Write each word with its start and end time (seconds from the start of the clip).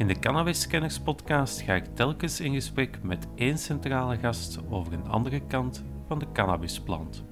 In 0.00 0.06
de 0.06 0.18
Cannabis 0.18 0.68
podcast 1.04 1.60
ga 1.60 1.74
ik 1.74 1.84
telkens 1.94 2.40
in 2.40 2.54
gesprek 2.54 2.98
met 3.02 3.26
één 3.34 3.58
centrale 3.58 4.16
gast 4.16 4.58
over 4.70 4.92
een 4.92 5.06
andere 5.08 5.40
kant 5.46 5.84
van 6.06 6.18
de 6.18 6.26
cannabisplant. 6.32 7.24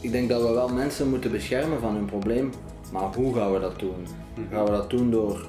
Ik 0.00 0.12
denk 0.12 0.28
dat 0.28 0.42
we 0.42 0.50
wel 0.52 0.68
mensen 0.68 1.08
moeten 1.08 1.30
beschermen 1.30 1.80
van 1.80 1.94
hun 1.94 2.06
probleem, 2.06 2.52
maar 2.92 3.14
hoe 3.14 3.34
gaan 3.34 3.52
we 3.52 3.60
dat 3.60 3.78
doen? 3.78 4.06
Gaan 4.50 4.64
we 4.64 4.70
dat 4.70 4.90
doen 4.90 5.10
door 5.10 5.46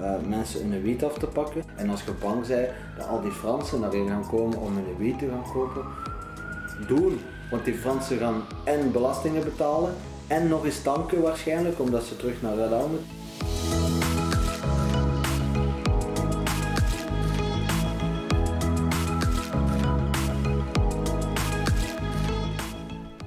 uh, 0.00 0.28
mensen 0.28 0.70
hun 0.70 0.82
wiet 0.82 1.04
af 1.04 1.18
te 1.18 1.26
pakken? 1.26 1.62
En 1.76 1.90
als 1.90 2.02
je 2.02 2.12
bang 2.20 2.46
bent 2.46 2.68
dat 2.96 3.08
al 3.08 3.20
die 3.20 3.30
Fransen 3.30 3.80
daarin 3.80 4.08
gaan 4.08 4.28
komen 4.28 4.58
om 4.58 4.74
hun 4.74 4.96
wiet 4.98 5.18
te 5.18 5.28
gaan 5.28 5.52
kopen, 5.52 5.84
doen. 6.86 7.20
Want 7.50 7.64
die 7.64 7.74
Fransen 7.74 8.18
gaan 8.18 8.42
en 8.64 8.92
belastingen 8.92 9.44
betalen 9.44 9.94
en 10.26 10.48
nog 10.48 10.64
eens 10.64 10.82
tanken 10.82 11.22
waarschijnlijk, 11.22 11.80
omdat 11.80 12.04
ze 12.04 12.16
terug 12.16 12.42
naar 12.42 12.54
Rotterdam 12.54 12.90
moeten. 12.90 13.21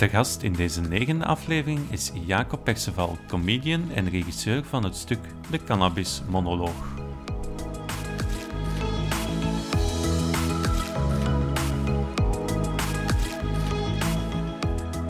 De 0.06 0.12
gast 0.12 0.42
in 0.42 0.54
deze 0.54 0.82
negende 0.82 1.26
aflevering 1.26 1.92
is 1.92 2.12
Jacob 2.26 2.64
Perceval, 2.64 3.18
comedian 3.28 3.92
en 3.92 4.10
regisseur 4.10 4.64
van 4.64 4.84
het 4.84 4.96
stuk 4.96 5.20
De 5.50 5.64
Cannabis 5.64 6.22
Monoloog. 6.30 6.94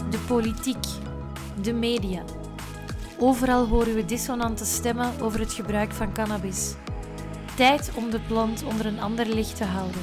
De 0.10 0.20
politiek, 0.28 0.86
de 1.62 1.74
media. 1.74 2.24
Overal 3.20 3.68
horen 3.68 3.96
we 3.96 4.06
dissonante 4.06 4.66
stemmen 4.66 5.22
over 5.22 5.40
het 5.40 5.54
gebruik 5.54 5.92
van 5.92 6.14
cannabis. 6.14 6.74
Tijd 7.56 7.92
om 7.96 8.09
de 8.09 8.20
plant 8.28 8.64
onder 8.64 8.86
een 8.86 9.00
ander 9.00 9.26
licht 9.28 9.56
te 9.56 9.66
houden. 9.66 10.02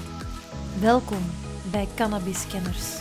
Welkom 0.81 1.23
bij 1.71 1.89
Cannabis 1.95 2.47
Kenners. 2.47 3.01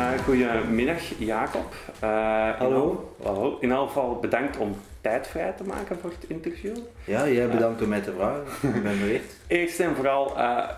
Uh, 0.00 0.18
goedemiddag 0.24 1.02
Jacob. 1.18 1.74
Uh, 2.02 2.58
hallo. 2.58 3.14
In, 3.18 3.26
hallo. 3.26 3.58
In 3.60 3.70
elk 3.70 3.86
geval 3.86 4.18
bedankt 4.18 4.56
om 4.56 4.74
tijd 5.00 5.26
vrij 5.26 5.52
te 5.52 5.64
maken 5.64 5.98
voor 5.98 6.10
het 6.10 6.30
interview. 6.30 6.76
Ja, 7.04 7.28
jij 7.28 7.48
bedankt 7.48 7.82
om 7.82 7.88
mij 7.88 8.00
te 8.00 8.12
vragen. 8.12 8.74
Ik 8.76 8.82
ben 8.82 8.98
bericht. 8.98 9.36
Eerst 9.46 9.80
en 9.80 9.94
vooral, 9.94 10.32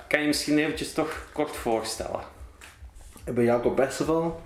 kan 0.08 0.20
je 0.20 0.26
misschien 0.26 0.58
eventjes 0.58 0.92
toch 0.92 1.26
kort 1.32 1.56
voorstellen? 1.56 2.20
Ik 3.24 3.34
ben 3.34 3.44
Jacob 3.44 3.74
Perceval, 3.74 4.40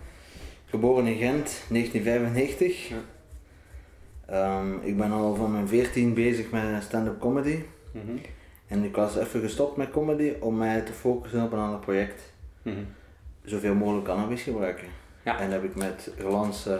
geboren 0.64 1.06
in 1.06 1.16
Gent, 1.16 1.62
1995. 1.68 2.88
Ja. 4.28 4.58
Um, 4.58 4.80
ik 4.82 4.96
ben 4.96 5.12
al 5.12 5.34
van 5.34 5.52
mijn 5.52 5.68
14 5.68 6.14
bezig 6.14 6.50
met 6.50 6.82
stand-up 6.82 7.20
comedy. 7.20 7.58
Mm 7.92 8.02
-hmm. 8.06 8.20
En 8.66 8.84
ik 8.84 8.96
was 8.96 9.16
even 9.16 9.40
gestopt 9.40 9.76
met 9.76 9.90
comedy 9.90 10.32
om 10.40 10.56
mij 10.56 10.80
te 10.80 10.92
focussen 10.92 11.42
op 11.42 11.52
een 11.52 11.58
ander 11.58 11.78
project. 11.78 12.32
Mm 12.62 12.72
-hmm 12.72 12.86
zoveel 13.46 13.74
mogelijk 13.74 14.04
cannabis 14.06 14.42
gebruiken. 14.42 14.88
Ja. 15.22 15.38
En 15.38 15.50
dat 15.50 15.60
heb 15.60 15.70
ik 15.70 15.76
met 15.76 16.10
uh, 16.20 16.76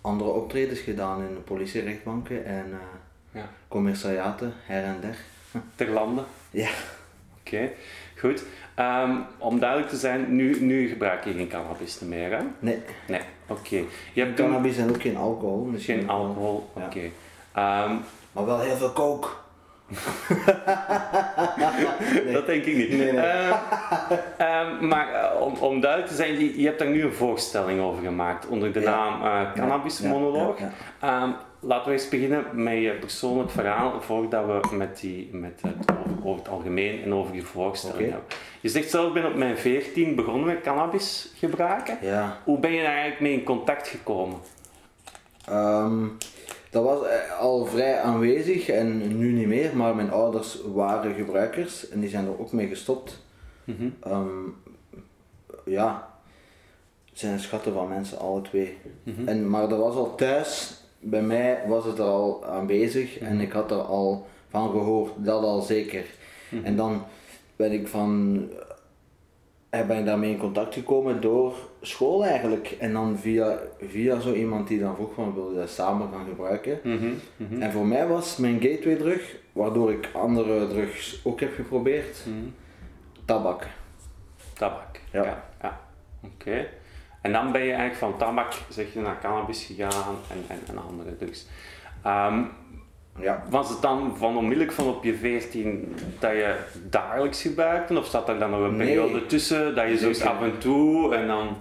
andere 0.00 0.30
optredens 0.30 0.80
gedaan 0.80 1.22
in 1.22 1.34
de 1.34 1.40
politierechtbanken 1.40 2.44
en 2.44 2.66
uh, 2.68 2.76
ja. 3.32 3.48
commissariaten 3.68 4.52
her 4.64 4.84
en 4.84 4.96
der. 5.00 5.16
Ter 5.76 5.90
landen? 5.90 6.24
Ja. 6.50 6.68
Oké, 7.40 7.70
goed. 8.18 8.44
Um, 8.78 9.24
om 9.38 9.58
duidelijk 9.58 9.90
te 9.90 9.96
zijn, 9.96 10.36
nu, 10.36 10.60
nu 10.60 10.88
gebruik 10.88 11.24
je 11.24 11.32
geen 11.32 11.48
cannabis 11.48 11.98
meer, 11.98 12.30
hè? 12.30 12.44
Nee. 12.58 12.78
Nee, 13.08 13.20
oké. 13.46 13.82
Je 14.12 14.22
hebt 14.22 14.34
cannabis 14.34 14.76
en 14.76 14.88
ook 14.88 15.02
geen 15.02 15.16
alcohol. 15.16 15.70
Dus 15.70 15.84
geen 15.84 16.08
alcohol, 16.08 16.70
oké. 16.74 16.86
Okay. 16.86 17.12
Ja. 17.54 17.84
Um, 17.84 18.00
maar 18.32 18.46
wel 18.46 18.60
heel 18.60 18.76
veel 18.76 18.92
Dat 22.32 22.46
denk 22.46 22.64
ik 22.64 22.76
niet. 22.76 22.88
Nee, 22.88 23.12
nee. 23.12 23.14
Uh, 23.14 23.56
uh, 24.40 24.80
maar 24.80 25.12
uh, 25.12 25.40
om, 25.40 25.56
om 25.56 25.80
duidelijk 25.80 26.10
te 26.10 26.16
zijn, 26.16 26.38
je, 26.38 26.60
je, 26.60 26.66
hebt 26.66 26.78
daar 26.78 26.88
nu 26.88 27.02
een 27.02 27.12
voorstelling 27.12 27.80
over 27.80 28.02
gemaakt 28.02 28.46
onder 28.46 28.72
de 28.72 28.80
ja. 28.80 28.90
naam 28.90 29.22
uh, 29.22 29.52
Cannabis 29.52 30.00
Monoloog. 30.00 30.58
Ja, 31.00 31.22
um, 31.22 31.34
laten 31.60 31.86
we 31.86 31.92
eens 31.92 32.08
beginnen 32.08 32.44
met 32.52 32.74
je 32.74 32.96
persoonlijk 33.00 33.50
verhaal 33.50 34.00
voordat 34.00 34.46
we 34.46 34.76
met, 34.76 35.00
die, 35.00 35.28
met 35.32 35.60
het 35.62 35.90
over, 35.90 36.28
over 36.28 36.38
het 36.38 36.48
algemeen 36.48 37.02
en 37.02 37.14
over 37.14 37.34
je 37.34 37.42
voorstelling 37.42 37.98
okay. 37.98 38.10
hebben. 38.10 38.28
Je 38.60 38.68
zegt 38.68 38.90
zelf, 38.90 39.06
ik 39.06 39.12
ben 39.12 39.26
op 39.26 39.34
mijn 39.34 39.58
14 39.58 40.14
begonnen 40.14 40.46
met 40.46 40.60
cannabis 40.60 41.32
gebruiken. 41.36 41.98
Ja. 42.00 42.38
Hoe 42.44 42.58
ben 42.58 42.72
je 42.72 42.82
daar 42.82 42.92
eigenlijk 42.92 43.20
mee 43.20 43.32
in 43.32 43.44
contact 43.44 43.88
gekomen? 43.88 44.38
Um, 45.50 46.18
dat 46.72 46.84
was 46.84 47.06
eh, 47.06 47.38
al 47.38 47.64
vrij 47.64 48.00
aanwezig 48.00 48.68
en 48.68 49.18
nu 49.18 49.32
niet 49.32 49.46
meer, 49.46 49.76
maar 49.76 49.94
mijn 49.94 50.10
ouders 50.10 50.58
waren 50.74 51.14
gebruikers 51.14 51.88
en 51.88 52.00
die 52.00 52.08
zijn 52.08 52.26
er 52.26 52.40
ook 52.40 52.52
mee 52.52 52.68
gestopt. 52.68 53.24
Mm 53.64 53.76
-hmm. 53.78 54.12
um, 54.12 54.56
ja, 55.64 56.08
het 57.08 57.18
zijn 57.18 57.40
schatten 57.40 57.72
van 57.72 57.88
mensen, 57.88 58.18
alle 58.18 58.42
twee. 58.42 58.76
Mm 59.02 59.14
-hmm. 59.14 59.28
en, 59.28 59.50
maar 59.50 59.68
dat 59.68 59.78
was 59.78 59.94
al 59.94 60.14
thuis, 60.14 60.80
bij 61.00 61.22
mij 61.22 61.62
was 61.66 61.84
het 61.84 61.98
er 61.98 62.04
al 62.04 62.44
aanwezig 62.44 63.20
mm 63.20 63.26
-hmm. 63.26 63.36
en 63.36 63.40
ik 63.40 63.52
had 63.52 63.70
er 63.70 63.82
al 63.82 64.26
van 64.48 64.70
gehoord, 64.70 65.12
dat 65.16 65.42
al 65.42 65.60
zeker. 65.60 66.04
Mhm. 66.48 66.64
En 66.64 66.76
dan 66.76 67.02
ben 67.56 67.72
ik 67.72 67.88
van 67.88 68.40
eh, 69.70 69.86
ben 69.86 69.98
ik 69.98 70.04
daarmee 70.04 70.30
in 70.30 70.38
contact 70.38 70.74
gekomen 70.74 71.20
door 71.20 71.54
school 71.82 72.24
eigenlijk. 72.24 72.76
En 72.78 72.92
dan 72.92 73.18
via, 73.18 73.58
via 73.88 74.20
zo 74.20 74.32
iemand 74.32 74.68
die 74.68 74.80
dan 74.80 74.94
vroeg 74.94 75.14
van 75.14 75.34
wilde 75.34 75.54
dat 75.54 75.70
samen 75.70 76.08
gaan 76.12 76.26
gebruiken. 76.28 76.80
Mm 76.82 76.98
-hmm, 77.36 77.62
En 77.62 77.72
voor 77.72 77.86
mij 77.86 78.06
was 78.06 78.36
mijn 78.36 78.60
gateway 78.60 78.96
drug, 78.96 79.36
waardoor 79.52 79.92
ik 79.92 80.08
andere 80.12 80.68
drugs 80.68 81.20
ook 81.24 81.40
heb 81.40 81.54
geprobeerd, 81.54 82.24
mm 82.26 82.54
tabak. 83.24 83.66
Tabak, 84.52 85.00
ja. 85.12 85.24
ja, 85.24 85.44
ja. 85.62 85.80
Oké. 86.24 86.66
En 87.20 87.32
dan 87.32 87.52
ben 87.52 87.60
je 87.60 87.72
eigenlijk 87.72 87.98
van 87.98 88.16
tabak 88.16 88.52
zeg 88.68 88.92
je, 88.92 89.00
naar 89.00 89.18
cannabis 89.20 89.64
gegaan 89.64 90.16
en, 90.30 90.44
en, 90.48 90.58
en 90.68 90.78
andere 90.78 91.16
drugs. 91.16 91.46
Um, 92.06 92.50
ja. 93.20 93.42
Was 93.50 93.68
het 93.68 93.82
dan 93.82 94.16
van 94.16 94.36
onmiddellijk 94.36 94.72
van 94.72 94.86
op 94.86 95.04
je 95.04 95.14
14 95.14 95.94
dat 96.18 96.30
je 96.30 96.56
dagelijks 96.90 97.42
gebruikte? 97.42 97.98
Of 97.98 98.06
zat 98.06 98.28
er 98.28 98.38
dan 98.38 98.50
nog 98.50 98.60
een 98.60 98.76
nee. 98.76 98.86
periode 98.86 99.26
tussen 99.26 99.74
dat 99.74 99.88
je 99.88 100.14
zo 100.14 100.24
af 100.26 100.42
en 100.42 100.58
toe 100.58 101.14
en 101.14 101.26
dan, 101.26 101.56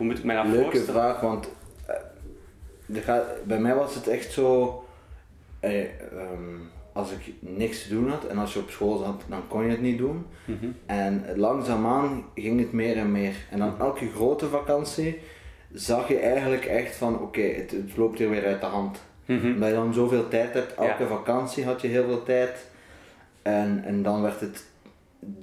hoe 0.00 0.08
moet 0.08 0.18
ik 0.18 0.24
mij 0.24 0.36
dat 0.36 0.46
Leuke 0.46 0.62
voorstellen? 0.62 1.02
Leuke 1.02 1.18
vraag, 1.18 1.20
want 1.20 1.48
uh, 2.86 3.02
gaat, 3.02 3.24
bij 3.44 3.58
mij 3.58 3.74
was 3.74 3.94
het 3.94 4.08
echt 4.08 4.32
zo, 4.32 4.84
eh, 5.60 5.80
um, 6.12 6.70
als 6.92 7.10
ik 7.10 7.34
niks 7.38 7.82
te 7.82 7.88
doen 7.88 8.10
had 8.10 8.26
en 8.26 8.38
als 8.38 8.52
je 8.52 8.58
op 8.58 8.70
school 8.70 8.98
zat, 8.98 9.22
dan 9.28 9.48
kon 9.48 9.64
je 9.64 9.70
het 9.70 9.80
niet 9.80 9.98
doen. 9.98 10.26
Mm 10.44 10.58
-hmm. 10.60 10.76
En 10.86 11.24
langzaamaan 11.36 12.24
ging 12.34 12.60
het 12.60 12.72
meer 12.72 12.96
en 12.96 13.12
meer. 13.12 13.34
En 13.50 13.58
dan 13.58 13.78
elke 13.78 14.08
grote 14.14 14.46
vakantie 14.46 15.18
zag 15.72 16.08
je 16.08 16.18
eigenlijk 16.18 16.64
echt 16.64 16.96
van, 16.96 17.14
oké, 17.14 17.22
okay, 17.22 17.54
het, 17.54 17.70
het 17.70 17.96
loopt 17.96 18.18
hier 18.18 18.30
weer 18.30 18.46
uit 18.46 18.60
de 18.60 18.66
hand. 18.66 19.02
Mm-hmm. 19.24 19.52
Omdat 19.52 19.68
je 19.68 19.74
dan 19.74 19.94
zoveel 19.94 20.28
tijd 20.28 20.54
hebt, 20.54 20.74
elke 20.74 21.02
ja. 21.02 21.08
vakantie 21.08 21.64
had 21.64 21.80
je 21.80 21.88
heel 21.88 22.04
veel 22.04 22.22
tijd. 22.22 22.66
En, 23.42 23.82
en 23.84 24.02
dan 24.02 24.22
werd 24.22 24.40
het 24.40 24.64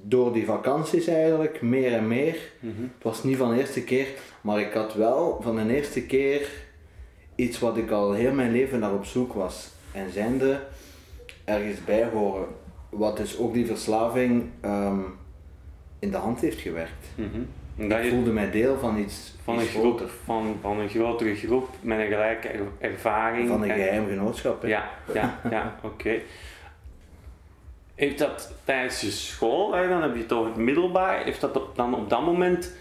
door 0.03 0.33
die 0.33 0.45
vakanties 0.45 1.07
eigenlijk 1.07 1.61
meer 1.61 1.93
en 1.93 2.07
meer. 2.07 2.37
Mm-hmm. 2.59 2.91
Het 2.93 3.03
was 3.03 3.23
niet 3.23 3.37
van 3.37 3.53
de 3.53 3.59
eerste 3.59 3.83
keer, 3.83 4.07
maar 4.47 4.59
ik 4.59 4.73
had 4.73 4.93
wel 4.93 5.39
van 5.41 5.55
de 5.55 5.75
eerste 5.75 6.01
keer 6.01 6.49
iets 7.35 7.59
wat 7.59 7.77
ik 7.77 7.91
al 7.91 8.13
heel 8.13 8.33
mijn 8.33 8.51
leven 8.51 8.79
naar 8.79 8.93
op 8.93 9.05
zoek 9.05 9.33
was. 9.33 9.69
En 9.91 10.11
zijnde 10.11 10.59
ergens 11.45 11.83
bij 11.83 12.05
horen. 12.13 12.47
Wat 12.89 13.17
dus 13.17 13.37
ook 13.37 13.53
die 13.53 13.65
verslaving 13.65 14.49
um, 14.65 15.05
in 15.99 16.11
de 16.11 16.17
hand 16.17 16.39
heeft 16.39 16.59
gewerkt. 16.59 17.07
Mm-hmm. 17.15 17.47
Ik 17.75 18.03
je, 18.03 18.09
voelde 18.09 18.31
mij 18.31 18.51
deel 18.51 18.77
van 18.77 18.97
iets 18.97 19.33
van 19.43 19.59
een, 19.59 19.65
groep, 19.65 20.09
van, 20.23 20.57
van 20.61 20.79
een 20.79 20.89
grotere 20.89 21.35
groep 21.35 21.69
met 21.81 21.99
een 21.99 22.07
gelijke 22.07 22.49
ervaring. 22.79 23.47
Van 23.47 23.63
een 23.63 23.69
geheim 23.69 24.07
genootschap. 24.07 24.61
Hè? 24.61 24.67
Ja, 24.67 24.89
ja, 25.13 25.39
ja 25.49 25.75
oké. 25.83 25.93
Okay. 25.93 26.23
Heeft 27.95 28.17
dat 28.17 28.53
tijdens 28.63 29.01
je 29.01 29.11
school, 29.11 29.71
dan 29.71 30.01
heb 30.01 30.15
je 30.15 30.21
het 30.21 30.33
over 30.33 30.51
het 30.51 30.61
middelbaar, 30.61 31.23
heeft 31.23 31.41
dat 31.41 31.55
op, 31.55 31.75
dan 31.75 31.95
op 31.95 32.09
dat 32.09 32.21
moment 32.21 32.75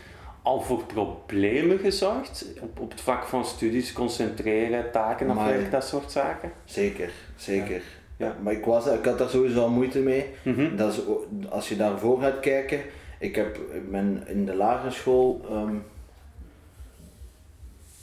al 0.46 0.60
voor 0.60 0.84
problemen 0.84 1.78
gezorgd? 1.78 2.46
Op, 2.60 2.80
op 2.80 2.90
het 2.90 3.00
vlak 3.00 3.24
van 3.24 3.44
studies, 3.44 3.92
concentreren, 3.92 4.90
taken 4.92 5.30
afwerken, 5.30 5.70
dat 5.70 5.84
soort 5.84 6.12
zaken? 6.12 6.52
Zeker, 6.64 7.10
zeker. 7.36 7.82
Ja. 8.16 8.26
ja. 8.26 8.36
maar 8.42 8.52
ik, 8.52 8.64
was, 8.64 8.86
ik 8.86 9.04
had 9.04 9.18
daar 9.18 9.28
sowieso 9.28 9.60
al 9.60 9.68
moeite 9.68 9.98
mee. 9.98 10.26
Mm 10.42 10.54
-hmm. 10.54 10.76
dat 10.76 10.92
is, 10.92 11.00
als 11.48 11.68
je 11.68 11.76
daarvoor 11.76 12.20
gaat 12.20 12.40
kijken, 12.40 12.80
ik, 13.18 13.36
heb, 13.36 13.56
ik 13.56 13.90
ben 13.90 14.22
in 14.26 14.44
de 14.44 14.54
lagere 14.54 14.90
school 14.90 15.40
um, 15.50 15.84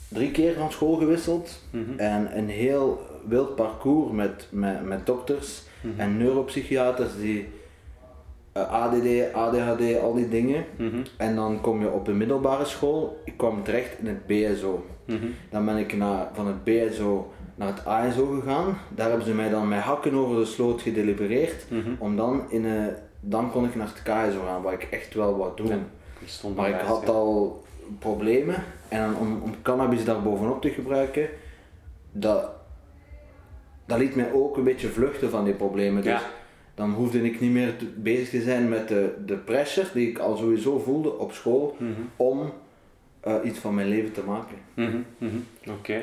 drie 0.08 0.32
keer 0.32 0.54
van 0.54 0.72
school 0.72 0.96
gewisseld 0.96 1.62
mm 1.70 1.86
-hmm. 1.86 2.00
en 2.00 2.38
een 2.38 2.50
heel 2.50 3.02
wild 3.28 3.56
parcours 3.56 4.12
met, 4.12 4.48
met, 4.50 4.84
met 4.84 5.06
dokters 5.06 5.64
mm 5.82 5.92
-hmm. 5.92 6.00
en 6.00 6.18
neuropsychiaters 6.18 7.16
die 7.18 7.48
ADD, 8.54 9.34
ADHD, 9.34 10.00
al 10.02 10.14
die 10.14 10.30
dingen. 10.30 10.66
Mhm. 10.78 11.02
En 11.18 11.36
dan 11.36 11.62
kom 11.62 11.82
je 11.82 11.92
op 11.92 12.06
de 12.06 12.12
middelbare 12.12 12.66
school. 12.66 13.22
Ik 13.26 13.38
kwam 13.38 13.64
terecht 13.64 14.00
in 14.00 14.08
het 14.08 14.26
BSO. 14.26 14.86
Mhm. 15.06 15.26
Dan 15.50 15.66
ben 15.66 15.78
ik 15.78 15.96
naar, 15.96 16.28
van 16.34 16.48
het 16.48 16.64
BSO 16.64 17.32
naar 17.56 17.68
het 17.68 17.86
ASO 17.86 18.26
gegaan. 18.26 18.78
Daar 18.96 19.08
hebben 19.08 19.26
ze 19.26 19.34
mij 19.34 19.50
dan 19.50 19.68
met 19.68 19.80
hakken 19.80 20.14
over 20.14 20.36
de 20.36 20.46
sloot 20.46 20.82
gedelibereerd. 20.82 21.66
Mhm. 21.70 21.90
Om 21.98 22.16
dan 22.16 22.44
in 22.50 22.66
een, 22.66 22.90
dan 23.20 23.52
kon 23.52 23.66
ik 23.66 23.76
naar 23.76 23.88
het 23.88 24.02
KSO 24.02 24.42
gaan, 24.46 24.62
waar 24.62 24.74
ik 24.74 24.88
echt 24.92 25.14
wel 25.14 25.38
wat. 25.38 25.62
Ja, 25.64 25.78
stond 26.26 26.56
Maar 26.56 26.70
ik 26.70 26.80
had 26.80 27.02
ja. 27.06 27.12
al 27.12 27.64
problemen 28.00 28.64
en 28.90 29.16
om, 29.16 29.42
om 29.44 29.62
cannabis 29.62 30.06
daar 30.06 30.22
bovenop 30.22 30.62
te 30.62 30.70
gebruiken, 30.70 31.30
dat, 32.12 32.50
dat 33.86 33.98
liet 34.00 34.16
mij 34.16 34.34
ook 34.34 34.58
een 34.58 34.64
beetje 34.64 34.88
vluchten 34.88 35.30
van 35.30 35.46
die 35.46 35.54
problemen. 35.54 36.04
Dus 36.04 36.12
Ja. 36.12 36.22
Dan 36.76 36.92
hoefde 36.94 37.22
ik 37.24 37.40
niet 37.40 37.52
meer 37.52 37.78
te- 37.78 37.86
bezig 37.86 38.30
te 38.30 38.42
zijn 38.42 38.70
met 38.70 38.88
de, 38.88 39.14
de 39.26 39.36
pressure 39.38 39.88
die 39.94 40.10
ik 40.10 40.18
al 40.18 40.38
sowieso 40.38 40.80
voelde 40.80 41.18
op 41.18 41.32
school 41.32 41.76
Mhm. 41.80 41.92
om 42.16 42.54
eh, 43.20 43.36
iets 43.44 43.60
van 43.60 43.76
mijn 43.76 43.88
leven 43.88 44.12
te 44.12 44.24
maken. 44.24 44.56
Mhm, 44.74 44.98
mhm. 45.18 45.36
Oké. 45.70 46.02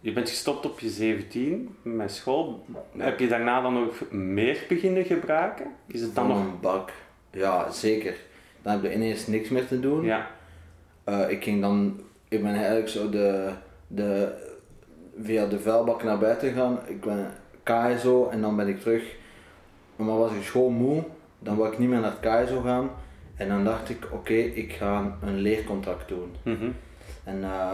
Je 0.00 0.12
bent 0.12 0.28
gestopt 0.28 0.66
op 0.66 0.80
je 0.80 0.88
17 0.88 1.76
met 1.82 2.12
school. 2.12 2.64
Heb 2.96 3.18
je 3.18 3.26
daarna 3.28 3.60
dan 3.62 3.72
nog 3.74 4.10
meer 4.10 4.64
beginnen 4.68 5.04
gebruiken? 5.04 5.66
Is 5.86 6.00
het 6.00 6.14
dan 6.14 6.26
Van 6.26 6.36
nog... 6.36 6.44
een 6.46 6.60
bak. 6.60 6.92
Ja, 7.30 7.70
zeker. 7.70 8.14
Dan 8.62 8.72
heb 8.72 8.82
je 8.82 8.94
ineens 8.94 9.26
niks 9.26 9.48
meer 9.48 9.66
te 9.66 9.80
doen. 9.80 10.04
Ja. 10.04 10.30
Eh, 11.04 11.30
ik 11.30 11.42
ging 11.42 11.60
dan, 11.60 12.00
ik 12.28 12.42
ben 12.42 12.54
eigenlijk 12.54 12.88
zo 12.88 13.10
de, 13.10 13.50
de, 13.86 14.32
via 15.22 15.46
de 15.46 15.60
vuilbak 15.60 16.02
naar 16.02 16.18
buiten 16.18 16.48
gegaan. 16.48 16.78
Ik 16.86 17.00
ben 17.00 17.30
KSO 17.62 18.28
en 18.28 18.40
dan 18.40 18.56
ben 18.56 18.68
ik 18.68 18.80
terug. 18.80 19.16
Maar 19.96 20.18
was 20.18 20.32
ik 20.32 20.42
schoolmoe, 20.42 21.02
dan 21.38 21.56
wou 21.56 21.72
ik 21.72 21.78
niet 21.78 21.88
meer 21.88 22.00
naar 22.00 22.14
het 22.20 22.46
KSO 22.46 22.60
gaan. 22.60 22.90
En 23.36 23.48
dan 23.48 23.64
dacht 23.64 23.90
ik, 23.90 24.08
oké, 24.12 24.32
ik 24.34 24.72
ga 24.72 25.16
een 25.22 25.38
leercontract 25.38 26.08
doen. 26.08 26.30
Mhm, 26.42 26.68
En 27.24 27.42
eh, 27.44 27.72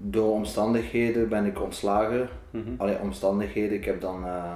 door 0.00 0.32
omstandigheden 0.32 1.28
ben 1.28 1.44
ik 1.46 1.62
ontslagen. 1.62 2.28
mhm, 2.50 2.68
Allee, 2.76 2.98
omstandigheden, 3.00 3.76
ik 3.76 3.84
heb 3.84 4.00
dan... 4.00 4.24
eh, 4.26 4.54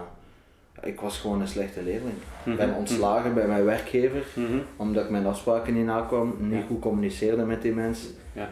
ik 0.83 1.01
was 1.01 1.19
gewoon 1.19 1.41
een 1.41 1.49
slechte 1.49 1.83
leerling. 1.83 2.15
Mhm. 2.43 2.51
Ik 2.51 2.57
ben 2.57 2.75
ontslagen 2.75 3.35
bij 3.35 3.47
mijn 3.47 3.65
werkgever, 3.65 4.25
mhm. 4.35 4.59
omdat 4.77 5.05
ik 5.05 5.11
mijn 5.11 5.27
afspraken 5.27 5.75
niet 5.75 5.85
nakwam, 5.85 6.35
niet 6.39 6.53
Ja. 6.61 6.67
goed 6.67 6.81
communiceerde 6.81 7.45
met 7.45 7.63
die 7.63 7.73
mensen. 7.73 8.09
Ja. 8.33 8.49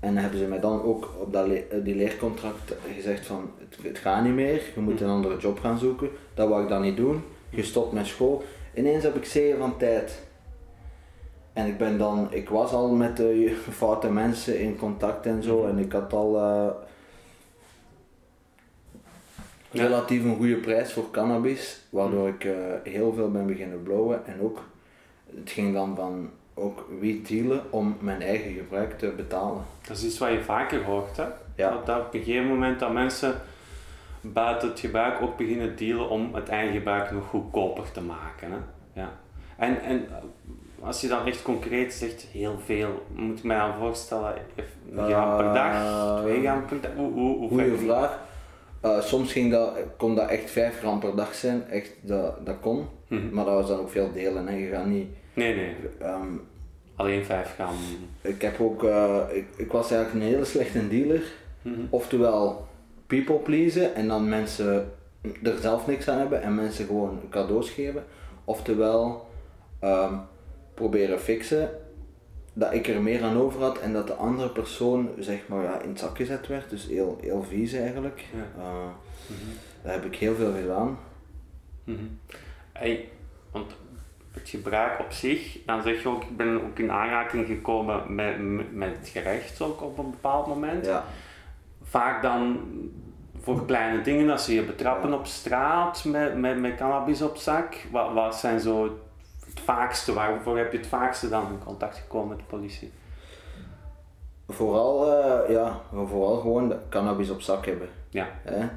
En 0.00 0.16
hebben 0.16 0.38
ze 0.38 0.44
mij 0.46 0.60
dan 0.60 0.82
ook 0.82 1.08
op 1.20 1.32
dat 1.32 1.46
le- 1.46 1.82
die 1.82 1.94
leercontract 1.96 2.74
gezegd 2.96 3.26
van 3.26 3.50
het, 3.58 3.78
het 3.86 3.98
gaat 3.98 4.24
niet 4.24 4.34
meer, 4.34 4.62
je 4.74 4.80
moet 4.80 5.00
een 5.00 5.08
andere 5.08 5.36
job 5.38 5.60
gaan 5.60 5.78
zoeken. 5.78 6.08
Dat 6.34 6.48
wou 6.48 6.62
ik 6.62 6.68
dan 6.68 6.82
niet 6.82 6.96
doen, 6.96 7.22
gestopt 7.52 7.92
met 7.92 8.06
school. 8.06 8.42
Ineens 8.74 9.02
heb 9.02 9.16
ik 9.16 9.24
zeeën 9.24 9.58
van 9.58 9.76
tijd. 9.76 10.22
En 11.52 11.66
ik 11.66 11.78
ben 11.78 11.98
dan, 11.98 12.28
ik 12.30 12.48
was 12.48 12.72
al 12.72 12.88
met 12.88 13.16
de 13.16 13.56
foute 13.70 14.10
mensen 14.10 14.60
in 14.60 14.76
contact 14.76 15.26
en 15.26 15.42
zo 15.42 15.66
en 15.66 15.78
ik 15.78 15.92
had 15.92 16.12
al 16.12 16.38
eh, 16.38 16.68
relatief 19.70 20.24
een 20.24 20.36
goede 20.36 20.56
prijs 20.56 20.92
voor 20.92 21.10
cannabis, 21.10 21.80
waardoor 21.90 22.28
ik 22.28 22.44
eh, 22.44 22.54
heel 22.84 23.12
veel 23.12 23.30
ben 23.30 23.46
beginnen 23.46 23.82
blowen 23.82 24.26
en 24.26 24.40
ook, 24.40 24.64
het 25.36 25.50
ging 25.50 25.74
dan 25.74 25.96
van 25.96 26.30
ook 26.54 26.86
wiet 27.00 27.28
dealen 27.28 27.62
om 27.70 27.96
mijn 28.00 28.22
eigen 28.22 28.52
gebruik 28.52 28.98
te 28.98 29.12
betalen. 29.16 29.62
Dat 29.86 29.96
is 29.96 30.04
iets 30.04 30.18
wat 30.18 30.30
je 30.30 30.42
vaker 30.42 30.84
hoort, 30.84 31.16
hè? 31.16 31.26
Ja. 31.56 31.70
Dat, 31.70 31.86
dat 31.86 32.06
op 32.06 32.14
een 32.14 32.22
gegeven 32.22 32.48
moment 32.48 32.80
dat 32.80 32.92
mensen 32.92 33.34
buiten 34.22 34.68
het 34.68 34.80
gebruik 34.80 35.22
ook 35.22 35.36
beginnen 35.36 35.76
dealen 35.76 36.08
om 36.08 36.34
het 36.34 36.48
eigen 36.48 36.74
gebruik 36.74 37.10
nog 37.10 37.26
goedkoper 37.26 37.92
te 37.92 38.00
maken. 38.00 38.50
Hè? 38.50 38.58
Ja. 39.00 39.12
En, 39.56 39.82
en 39.82 40.06
als 40.80 41.00
je 41.00 41.08
dan 41.08 41.26
echt 41.26 41.42
concreet 41.42 41.92
zegt, 41.92 42.26
heel 42.32 42.58
veel, 42.64 43.02
moet 43.14 43.38
ik 43.38 43.44
mij 43.44 43.58
dan 43.58 43.74
voorstellen, 43.78 44.34
een 44.90 45.04
gram 45.10 45.36
per 45.36 45.52
dag, 45.52 45.72
Eh, 45.74 46.20
twee 46.20 46.40
gram 46.40 46.64
per 46.66 46.80
dag? 46.80 46.90
Hoe, 46.96 47.12
hoe, 47.12 47.36
hoe 47.38 47.48
Goeie 47.48 47.76
vraag. 47.76 48.20
Eh, 48.80 49.00
soms 49.00 49.32
ging 49.32 49.50
dat, 49.50 49.78
kon 49.96 50.14
dat 50.14 50.28
echt 50.28 50.50
5 50.50 50.78
gram 50.78 50.98
per 50.98 51.16
dag 51.16 51.34
zijn, 51.34 51.68
echt, 51.68 51.92
dat, 52.00 52.46
dat 52.46 52.56
kon. 52.60 52.86
Mhm. 53.08 53.34
Maar 53.34 53.44
dat 53.44 53.54
was 53.54 53.68
dan 53.68 53.78
ook 53.78 53.90
veel 53.90 54.12
delen. 54.12 54.46
Hè. 54.46 54.56
Je 54.56 54.70
gaat 54.70 54.86
niet, 54.86 55.08
Nee, 55.34 55.54
nee, 55.54 55.74
ehm, 56.00 56.26
alleen 56.96 57.24
5 57.24 57.54
gram. 57.54 57.74
ik, 58.20 58.42
heb 58.42 58.60
ook, 58.60 58.84
eh, 58.84 59.18
ik, 59.32 59.46
ik 59.56 59.72
was 59.72 59.90
eigenlijk 59.90 60.24
een 60.24 60.32
hele 60.32 60.44
slechte 60.44 60.88
dealer. 60.88 61.22
Mhm. 61.62 61.80
Oftewel 61.90 62.66
people 63.18 63.36
pleasen 63.38 63.94
en 63.94 64.08
dan 64.08 64.28
mensen 64.28 64.92
er 65.42 65.58
zelf 65.58 65.86
niks 65.86 66.08
aan 66.08 66.18
hebben 66.18 66.42
en 66.42 66.54
mensen 66.54 66.86
gewoon 66.86 67.20
cadeaus 67.30 67.70
geven. 67.70 68.04
Oftewel 68.44 69.28
ehm, 69.78 70.14
proberen 70.74 71.20
fixen 71.20 71.70
dat 72.52 72.72
ik 72.72 72.88
er 72.88 73.02
meer 73.02 73.22
aan 73.22 73.36
over 73.36 73.60
had 73.60 73.78
en 73.78 73.92
dat 73.92 74.06
de 74.06 74.14
andere 74.14 74.48
persoon 74.48 75.10
zeg 75.18 75.48
maar 75.48 75.62
ja, 75.62 75.80
in 75.80 75.88
het 75.88 75.98
zak 75.98 76.16
gezet 76.16 76.46
werd. 76.46 76.70
Dus 76.70 76.86
heel, 76.86 77.18
heel 77.20 77.42
vies 77.42 77.72
eigenlijk. 77.72 78.24
Ja. 78.34 78.62
Eh, 78.62 78.88
Dat 79.82 79.92
heb 79.92 80.04
ik 80.04 80.16
heel 80.16 80.34
veel 80.34 80.52
gedaan. 80.52 80.98
Mhm. 81.84 82.04
Hey, 82.72 83.08
want 83.50 83.72
het 84.30 84.48
gebruik 84.48 85.00
op 85.00 85.12
zich, 85.12 85.58
dan 85.66 85.82
zeg 85.82 86.02
je 86.02 86.08
ook, 86.08 86.22
ik 86.22 86.36
ben 86.36 86.62
ook 86.62 86.78
in 86.78 86.90
aanraking 86.90 87.46
gekomen 87.46 88.14
met, 88.14 88.38
met, 88.38 88.74
met 88.74 88.96
het 88.98 89.08
gerecht 89.08 89.60
ook 89.60 89.82
op 89.82 89.98
een 89.98 90.10
bepaald 90.10 90.46
moment. 90.46 90.86
Ja. 90.86 91.04
Vaak 91.82 92.22
dan 92.22 92.60
voor 93.42 93.66
kleine 93.66 94.02
dingen, 94.02 94.30
als 94.30 94.44
ze 94.44 94.54
je 94.54 94.62
betrappen 94.62 95.12
op 95.14 95.26
straat 95.26 96.04
met, 96.04 96.36
met, 96.36 96.60
met 96.60 96.74
cannabis 96.76 97.22
op 97.22 97.36
zak. 97.36 97.74
Wat, 97.90 98.12
wat 98.12 98.34
zijn 98.36 98.60
zo 98.60 98.98
het 99.46 99.60
vaakste, 99.60 100.12
waarvoor 100.12 100.58
heb 100.58 100.72
je 100.72 100.78
het 100.78 100.86
vaakste 100.86 101.28
dan 101.28 101.46
in 101.46 101.64
contact 101.64 101.96
gekomen 101.98 102.28
met 102.28 102.38
de 102.38 102.44
politie? 102.44 102.90
Vooral, 104.48 105.12
eh, 105.12 105.50
ja, 105.54 105.80
vooral 105.90 106.36
gewoon 106.36 106.68
de 106.68 106.76
cannabis 106.88 107.30
op 107.30 107.40
zak 107.40 107.66
hebben. 107.66 107.88
Ja. 108.10 108.28
Hè? 108.42 108.68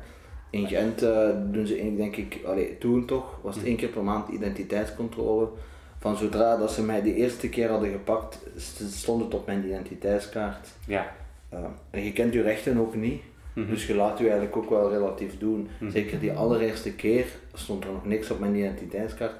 In 0.50 0.68
Gent 0.68 1.02
eh, 1.02 1.30
doen 1.46 1.68
ze, 1.68 1.94
denk 1.98 2.16
ik, 2.16 2.40
allee, 2.46 2.78
toen 2.78 3.06
toch, 3.06 3.40
was 3.42 3.56
het 3.56 3.66
één 3.66 3.76
keer 3.76 3.90
per 3.90 4.04
maand 4.04 4.30
identiteitscontrole. 4.30 5.48
Van 6.00 6.16
zodra 6.18 6.58
dat 6.58 6.72
ze 6.72 6.84
mij 6.84 7.02
de 7.02 7.16
eerste 7.16 7.50
keer 7.50 7.70
hadden 7.70 7.92
gepakt, 7.92 8.40
st- 8.58 8.94
stond 8.94 9.24
het 9.24 9.34
op 9.34 9.46
mijn 9.46 9.66
identiteitskaart. 9.66 10.68
Ja. 10.88 11.12
Eh, 11.50 11.60
en 11.90 12.04
je 12.04 12.14
kent 12.14 12.34
je 12.34 12.42
rechten 12.42 12.78
ook 12.78 12.96
niet, 12.96 13.22
Mhm. 13.56 13.70
dus 13.70 13.88
je 13.88 13.96
laat 13.96 14.18
je 14.18 14.24
eigenlijk 14.24 14.56
ook 14.58 14.70
wel 14.70 14.90
relatief 14.92 15.38
doen. 15.38 15.70
Zeker 15.90 16.20
die 16.20 16.32
allereerste 16.34 16.94
keer 16.94 17.26
stond 17.54 17.84
er 17.84 17.92
nog 17.92 18.06
niks 18.06 18.32
op 18.32 18.40
mijn 18.40 18.56
identiteitskaart, 18.56 19.36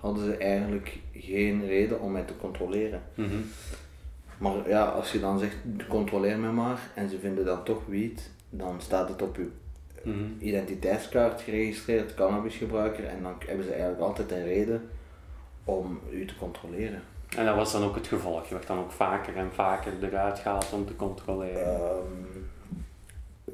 hadden 0.00 0.24
ze 0.24 0.36
eigenlijk 0.36 0.98
geen 1.12 1.66
reden 1.66 2.00
om 2.00 2.12
mij 2.12 2.22
te 2.22 2.36
controleren. 2.36 3.02
Mhm. 3.14 3.34
Maar 4.38 4.68
ja, 4.68 4.84
als 4.84 5.12
je 5.12 5.20
dan 5.20 5.38
zegt, 5.38 5.56
controleer 5.88 6.38
me 6.38 6.50
maar, 6.52 6.80
en 6.94 7.08
ze 7.08 7.18
vinden 7.18 7.44
dan 7.44 7.64
toch 7.64 7.82
wiet, 7.86 8.30
dan 8.50 8.80
staat 8.80 9.08
het 9.08 9.22
op 9.22 9.36
je 9.36 9.48
Mhm. 10.02 10.18
identiteitskaart 10.38 11.40
geregistreerd, 11.40 12.14
cannabisgebruiker, 12.14 13.04
en 13.04 13.22
dan 13.22 13.34
hebben 13.46 13.64
ze 13.64 13.70
eigenlijk 13.70 14.00
altijd 14.02 14.30
een 14.30 14.44
reden 14.44 14.88
om 15.64 16.00
u 16.12 16.24
te 16.26 16.36
controleren. 16.36 17.02
En 17.36 17.44
dat 17.46 17.54
was 17.56 17.72
dan 17.72 17.82
ook 17.82 17.94
het 17.94 18.06
gevolg. 18.06 18.48
Je 18.48 18.54
werd 18.54 18.66
dan 18.66 18.78
ook 18.78 18.90
vaker 18.92 19.36
en 19.36 19.50
vaker 19.52 19.92
eruit 20.02 20.38
gehaald 20.38 20.72
om 20.72 20.86
te 20.86 20.96
controleren. 20.96 21.74
Ehm, 21.74 22.33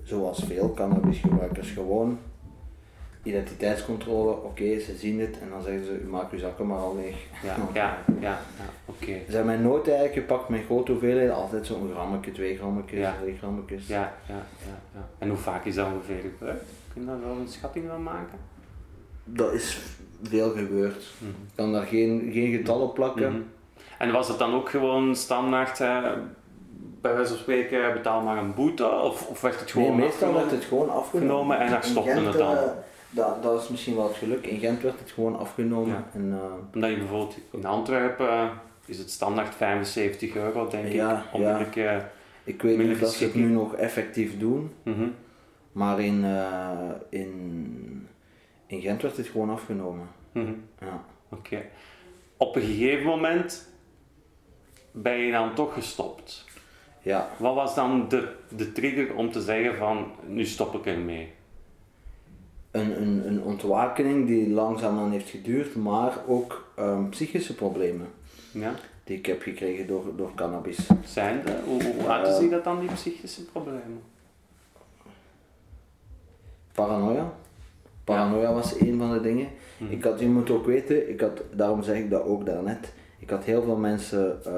zoals 0.02 0.44
veel 0.46 0.72
cannabisgebruikers, 0.74 1.70
gewoon 1.70 2.18
identiteitscontrole, 3.22 4.30
oké, 4.30 4.78
ze 4.78 4.96
zien 4.96 5.20
het 5.20 5.38
en 5.42 5.48
dan 5.50 5.62
zeggen 5.62 5.84
ze, 5.84 6.00
u 6.00 6.06
maakt 6.08 6.32
uw 6.32 6.38
zakken 6.38 6.66
maar 6.66 6.78
al 6.78 6.96
leeg. 6.96 7.16
Ja, 7.42 7.56
ja, 7.80 7.98
ja, 8.20 8.20
ja 8.20 8.38
oké. 8.84 9.06
Ze 9.06 9.36
hebben 9.36 9.46
mij 9.46 9.56
nooit 9.56 9.88
eigenlijk 9.88 10.18
gepakt 10.18 10.48
met 10.48 10.64
grote 10.64 10.90
hoeveelheden, 10.92 11.34
altijd 11.34 11.66
zo'n 11.66 11.90
grammetje, 11.92 12.32
twee 12.32 12.56
grammetjes, 12.56 13.00
Ja. 13.00 13.14
drie 13.22 13.36
grammetjes. 13.38 13.86
Ja, 13.86 14.12
ja, 14.28 14.34
ja, 14.66 14.78
ja. 14.94 15.08
En 15.18 15.28
hoe 15.28 15.36
vaak 15.38 15.64
is 15.64 15.74
dat 15.74 15.86
ongeveer 15.86 16.20
gebeurd? 16.20 16.62
Kun 16.92 17.00
je 17.02 17.06
daar 17.06 17.20
wel 17.20 17.36
een 17.36 17.48
schatting 17.48 17.84
van 17.88 18.02
maken? 18.02 18.38
Dat 19.24 19.52
is 19.52 19.78
veel 20.22 20.50
gebeurd. 20.50 21.04
Mhm. 21.18 21.30
Ik 21.30 21.54
kan 21.54 21.72
daar 21.72 21.86
geen, 21.86 22.30
geen 22.32 22.52
getal 22.56 22.80
op 22.80 22.94
plakken. 22.94 23.32
Mhm. 23.32 23.40
En 23.98 24.12
was 24.12 24.28
het 24.28 24.38
dan 24.38 24.54
ook 24.54 24.68
gewoon 24.70 25.16
standaard, 25.16 25.80
eh, 25.80 26.12
bij 27.00 27.14
wijze 27.14 27.28
van 27.28 27.38
spreken, 27.38 27.92
betaal 27.92 28.22
maar 28.22 28.36
een 28.38 28.54
boete? 28.54 28.90
Of, 28.90 29.26
of 29.28 29.40
werd 29.40 29.60
het 29.60 29.74
Nee, 29.74 29.84
gewoon 29.84 29.98
meestal 30.00 30.34
werd 30.34 30.50
het 30.50 30.64
gewoon 30.64 30.90
afgenomen. 30.90 31.28
Genomen 31.30 31.58
en 31.58 31.70
daar 31.70 31.84
stopte 31.84 32.10
het 32.10 32.32
dan. 32.38 32.56
eh, 32.56 32.62
dat, 33.10 33.42
dat 33.42 33.62
is 33.62 33.68
misschien 33.68 33.94
wel 33.96 34.06
het 34.08 34.16
geluk. 34.16 34.46
In 34.46 34.58
Gent 34.58 34.82
werd 34.82 34.98
het 34.98 35.10
gewoon 35.10 35.38
afgenomen. 35.38 35.88
Ja. 35.94 36.04
En, 36.12 36.32
eh, 36.32 36.74
Omdat 36.74 36.90
je 36.90 36.96
bijvoorbeeld 36.96 37.36
in 37.50 37.64
Antwerpen 37.64 38.28
eh, 38.28 38.48
is 38.84 38.98
het 38.98 39.10
standaard 39.10 39.54
75 39.54 40.34
euro, 40.36 40.68
denk 40.68 40.88
Ja, 40.92 41.24
ik. 41.60 41.74
ja. 41.74 42.10
Ik 42.44 42.62
weet 42.62 42.78
niet 42.78 43.02
of 43.02 43.08
ze 43.08 43.24
het 43.24 43.34
nu 43.34 43.46
nog 43.46 43.74
effectief 43.74 44.38
doen, 44.38 44.72
Mhm. 44.82 45.08
maar 45.72 46.00
in, 46.00 46.24
in, 47.08 48.08
in 48.66 48.80
Gent 48.80 49.02
werd 49.02 49.16
het 49.16 49.26
gewoon 49.26 49.50
afgenomen. 49.50 50.08
Mhm. 50.32 50.52
Ja. 50.80 51.04
Oké. 51.28 51.62
Op 52.36 52.56
een 52.56 52.62
gegeven 52.62 53.06
moment 53.06 53.68
ben 54.92 55.16
je 55.16 55.32
dan 55.32 55.54
toch 55.54 55.74
gestopt. 55.74 56.44
Ja. 57.02 57.28
Wat 57.38 57.54
was 57.54 57.74
dan 57.74 58.08
de, 58.08 58.28
de 58.56 58.72
trigger 58.72 59.14
om 59.14 59.32
te 59.32 59.40
zeggen 59.42 59.76
van, 59.76 60.06
nu 60.26 60.44
stop 60.46 60.74
ik 60.74 60.86
ermee? 60.86 61.32
een, 62.70 63.02
een, 63.02 63.26
een 63.26 63.42
ontwakening 63.42 64.26
die 64.26 64.50
langzaamaan 64.50 65.10
heeft 65.10 65.28
geduurd, 65.30 65.76
maar 65.76 66.12
ook 66.26 66.72
ehm, 66.76 67.08
psychische 67.08 67.54
problemen 67.54 68.06
Ja. 68.52 68.74
die 69.04 69.16
ik 69.16 69.26
heb 69.26 69.42
gekregen 69.42 69.86
door, 69.86 70.04
door 70.16 70.34
cannabis. 70.34 70.78
Zijn 71.04 71.42
de, 71.44 71.56
hoe, 71.64 71.82
hoe 71.82 72.08
uiten 72.08 72.34
zich 72.34 72.50
dat 72.50 72.64
dan, 72.64 72.80
die 72.80 72.90
psychische 72.92 73.44
problemen? 73.44 74.02
Paranoia. 76.72 77.32
Paranoia 78.04 78.52
was 78.52 78.80
een 78.80 78.98
van 78.98 79.12
de 79.12 79.20
dingen. 79.20 79.48
Mhm. 79.76 79.92
Ik 79.92 80.04
had, 80.04 80.20
je 80.20 80.28
moet 80.28 80.50
ook 80.50 80.66
weten, 80.66 81.10
ik 81.10 81.20
had, 81.20 81.42
daarom 81.52 81.82
zeg 81.82 81.96
ik 81.96 82.10
dat 82.10 82.24
ook 82.24 82.46
daarnet, 82.46 82.92
ik 83.20 83.30
had 83.30 83.44
heel 83.44 83.62
veel 83.62 83.76
mensen 83.76 84.40
eh, 84.44 84.52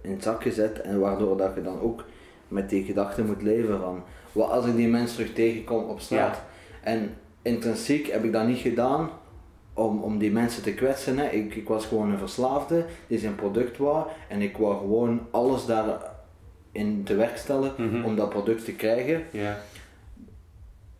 in 0.00 0.10
het 0.10 0.22
zak 0.22 0.42
gezet 0.42 0.80
en 0.80 1.00
waardoor 1.00 1.36
dat 1.36 1.54
je 1.54 1.62
dan 1.62 1.80
ook 1.80 2.04
met 2.48 2.68
die 2.70 2.84
gedachte 2.84 3.24
moet 3.24 3.42
leven 3.42 3.80
van, 3.80 4.02
wat 4.32 4.50
als 4.50 4.66
ik 4.66 4.76
die 4.76 4.88
mensen 4.88 5.16
terug 5.16 5.32
tegenkom 5.32 5.84
op 5.84 6.00
straat. 6.00 6.42
En 6.82 7.14
intrinsiek 7.42 8.06
heb 8.06 8.24
ik 8.24 8.32
dat 8.32 8.46
niet 8.46 8.58
gedaan 8.58 9.08
om, 9.74 10.02
om 10.02 10.18
die 10.18 10.30
mensen 10.32 10.62
te 10.62 10.74
kwetsen. 10.74 11.18
Hè. 11.18 11.28
Ik, 11.28 11.54
ik 11.54 11.68
was 11.68 11.86
gewoon 11.86 12.10
een 12.12 12.18
verslaafde 12.18 12.84
die 13.06 13.18
zijn 13.18 13.34
product 13.34 13.76
wou 13.78 14.06
en 14.28 14.40
ik 14.40 14.56
wou 14.56 14.78
gewoon 14.78 15.20
alles 15.30 15.66
daarin 15.66 17.02
te 17.04 17.14
werk 17.14 17.36
stellen 17.36 17.72
Mhm. 17.76 18.04
om 18.04 18.16
dat 18.16 18.28
product 18.28 18.64
te 18.64 18.72
krijgen. 18.74 19.22
Ja. 19.30 19.56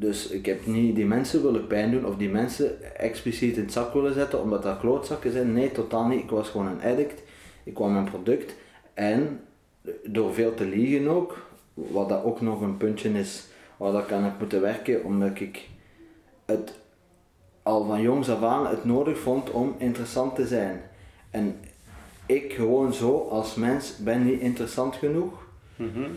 Dus 0.01 0.29
ik 0.29 0.47
heb 0.47 0.67
niet 0.67 0.97
die 0.97 1.07
mensen 1.07 1.43
willen 1.43 1.67
pijn 1.67 1.91
doen 1.91 2.07
of 2.07 2.17
die 2.17 2.29
mensen 2.29 2.97
expliciet 2.97 3.57
in 3.57 3.63
het 3.63 3.73
zak 3.73 3.93
willen 3.93 4.15
zetten 4.15 4.43
omdat 4.43 4.63
dat 4.63 4.79
klootzakken 4.79 5.33
zijn. 5.33 5.53
Nee, 5.53 5.73
totaal 5.73 6.07
niet. 6.07 6.23
Ik 6.23 6.31
was 6.31 6.49
gewoon 6.49 6.67
een 6.67 6.91
addict. 6.91 7.23
Ik 7.65 7.75
kwam 7.75 7.93
mijn 7.93 8.05
product 8.05 8.55
en 8.95 9.41
door 10.05 10.35
veel 10.35 10.55
te 10.55 10.65
liegen 10.65 11.09
ook, 11.09 11.47
wat 11.75 12.09
dat 12.09 12.25
ook 12.25 12.41
nog 12.41 12.61
een 12.61 12.77
puntje 12.77 13.11
is 13.11 13.47
waar 13.77 13.93
dat 13.93 14.03
ik 14.03 14.13
aan 14.13 14.25
heb 14.25 14.39
moeten 14.39 14.61
werken, 14.61 15.05
omdat 15.05 15.41
ik 15.41 15.69
het 16.45 16.73
al 17.63 17.85
van 17.85 18.03
jongs 18.03 18.29
af 18.31 18.43
aan 18.43 18.67
het 18.67 18.85
nodig 18.85 19.19
vond 19.19 19.51
om 19.51 19.75
interessant 19.79 20.35
te 20.35 20.47
zijn. 20.47 20.81
En 21.31 21.57
ik 22.27 22.53
gewoon 22.53 22.93
zo 22.93 23.29
als 23.31 23.55
mens 23.55 23.97
ben 23.97 24.25
niet 24.25 24.41
interessant 24.41 24.95
genoeg. 24.95 25.47
Mhm. 25.77 26.11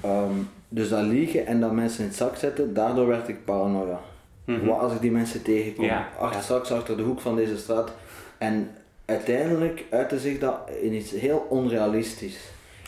Ehm, 0.00 0.32
dus 0.68 0.88
dat 0.88 1.02
liegen 1.02 1.46
en 1.46 1.60
dat 1.60 1.72
mensen 1.72 2.00
in 2.00 2.06
het 2.08 2.16
zak 2.16 2.36
zetten, 2.36 2.74
daardoor 2.74 3.06
werd 3.06 3.28
ik 3.28 3.44
paranoia. 3.44 4.00
Mhm. 4.44 4.66
Wat 4.66 4.80
als 4.80 4.92
ik 4.92 5.00
die 5.00 5.10
mensen 5.10 5.42
tegenkom, 5.42 5.84
Ja, 5.84 6.08
achter, 6.18 6.42
straks 6.42 6.70
achter 6.72 6.96
de 6.96 7.02
hoek 7.02 7.20
van 7.20 7.36
deze 7.36 7.56
straat. 7.58 7.90
En 8.38 8.70
uiteindelijk 9.04 9.84
uitte 9.90 10.18
zich 10.18 10.38
dat 10.38 10.58
in 10.80 10.92
iets 10.92 11.10
heel 11.10 11.46
onrealistisch. 11.48 12.38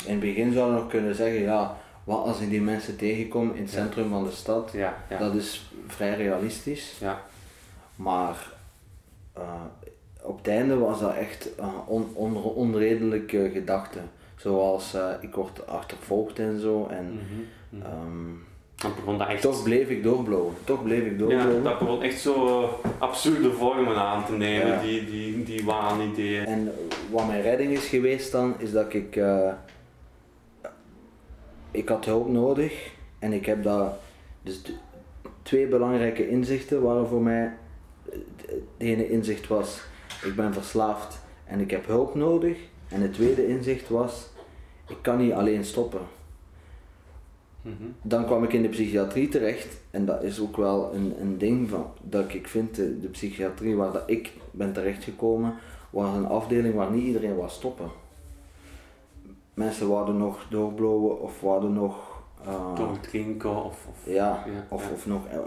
In 0.04 0.10
het 0.10 0.20
begin 0.20 0.52
zou 0.52 0.70
je 0.74 0.80
nog 0.80 0.88
kunnen 0.88 1.14
zeggen, 1.14 1.40
ja, 1.40 1.76
wat 2.04 2.24
als 2.24 2.40
ik 2.40 2.50
die 2.50 2.60
mensen 2.60 2.96
tegenkom 2.96 3.52
in 3.54 3.62
het 3.62 3.70
centrum 3.70 4.08
van 4.08 4.24
de 4.24 4.30
stad, 4.30 4.70
Ja, 4.72 4.96
ja. 5.10 5.18
dat 5.18 5.34
is 5.34 5.70
vrij 5.86 6.14
realistisch. 6.16 6.96
ja. 7.00 7.20
Maar 7.96 8.36
eh, 9.32 9.42
op 10.22 10.36
het 10.38 10.48
einde 10.48 10.76
was 10.76 11.00
dat 11.00 11.14
echt 11.14 11.48
een 11.56 11.70
on, 11.86 12.10
on, 12.14 12.36
onredelijke 12.44 13.50
gedachte. 13.52 13.98
Zoals 14.38 14.94
eh, 14.94 15.10
ik 15.20 15.34
word 15.34 15.66
achtervolgd 15.66 16.38
en 16.38 16.60
zo. 16.60 16.86
En 16.90 17.04
Mhm. 17.12 17.82
ehm, 17.82 18.34
Dan 18.76 18.94
begon 18.94 19.18
dat 19.18 19.28
echt... 19.28 19.42
toch 19.42 19.62
bleef 19.62 19.88
ik 19.88 20.02
doorblowen. 20.02 20.54
Toch 20.64 20.82
bleef 20.82 21.02
ik 21.04 21.12
ja, 21.12 21.16
doorblowen. 21.18 21.62
dat 21.62 21.78
begon 21.78 22.02
echt 22.02 22.20
zo 22.20 22.68
absurde 22.98 23.52
vormen 23.52 23.96
aan 23.96 24.24
te 24.24 24.32
nemen, 24.32 24.66
Ja. 24.66 24.80
die, 24.82 25.04
die, 25.04 25.42
die 25.42 25.64
waanideeën. 25.64 26.44
En 26.44 26.72
wat 27.10 27.26
mijn 27.26 27.42
redding 27.42 27.72
is 27.72 27.86
geweest 27.88 28.32
dan, 28.32 28.54
is 28.58 28.72
dat 28.72 28.94
ik... 28.94 29.16
eh, 29.16 29.52
ik 31.70 31.88
had 31.88 32.04
hulp 32.04 32.28
nodig. 32.28 32.90
En 33.18 33.32
ik 33.32 33.46
heb 33.46 33.62
dat... 33.62 33.92
Dus 34.42 34.62
twee 35.42 35.66
belangrijke 35.66 36.28
inzichten 36.28 36.82
waren 36.82 37.06
voor 37.06 37.22
mij... 37.22 37.52
Het 38.10 38.60
ene 38.76 39.08
inzicht 39.10 39.46
was, 39.48 39.80
ik 40.24 40.34
ben 40.36 40.52
verslaafd 40.52 41.18
en 41.44 41.60
ik 41.60 41.70
heb 41.70 41.86
hulp 41.86 42.14
nodig. 42.14 42.58
En 42.88 43.00
het 43.00 43.12
tweede 43.12 43.48
inzicht 43.48 43.88
was, 43.88 44.28
ik 44.88 44.96
kan 45.00 45.18
niet 45.18 45.32
alleen 45.32 45.64
stoppen. 45.64 46.00
Mhm. 47.62 47.90
Dan 48.02 48.24
kwam 48.24 48.44
ik 48.44 48.52
in 48.52 48.62
de 48.62 48.68
psychiatrie 48.68 49.28
terecht 49.28 49.80
en 49.90 50.04
dat 50.04 50.22
is 50.22 50.40
ook 50.40 50.56
wel 50.56 50.94
een, 50.94 51.14
een 51.20 51.38
ding 51.38 51.68
van, 51.68 51.86
dat 52.02 52.34
ik 52.34 52.48
vind, 52.48 52.74
de, 52.74 53.00
de 53.00 53.08
psychiatrie 53.08 53.76
waar 53.76 53.92
dat 53.92 54.02
ik 54.06 54.32
ben 54.50 54.72
terechtgekomen, 54.72 55.54
was 55.90 56.16
een 56.16 56.26
afdeling 56.26 56.74
waar 56.74 56.90
niet 56.90 57.04
iedereen 57.04 57.36
wou 57.36 57.48
stoppen. 57.48 57.90
Mensen 59.54 59.88
wouden 59.88 60.16
nog 60.16 60.46
doorblowen 60.50 61.20
of 61.20 61.40
wouden 61.40 61.72
nog, 61.72 62.22
eh, 62.44 62.74
Doordrinken 62.74 63.64
of... 63.64 63.86
of 63.90 64.12
ja, 64.12 64.44
Ja, 64.46 64.66
of, 64.68 64.84
ja. 64.84 64.92
of 64.92 65.06
nog 65.06 65.26
eh, 65.26 65.38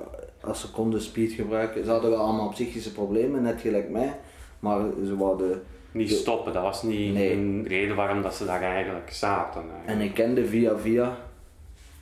als 0.42 0.62
ze 0.62 0.72
konden 0.72 1.02
speed 1.02 1.32
gebruiken. 1.32 1.84
Ze 1.84 1.92
hadden 1.92 2.10
wel 2.10 2.20
allemaal 2.20 2.50
psychische 2.50 2.92
problemen, 2.92 3.42
net 3.42 3.62
gelijk 3.62 3.90
mij, 3.90 4.20
maar 4.60 4.82
ze 5.06 5.18
wouden 5.18 5.64
niet 5.92 6.12
stoppen, 6.12 6.54
dat 6.54 6.64
was 6.64 6.84
niet 6.84 7.14
Nee. 7.14 7.32
een 7.32 7.66
reden 7.68 7.96
waarom 7.96 8.22
dat 8.22 8.36
ze 8.36 8.46
daar 8.46 8.62
eigenlijk 8.62 9.12
zaten. 9.14 9.62
eigenlijk. 9.62 9.88
En 9.90 10.02
ik 10.02 10.14
kende 10.14 10.46
via 10.46 10.78
via 10.78 11.18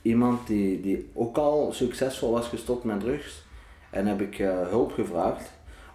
iemand 0.02 0.46
die, 0.46 0.80
die 0.80 1.10
ook 1.14 1.36
al 1.36 1.72
succesvol 1.72 2.30
was 2.32 2.48
gestopt 2.48 2.84
met 2.84 3.00
drugs. 3.00 3.42
En 3.90 4.06
heb 4.06 4.20
ik 4.20 4.38
eh, 4.38 4.68
hulp 4.68 4.92
gevraagd. 4.92 5.50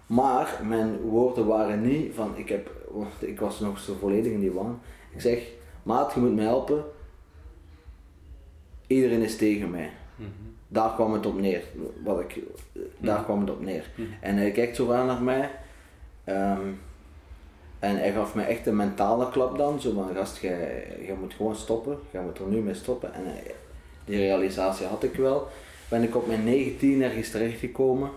Maar 0.06 0.60
mijn 0.68 0.96
woorden 1.00 1.46
waren 1.46 1.80
niet 1.82 2.14
van, 2.14 2.32
ik, 2.36 2.48
heb, 2.48 2.70
want 2.90 3.08
ik 3.18 3.40
was 3.40 3.60
nog 3.60 3.78
zo 3.78 3.94
volledig 4.00 4.32
in 4.32 4.40
die 4.40 4.52
waan. 4.52 4.80
Ik 5.14 5.20
zeg, 5.20 5.38
maat, 5.82 6.14
je 6.14 6.20
moet 6.20 6.34
me 6.34 6.42
helpen. 6.42 6.84
Iedereen 8.86 9.22
is 9.22 9.36
tegen 9.36 9.70
mij. 9.70 9.90
Mhm. 10.16 10.28
Daar 10.68 10.94
kwam 10.94 11.12
het 11.12 11.26
op 11.26 11.40
neer. 11.40 11.62
Wat 12.04 12.20
ik, 12.20 12.38
daar 12.98 13.24
kwam 13.24 13.40
het 13.40 13.50
op 13.50 13.60
neer. 13.60 13.90
En 14.20 14.36
hij 14.36 14.50
kijkt 14.50 14.76
zo 14.76 14.92
aan 14.92 15.06
naar 15.06 15.22
mij. 15.22 15.50
ehm, 16.24 16.60
en 17.78 17.96
hij 17.96 18.12
gaf 18.12 18.34
me 18.34 18.42
echt 18.42 18.66
een 18.66 18.76
mentale 18.76 19.30
klap 19.30 19.58
dan. 19.58 19.80
Zo 19.80 19.92
van, 19.92 20.08
gast, 20.14 20.36
jij, 20.38 20.86
jij 21.06 21.16
moet 21.20 21.34
gewoon 21.34 21.56
stoppen. 21.56 21.98
Jij 22.10 22.22
moet 22.22 22.38
er 22.38 22.46
nu 22.46 22.60
mee 22.60 22.74
stoppen. 22.74 23.14
En 23.14 23.22
hij- 23.24 23.54
die 24.04 24.16
realisatie 24.18 24.86
had 24.86 25.02
ik 25.02 25.14
wel. 25.14 25.48
Ben 25.88 26.02
ik 26.02 26.16
op 26.16 26.26
mijn 26.26 26.44
19 26.44 27.02
ergens 27.02 27.30
terechtgekomen. 27.30 28.10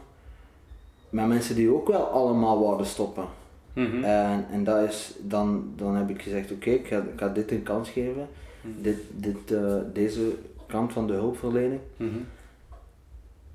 Met 1.10 1.28
mensen 1.28 1.56
die 1.56 1.74
ook 1.74 1.88
wel 1.88 2.04
allemaal 2.08 2.64
wouden 2.64 2.86
stoppen. 2.86 3.26
Mhm. 3.74 4.04
En, 4.04 4.46
en 4.52 4.64
dat 4.64 4.90
is, 4.90 5.14
dan, 5.22 5.72
dan 5.76 5.96
heb 5.96 6.10
ik 6.10 6.22
gezegd, 6.22 6.52
oké, 6.52 6.70
ik, 6.70 6.88
ga, 6.88 6.98
ik 6.98 7.04
ga 7.20 7.28
dit 7.28 7.52
een 7.52 7.64
kans 7.64 7.90
geven. 7.90 8.28
Dit, 8.62 8.98
dit, 9.12 9.52
eh, 9.52 9.76
deze 9.94 10.32
kant 10.68 10.94
van 10.94 11.08
de 11.08 11.14
hulpverlening. 11.14 11.80
Mhm. 11.98 12.10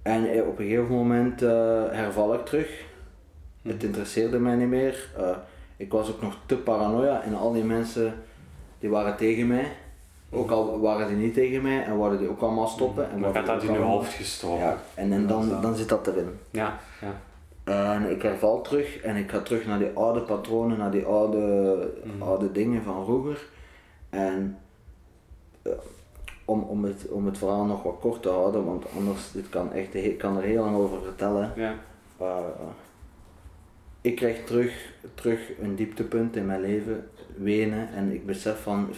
En 0.02 0.30
eh, 0.30 0.46
op 0.46 0.58
een 0.58 0.66
gegeven 0.66 0.94
moment 0.94 1.42
eh, 1.42 1.50
herval 1.90 2.34
ik 2.34 2.44
terug. 2.44 2.82
Het 3.62 3.82
interesseerde 3.82 4.38
mij 4.38 4.54
niet 4.56 4.68
meer. 4.68 5.08
Eh, 5.16 5.36
ik 5.76 5.92
was 5.92 6.10
ook 6.10 6.22
nog 6.22 6.36
te 6.46 6.56
paranoia 6.56 7.22
en 7.22 7.34
al 7.34 7.52
die 7.52 7.64
mensen 7.64 8.14
die 8.78 8.90
waren 8.90 9.16
tegen 9.16 9.46
mij. 9.46 9.72
Ook 10.30 10.50
al 10.50 10.80
waren 10.80 11.08
die 11.08 11.16
niet 11.16 11.34
tegen 11.34 11.62
mij 11.62 11.84
en 11.84 11.96
wouden 11.96 12.18
die 12.18 12.28
ook 12.28 12.40
allemaal 12.40 12.66
stoppen. 12.66 13.04
En 13.04 13.10
Dan 13.10 13.20
wouden 13.20 13.44
gaat 13.44 13.52
dat 13.52 13.60
die 13.60 13.70
in 13.70 13.76
je 13.76 13.90
hoofd 13.90 14.12
gestoken. 14.12 14.58
Ja, 14.58 14.78
en, 14.94 15.12
en 15.12 15.26
dan, 15.26 15.60
dan 15.60 15.76
zit 15.76 15.88
dat 15.88 16.06
erin. 16.06 16.38
ja. 16.50 16.78
ja. 17.00 17.20
En 17.64 18.10
ik 18.10 18.22
herval 18.22 18.60
terug 18.60 19.00
en 19.00 19.16
ik 19.16 19.30
ga 19.30 19.40
terug 19.40 19.66
naar 19.66 19.78
die 19.78 19.90
oude 19.94 20.20
patronen, 20.20 20.78
naar 20.78 20.90
die 20.90 21.04
oude, 21.04 21.90
oude 22.18 22.52
dingen 22.52 22.82
van 22.82 23.04
vroeger. 23.04 23.46
En 24.10 24.58
eh, 25.62 25.72
om, 26.44 26.62
om, 26.62 26.84
het, 26.84 27.08
om 27.08 27.26
het 27.26 27.38
verhaal 27.38 27.64
nog 27.64 27.82
wat 27.82 27.98
kort 28.00 28.22
te 28.22 28.28
houden, 28.28 28.64
want 28.64 28.84
anders 28.96 29.32
dit 29.32 29.48
kan 29.48 29.72
echt, 29.72 29.94
ik 29.94 30.18
kan 30.18 30.36
er 30.36 30.42
heel 30.42 30.64
lang 30.64 30.76
over 30.76 31.02
vertellen. 31.02 31.52
ja. 31.56 31.74
Uh, 32.20 32.36
ik 34.04 34.16
krijg 34.16 34.44
terug, 34.44 34.92
terug 35.14 35.40
een 35.60 35.76
dieptepunt 35.76 36.36
in 36.36 36.46
mijn 36.46 36.60
leven, 36.60 37.08
wenen, 37.36 37.88
en 37.92 38.12
ik 38.12 38.26
besef 38.26 38.62
van, 38.62 38.88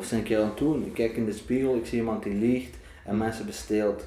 is 0.00 0.10
er 0.10 0.18
een 0.18 0.22
keer 0.22 0.40
aan 0.40 0.48
het 0.48 0.58
doen? 0.58 0.86
Ik 0.86 0.94
kijk 0.94 1.16
in 1.16 1.24
de 1.24 1.32
spiegel, 1.32 1.76
ik 1.76 1.86
zie 1.86 1.98
iemand 1.98 2.22
die 2.22 2.34
liegt 2.34 2.76
en 3.04 3.18
mensen 3.18 3.46
besteelt. 3.46 4.06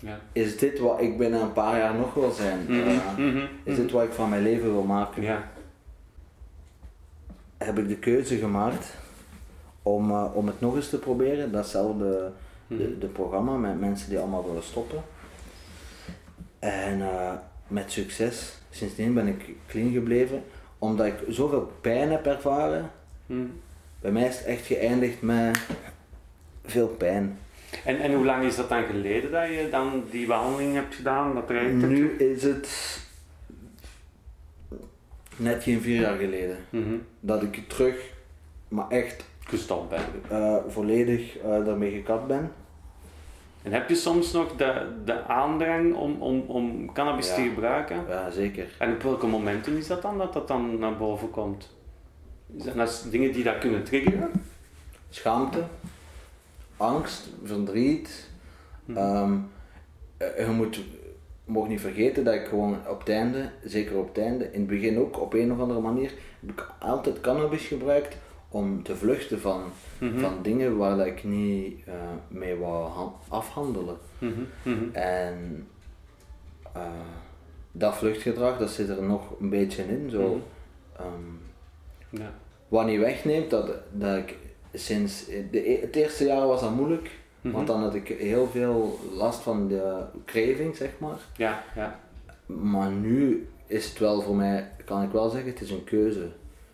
ja. 0.00 0.20
Is 0.32 0.58
dit 0.58 0.78
wat 0.78 1.00
ik 1.00 1.18
binnen 1.18 1.40
een 1.40 1.52
paar 1.52 1.78
jaar 1.78 1.94
nog 1.94 2.14
wil 2.14 2.30
zijn? 2.30 2.62
Mhm, 2.62 2.74
Uh, 2.74 3.16
mhm, 3.16 3.46
is 3.62 3.76
dit 3.76 3.90
wat 3.90 4.04
ik 4.04 4.12
van 4.12 4.28
mijn 4.28 4.42
leven 4.42 4.72
wil 4.72 4.82
maken? 4.82 5.22
Ja. 5.22 5.50
Heb 7.56 7.78
ik 7.78 7.88
de 7.88 7.98
keuze 7.98 8.36
gemaakt 8.36 8.94
om, 9.82 10.10
eh, 10.10 10.24
om 10.34 10.46
het 10.46 10.60
nog 10.60 10.76
eens 10.76 10.88
te 10.88 10.98
proberen, 10.98 11.52
datzelfde 11.52 12.30
de, 12.66 12.98
de 12.98 13.06
programma 13.06 13.56
met 13.56 13.80
mensen 13.80 14.08
die 14.08 14.18
allemaal 14.18 14.46
willen 14.46 14.62
stoppen. 14.62 15.02
En 16.58 17.00
eh, 17.00 17.32
met 17.68 17.92
succes. 17.92 18.58
Sindsdien 18.70 19.14
ben 19.14 19.26
ik 19.26 19.44
clean 19.66 19.92
gebleven, 19.92 20.42
omdat 20.78 21.06
ik 21.06 21.14
zoveel 21.28 21.72
pijn 21.80 22.10
heb 22.10 22.26
ervaren. 22.26 22.90
Mhm. 23.26 23.40
Bij 24.00 24.12
mij 24.12 24.26
is 24.28 24.36
het 24.38 24.46
echt 24.46 24.66
geëindigd 24.66 25.22
met 25.22 25.58
veel 26.64 26.88
pijn. 26.88 27.38
En, 27.84 28.00
en 28.00 28.14
hoe 28.14 28.24
lang 28.24 28.44
is 28.44 28.56
dat 28.56 28.68
dan 28.68 28.84
geleden 28.84 29.30
dat 29.30 29.48
je 29.48 29.68
dan 29.70 30.02
die 30.10 30.26
behandeling 30.26 30.74
hebt 30.74 30.94
gedaan? 30.94 31.34
Dat 31.34 31.46
traject 31.46 31.74
Nu 31.74 32.10
is 32.10 32.42
het 32.42 32.98
net 35.36 35.62
geen 35.62 35.80
vier 35.80 36.00
jaar 36.00 36.16
geleden 36.16 36.56
Mhm. 36.70 36.94
dat 37.20 37.42
ik 37.42 37.68
terug, 37.68 37.96
maar 38.68 38.88
echt 38.88 39.24
gestopt 39.44 39.88
bent? 39.88 40.02
eh, 40.28 40.56
volledig 40.68 41.36
eh 41.38 41.64
daarmee 41.64 41.90
gekapt 41.90 42.26
ben. 42.26 42.52
En 43.66 43.72
heb 43.72 43.88
je 43.88 43.94
soms 43.94 44.32
nog 44.32 44.56
de, 44.56 44.86
de 45.04 45.24
aandrang 45.24 45.94
om, 45.94 46.22
om, 46.22 46.40
om 46.46 46.92
cannabis 46.92 47.34
te 47.34 47.42
gebruiken? 47.42 48.04
Ja, 48.08 48.30
zeker. 48.30 48.66
En 48.78 48.92
op 48.92 49.02
welke 49.02 49.26
momenten 49.26 49.76
is 49.76 49.86
dat 49.86 50.02
dan 50.02 50.18
dat 50.18 50.32
dat 50.32 50.48
dan 50.48 50.78
naar 50.78 50.96
boven 50.96 51.30
komt? 51.30 51.74
Zijn 52.56 52.76
dat 52.76 53.06
dingen 53.10 53.32
die 53.32 53.44
dat 53.44 53.58
kunnen 53.58 53.84
triggeren? 53.84 54.30
Schaamte, 55.10 55.62
angst, 56.76 57.28
verdriet. 57.44 58.30
Um, 58.88 59.50
je 60.18 60.46
moet 60.54 60.80
mag 61.44 61.68
niet 61.68 61.80
vergeten 61.80 62.24
dat 62.24 62.34
ik 62.34 62.46
gewoon 62.46 62.78
op 62.88 62.98
het 62.98 63.08
einde, 63.08 63.50
zeker 63.64 63.96
op 63.96 64.08
het 64.08 64.18
einde, 64.18 64.44
in 64.52 64.60
het 64.60 64.68
begin 64.68 64.98
ook 64.98 65.20
op 65.20 65.34
een 65.34 65.52
of 65.52 65.58
andere 65.58 65.80
manier, 65.80 66.12
heb 66.40 66.50
ik 66.50 66.66
altijd 66.78 67.20
cannabis 67.20 67.66
gebruikt 67.66 68.16
om 68.48 68.82
te 68.82 68.96
vluchten 68.96 69.40
van, 69.40 69.62
mhm. 69.98 70.18
van 70.18 70.42
dingen 70.42 70.76
waar 70.76 71.06
ik 71.06 71.24
niet 71.24 71.86
uh, 71.88 71.94
mee 72.28 72.56
wou 72.56 73.10
afhandelen. 73.28 73.96
Mhm, 74.18 74.32
mhm. 74.62 74.94
En 74.94 75.68
uh, 76.76 76.82
dat 77.72 77.96
vluchtgedrag, 77.96 78.58
dat 78.58 78.70
zit 78.70 78.88
er 78.88 79.02
nog 79.02 79.40
een 79.40 79.50
beetje 79.50 79.82
in. 79.82 80.10
Zo, 80.10 80.42
um, 81.00 81.40
ja. 82.08 82.32
Wat 82.68 82.86
niet 82.86 83.00
wegneemt, 83.00 83.50
dat, 83.50 83.70
dat 83.92 84.16
ik 84.16 84.36
sinds, 84.72 85.26
de, 85.26 85.70
e-, 85.70 85.80
het 85.80 85.96
eerste 85.96 86.24
jaar 86.24 86.46
was 86.46 86.60
dat 86.60 86.74
moeilijk, 86.74 87.10
want 87.40 87.66
dan 87.66 87.82
had 87.82 87.94
ik 87.94 88.08
heel 88.08 88.46
veel 88.46 88.98
last 89.12 89.40
van 89.40 89.68
de 89.68 90.04
craving, 90.24 90.76
zeg 90.76 90.90
maar. 90.98 91.18
Ja, 91.36 91.64
ja. 91.74 92.00
Maar 92.46 92.90
nu 92.90 93.48
is 93.66 93.88
het 93.88 93.98
wel 93.98 94.22
voor 94.22 94.36
mij, 94.36 94.70
kan 94.84 95.02
ik 95.02 95.10
wel 95.10 95.28
zeggen, 95.28 95.50
het 95.50 95.60
is 95.60 95.70
een 95.70 95.84
keuze. 95.84 96.28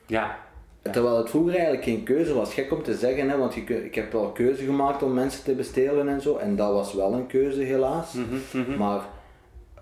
Ja, 0.06 0.38
Terwijl 0.82 1.16
het 1.16 1.30
vroeger 1.30 1.52
eigenlijk 1.52 1.84
geen 1.84 2.02
keuze 2.02 2.34
was. 2.34 2.54
Gek 2.54 2.72
om 2.72 2.82
te 2.82 2.94
zeggen, 2.94 3.30
hè, 3.30 3.36
want 3.36 3.54
je, 3.54 3.84
ik 3.84 3.94
heb 3.94 4.12
wel 4.12 4.30
keuze 4.30 4.64
gemaakt 4.64 5.02
om 5.02 5.14
mensen 5.14 5.44
te 5.44 5.54
bestelen 5.54 6.08
en 6.08 6.20
zo. 6.20 6.36
En 6.36 6.56
dat 6.56 6.72
was 6.72 6.94
wel 6.94 7.12
een 7.12 7.26
keuze, 7.26 7.60
helaas. 7.60 8.12
Mhm, 8.12 8.62
mhm. 8.62 8.78
Maar 8.78 9.00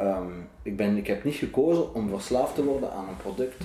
um, 0.01 0.49
ik, 0.63 0.77
ben, 0.77 0.97
ik 0.97 1.07
heb 1.07 1.25
niet 1.25 1.35
gekozen 1.35 1.95
om 1.95 2.09
verslaafd 2.09 2.55
te 2.55 2.65
worden 2.65 2.93
aan 2.93 3.09
een 3.09 3.17
product. 3.17 3.65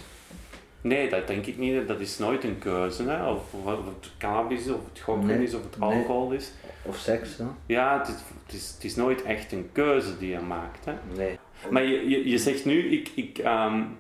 Nee, 0.81 1.09
dat 1.09 1.27
denk 1.27 1.45
ik 1.45 1.57
niet. 1.57 1.87
Dat 1.87 1.99
is 1.99 2.17
nooit 2.17 2.43
een 2.43 2.59
keuze. 2.59 3.03
Hè? 3.03 3.31
Of, 3.31 3.41
of 3.63 3.85
het 3.85 4.11
cannabis 4.17 4.59
is, 4.59 4.71
of 4.71 4.79
het 4.89 4.99
gokken 4.99 5.41
is, 5.41 5.53
of 5.53 5.63
het 5.63 5.81
alcohol 5.81 6.31
is. 6.31 6.51
Of 6.81 6.97
seks. 6.97 7.37
Hè? 7.37 7.43
Ja, 7.65 7.97
het 7.97 8.07
is, 8.07 8.13
het, 8.45 8.53
is, 8.53 8.71
het 8.75 8.83
is 8.83 8.95
nooit 8.95 9.23
echt 9.23 9.51
een 9.51 9.69
keuze 9.71 10.17
die 10.17 10.29
je 10.29 10.39
maakt. 10.39 10.85
Hè? 10.85 10.93
Nee. 11.15 11.39
Maar 11.69 11.83
je, 11.83 12.09
je, 12.09 12.29
je 12.29 12.37
zegt 12.37 12.65
nu, 12.65 12.91
ik, 12.91 13.11
ik, 13.15 13.37
um, 13.37 13.97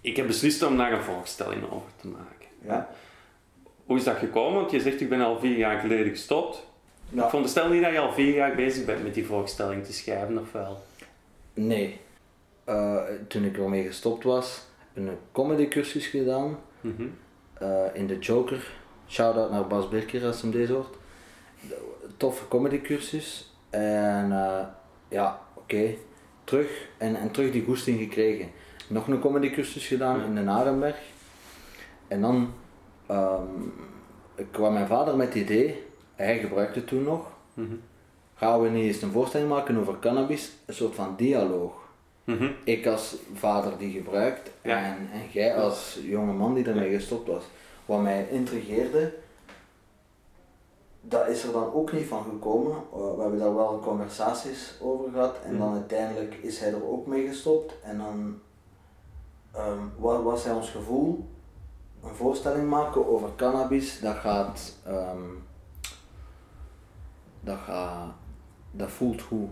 ik 0.00 0.16
heb 0.16 0.26
beslist 0.26 0.62
om 0.62 0.76
daar 0.76 0.92
een 0.92 1.02
voorstelling 1.02 1.70
over 1.70 1.90
te 2.00 2.08
maken. 2.08 2.48
Ja. 2.64 2.88
Hoe 3.84 3.96
is 3.96 4.04
dat 4.04 4.16
gekomen? 4.16 4.60
Want 4.60 4.70
je 4.70 4.80
zegt, 4.80 5.00
ik 5.00 5.08
ben 5.08 5.20
al 5.20 5.38
vier 5.38 5.56
jaar 5.56 5.80
geleden 5.80 6.08
gestopt. 6.08 6.66
Ja. 7.08 7.22
Ik 7.22 7.28
veronderstel 7.28 7.68
niet 7.68 7.82
dat 7.82 7.92
je 7.92 7.98
al 7.98 8.12
vier 8.12 8.34
jaar 8.34 8.54
bezig 8.54 8.84
bent 8.84 9.02
met 9.02 9.14
die 9.14 9.26
voorstelling 9.26 9.84
te 9.84 9.92
schrijven, 9.92 10.38
of 10.38 10.52
wel? 10.52 10.82
Nee. 11.54 12.00
Uh, 12.68 13.02
toen 13.28 13.44
ik 13.44 13.58
ermee 13.58 13.86
gestopt 13.86 14.24
was, 14.24 14.62
een 14.94 15.10
comedycursus 15.32 16.06
gedaan. 16.06 16.58
Mhm. 16.80 17.06
uh, 17.62 17.84
in 17.92 18.06
de 18.06 18.18
Joker. 18.18 18.70
Shout-out 19.08 19.50
naar 19.50 19.66
Bas 19.66 19.88
Birker 19.88 20.24
als 20.24 20.42
hem 20.42 20.50
deze 20.50 20.72
hoort. 20.72 20.96
Toffe 22.16 22.48
comedycursus. 22.48 23.52
En 23.70 24.30
uh, 24.30 24.60
ja, 25.08 25.40
oké. 25.54 25.94
Terug. 26.44 26.88
En, 26.98 27.16
en 27.16 27.30
terug 27.30 27.52
die 27.52 27.64
goesting 27.64 27.98
gekregen 27.98 28.50
nog 28.88 29.08
een 29.08 29.20
comedycursus 29.20 29.86
gedaan 29.86 30.24
in 30.24 30.34
de 30.34 30.40
Narenberg. 30.40 30.96
En 32.08 32.20
dan 32.20 32.52
um, 33.10 33.72
kwam 34.50 34.72
mijn 34.72 34.86
vader 34.86 35.16
met 35.16 35.26
het 35.26 35.36
idee, 35.36 35.82
hij 36.14 36.38
gebruikte 36.38 36.84
toen 36.84 37.02
nog, 37.02 37.32
mhm. 37.54 37.74
gaan 38.34 38.60
we 38.60 38.68
niet 38.68 38.84
eens 38.84 39.02
een 39.02 39.12
voorstelling 39.12 39.48
maken 39.48 39.78
over 39.78 39.98
cannabis, 39.98 40.52
een 40.66 40.74
soort 40.74 40.94
van 40.94 41.14
dialoog. 41.16 41.72
Mhm. 42.24 42.50
Ik 42.64 42.86
als 42.86 43.16
vader 43.34 43.78
die 43.78 43.92
gebruikt 43.92 44.50
en, 44.62 44.96
en 45.12 45.22
jij 45.32 45.56
als 45.56 45.98
jonge 46.02 46.32
man 46.32 46.54
die 46.54 46.64
ermee 46.64 46.94
gestopt 46.94 47.28
was. 47.28 47.44
Wat 47.86 48.02
mij 48.02 48.28
intrigeerde, 48.30 49.14
dat 51.00 51.28
is 51.28 51.44
er 51.44 51.52
dan 51.52 51.72
ook 51.72 51.92
niet 51.92 52.06
van 52.06 52.22
gekomen. 52.22 52.76
We 52.92 53.20
hebben 53.20 53.38
daar 53.38 53.54
wel 53.54 53.80
conversaties 53.84 54.74
over 54.80 55.10
gehad 55.12 55.36
en 55.44 55.50
mhm. 55.50 55.58
dan 55.58 55.72
uiteindelijk 55.72 56.34
is 56.34 56.58
hij 56.60 56.68
er 56.68 56.88
ook 56.88 57.06
mee 57.06 57.26
gestopt 57.26 57.74
en 57.82 57.98
dan 57.98 58.40
um, 59.58 59.92
wat 59.96 60.22
was 60.22 60.46
ons 60.46 60.70
gevoel? 60.70 61.28
Een 62.02 62.14
voorstelling 62.14 62.68
maken 62.68 63.08
over 63.08 63.28
cannabis, 63.36 64.00
dat 64.00 64.16
gaat, 64.16 64.76
um, 64.88 65.42
dat 67.40 67.58
gaat, 67.58 68.14
dat 68.70 68.90
voelt 68.90 69.22
goed. 69.22 69.48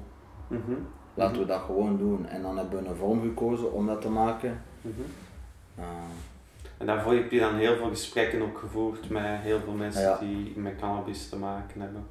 Mhm. 0.49 0.73
Laten 1.14 1.38
we 1.38 1.47
dat 1.47 1.61
gewoon 1.61 1.99
doen. 1.99 2.27
En 2.27 2.42
dan 2.42 2.57
hebben 2.57 2.83
we 2.83 2.88
een 2.88 2.97
vorm 2.97 3.21
gekozen 3.21 3.73
om 3.73 3.87
dat 3.87 4.01
te 4.01 4.11
maken. 4.11 4.62
Mm 4.81 4.92
en 6.77 6.87
daarvoor 6.87 7.12
heb 7.12 7.31
je 7.31 7.40
dan 7.40 7.55
heel 7.55 7.77
veel 7.77 7.88
gesprekken 7.88 8.42
ook 8.42 8.59
gevoerd 8.59 9.11
met 9.11 9.23
heel 9.25 9.61
veel 9.61 9.73
mensen 9.73 10.16
die 10.21 10.53
met 10.57 10.77
cannabis 10.77 11.29
te 11.29 11.37
maken 11.37 11.81
hebben. 11.81 12.07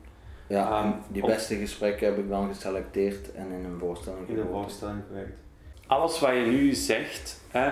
Ja, 0.48 0.86
um, 0.86 0.94
die 1.08 1.26
beste 1.26 1.56
gesprekken 1.56 2.08
heb 2.08 2.18
ik 2.18 2.30
dan 2.30 2.48
geselecteerd 2.48 3.34
en 3.34 3.52
in 3.52 3.66
een 3.66 3.80
voorstelling 3.80 4.28
In 4.28 4.38
een 4.38 4.48
voorstelling 4.48 5.02
gewerkt 5.08 5.45
alles 5.88 6.20
wat 6.20 6.34
je 6.34 6.46
nu 6.46 6.74
zegt, 6.74 7.42
hè, 7.48 7.70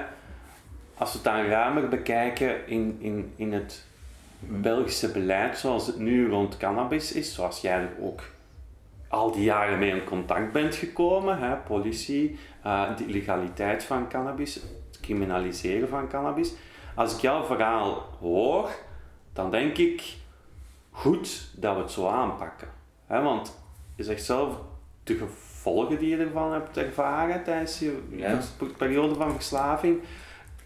als 0.97 1.11
we 1.11 1.17
het 1.17 1.23
dan 1.23 1.45
ruimer 1.45 1.87
bekijken 1.87 2.67
in, 2.67 2.97
in, 2.99 3.33
in 3.35 3.53
het 3.53 3.85
Belgische 4.39 5.11
beleid 5.11 5.57
zoals 5.57 5.87
het 5.87 5.97
nu 5.97 6.29
rond 6.29 6.57
cannabis 6.57 7.11
is, 7.11 7.33
zoals 7.33 7.61
jij 7.61 7.79
er 7.79 7.91
ook 7.99 8.21
al 9.07 9.31
die 9.31 9.43
jaren 9.43 9.79
mee 9.79 9.91
in 9.91 10.03
contact 10.03 10.51
bent 10.51 10.75
gekomen, 10.75 11.39
hè, 11.39 11.55
politie, 11.55 12.39
uh, 12.65 12.97
de 12.97 13.05
illegaliteit 13.05 13.83
van 13.83 14.09
cannabis, 14.09 14.55
het 14.55 14.99
criminaliseren 15.01 15.89
van 15.89 16.07
cannabis. 16.07 16.53
Als 16.95 17.15
ik 17.15 17.19
jouw 17.19 17.43
verhaal 17.43 18.07
hoor, 18.19 18.69
dan 19.33 19.51
denk 19.51 19.77
ik 19.77 20.15
goed 20.91 21.49
dat 21.55 21.75
we 21.75 21.81
het 21.81 21.91
zo 21.91 22.07
aanpakken. 22.07 22.67
Hè, 23.05 23.21
want 23.21 23.59
je 23.95 24.03
zegt 24.03 24.23
zelf, 24.23 24.55
de 25.03 25.13
gevolgen 25.13 25.42
die 25.63 26.09
je 26.09 26.17
ervan 26.17 26.53
hebt 26.53 26.77
ervaren 26.77 27.43
tijdens 27.43 27.79
je 27.79 27.97
periode 28.77 29.15
van 29.15 29.33
verslaving, 29.33 29.99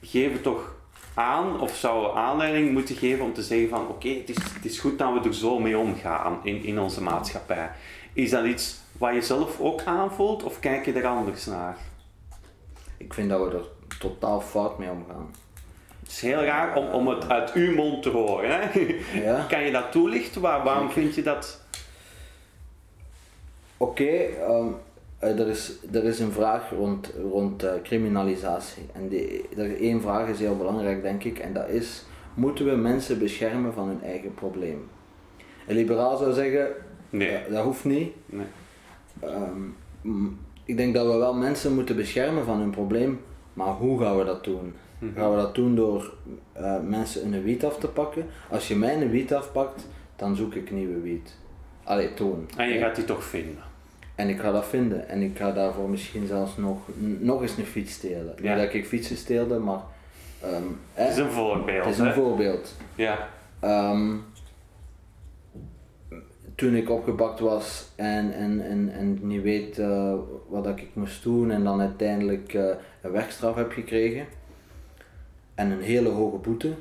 geven 0.01 0.41
toch 0.41 0.75
aan 1.13 1.59
of 1.59 1.75
zou 1.75 2.17
aanleiding 2.17 2.71
moeten 2.71 2.95
geven 2.95 3.25
om 3.25 3.33
te 3.33 3.43
zeggen 3.43 3.69
van 3.69 3.87
oké, 3.87 4.09
het, 4.09 4.29
is, 4.29 4.35
het 4.53 4.65
is 4.65 4.79
goed 4.79 4.97
dat 4.97 5.13
we 5.13 5.27
er 5.27 5.35
zo 5.35 5.59
mee 5.59 5.77
omgaan 5.77 6.39
in, 6.43 6.63
in 6.63 6.79
onze 6.79 7.03
maatschappij. 7.03 7.69
Is 8.13 8.29
dat 8.29 8.45
iets 8.45 8.79
wat 8.97 9.13
je 9.13 9.21
zelf 9.21 9.59
ook 9.59 9.83
aanvoelt 9.83 10.43
of 10.43 10.59
kijk 10.59 10.85
je 10.85 10.93
er 10.93 11.07
anders 11.07 11.45
naar? 11.45 11.77
Ik 12.97 13.13
vind 13.13 13.29
dat 13.29 13.47
we 13.47 13.57
er 13.57 13.65
totaal 13.99 14.41
fout 14.41 14.77
mee 14.77 14.89
omgaan. 14.89 15.33
Het 15.99 16.11
is 16.11 16.21
heel 16.21 16.43
raar 16.43 16.75
om, 16.75 16.87
om 16.87 17.07
het 17.07 17.29
uit 17.29 17.53
uw 17.53 17.75
mond 17.75 18.03
te 18.03 18.09
horen. 18.09 18.49
Hè? 18.49 18.79
Ja. 19.13 19.45
Kan 19.49 19.61
je 19.61 19.71
dat 19.71 19.91
toelichten? 19.91 20.41
Waar, 20.41 20.63
waarom 20.63 20.89
vind 20.91 21.15
je 21.15 21.23
dat? 21.23 21.61
Oké, 23.77 24.07
ehm, 24.07 24.67
uh, 25.23 25.39
er, 25.39 25.47
is, 25.47 25.71
er 25.91 26.03
is 26.03 26.19
een 26.19 26.31
vraag 26.31 26.69
rond, 26.69 27.13
rond 27.31 27.63
uh, 27.63 27.71
criminalisatie. 27.83 28.83
En 28.93 29.07
die, 29.07 29.49
er 29.57 29.81
één 29.81 30.01
vraag 30.01 30.27
is 30.27 30.39
heel 30.39 30.57
belangrijk, 30.57 31.01
denk 31.01 31.23
ik, 31.23 31.39
en 31.39 31.53
dat 31.53 31.69
is: 31.69 32.05
moeten 32.33 32.65
we 32.65 32.75
mensen 32.75 33.19
beschermen 33.19 33.73
van 33.73 33.87
hun 33.87 34.03
eigen 34.03 34.33
probleem? 34.33 34.89
Een 35.67 35.75
liberaal 35.75 36.17
zou 36.17 36.33
zeggen: 36.33 36.67
nee. 37.09 37.31
dat, 37.31 37.51
dat 37.51 37.63
hoeft 37.63 37.85
niet. 37.85 38.13
Nee. 38.25 38.45
Um, 39.23 39.75
ik 40.63 40.77
denk 40.77 40.93
dat 40.93 41.05
we 41.05 41.17
wel 41.17 41.33
mensen 41.33 41.73
moeten 41.73 41.95
beschermen 41.95 42.45
van 42.45 42.59
hun 42.59 42.69
probleem, 42.69 43.19
maar 43.53 43.73
hoe 43.73 43.99
gaan 43.99 44.17
we 44.17 44.23
dat 44.23 44.43
doen? 44.43 44.73
Mhm. 44.99 45.13
Gaan 45.15 45.31
we 45.31 45.37
dat 45.37 45.55
doen 45.55 45.75
door 45.75 46.13
mensen 46.83 47.33
een 47.33 47.43
wiet 47.43 47.65
af 47.65 47.77
te 47.77 47.87
pakken? 47.87 48.25
Als 48.49 48.67
je 48.67 48.75
mij 48.75 49.01
een 49.01 49.09
wiet 49.09 49.33
afpakt, 49.33 49.87
dan 50.15 50.35
zoek 50.35 50.53
ik 50.53 50.71
nieuwe 50.71 50.99
wiet. 50.99 51.35
Allee, 51.83 52.13
toon. 52.13 52.49
En 52.57 52.69
je 52.69 52.79
gaat 52.79 52.95
die 52.95 53.05
toch 53.05 53.23
vinden? 53.23 53.63
En 54.17 54.29
ik 54.29 54.39
ga 54.39 54.51
dat 54.51 54.65
vinden. 54.65 55.09
En 55.09 55.21
ik 55.21 55.37
ga 55.37 55.51
daarvoor 55.51 55.89
misschien 55.89 56.27
zelfs 56.27 56.57
nog, 56.57 56.77
nog 57.19 57.41
eens 57.41 57.57
een 57.57 57.65
fiets 57.65 57.93
stelen. 57.93 58.35
Ja. 58.41 58.55
Niet 58.55 58.63
dat 58.65 58.73
ik 58.73 58.85
fietsen 58.85 59.17
steelde, 59.17 59.59
maar... 59.59 59.81
Um, 60.43 60.79
het 60.93 61.09
is 61.09 61.17
een 61.17 61.31
voorbeeld. 61.31 61.85
Het 61.85 61.93
is 61.93 61.99
een 61.99 62.13
voorbeeld. 62.13 62.75
Ja. 62.95 63.29
Um, 63.63 64.23
toen 66.55 66.75
ik 66.75 66.89
opgepakt 66.89 67.39
was 67.39 67.91
en, 67.95 68.33
en, 68.33 68.61
en, 68.61 68.89
en 68.93 69.19
niet 69.21 69.41
weet 69.41 69.77
uh, 69.77 70.13
wat 70.47 70.67
ik 70.67 70.87
moest 70.93 71.23
doen 71.23 71.51
en 71.51 71.63
dan 71.63 71.79
uiteindelijk 71.79 72.53
uh, 72.53 72.65
een 73.01 73.11
werkstraf 73.11 73.55
heb 73.55 73.71
gekregen 73.71 74.25
en 75.55 75.71
een 75.71 75.81
hele 75.81 76.09
hoge 76.09 76.37
boete. 76.37 76.73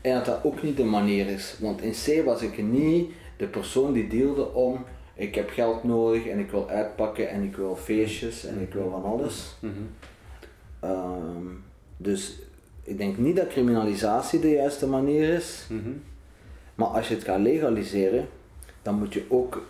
En 0.00 0.14
dat 0.14 0.24
dat 0.24 0.44
ook 0.44 0.62
niet 0.62 0.76
de 0.76 0.84
manier 0.84 1.26
is, 1.26 1.56
want 1.60 1.82
in 1.82 1.92
C 1.92 2.24
was 2.24 2.42
ik 2.42 2.62
niet 2.62 3.10
de 3.36 3.46
persoon 3.46 3.92
die 3.92 4.08
deelde 4.08 4.52
om 4.52 4.84
ik 5.14 5.34
heb 5.34 5.50
geld 5.50 5.84
nodig 5.84 6.26
en 6.26 6.38
ik 6.38 6.50
wil 6.50 6.68
uitpakken 6.68 7.28
en 7.30 7.42
ik 7.42 7.56
wil 7.56 7.76
feestjes 7.76 8.44
en 8.44 8.60
ik 8.60 8.72
wil 8.72 8.90
van 8.90 9.04
alles. 9.04 9.56
Mhm. 9.60 9.72
Ehm, 10.80 11.46
dus 11.96 12.38
ik 12.82 12.98
denk 12.98 13.18
niet 13.18 13.36
dat 13.36 13.48
criminalisatie 13.48 14.40
de 14.40 14.50
juiste 14.50 14.86
manier 14.86 15.28
is. 15.28 15.66
Mhm. 15.70 15.90
Maar 16.74 16.88
als 16.88 17.08
je 17.08 17.14
het 17.14 17.24
gaat 17.24 17.40
legaliseren, 17.40 18.28
dan 18.82 18.98
moet 18.98 19.12
je 19.12 19.24
ook 19.28 19.62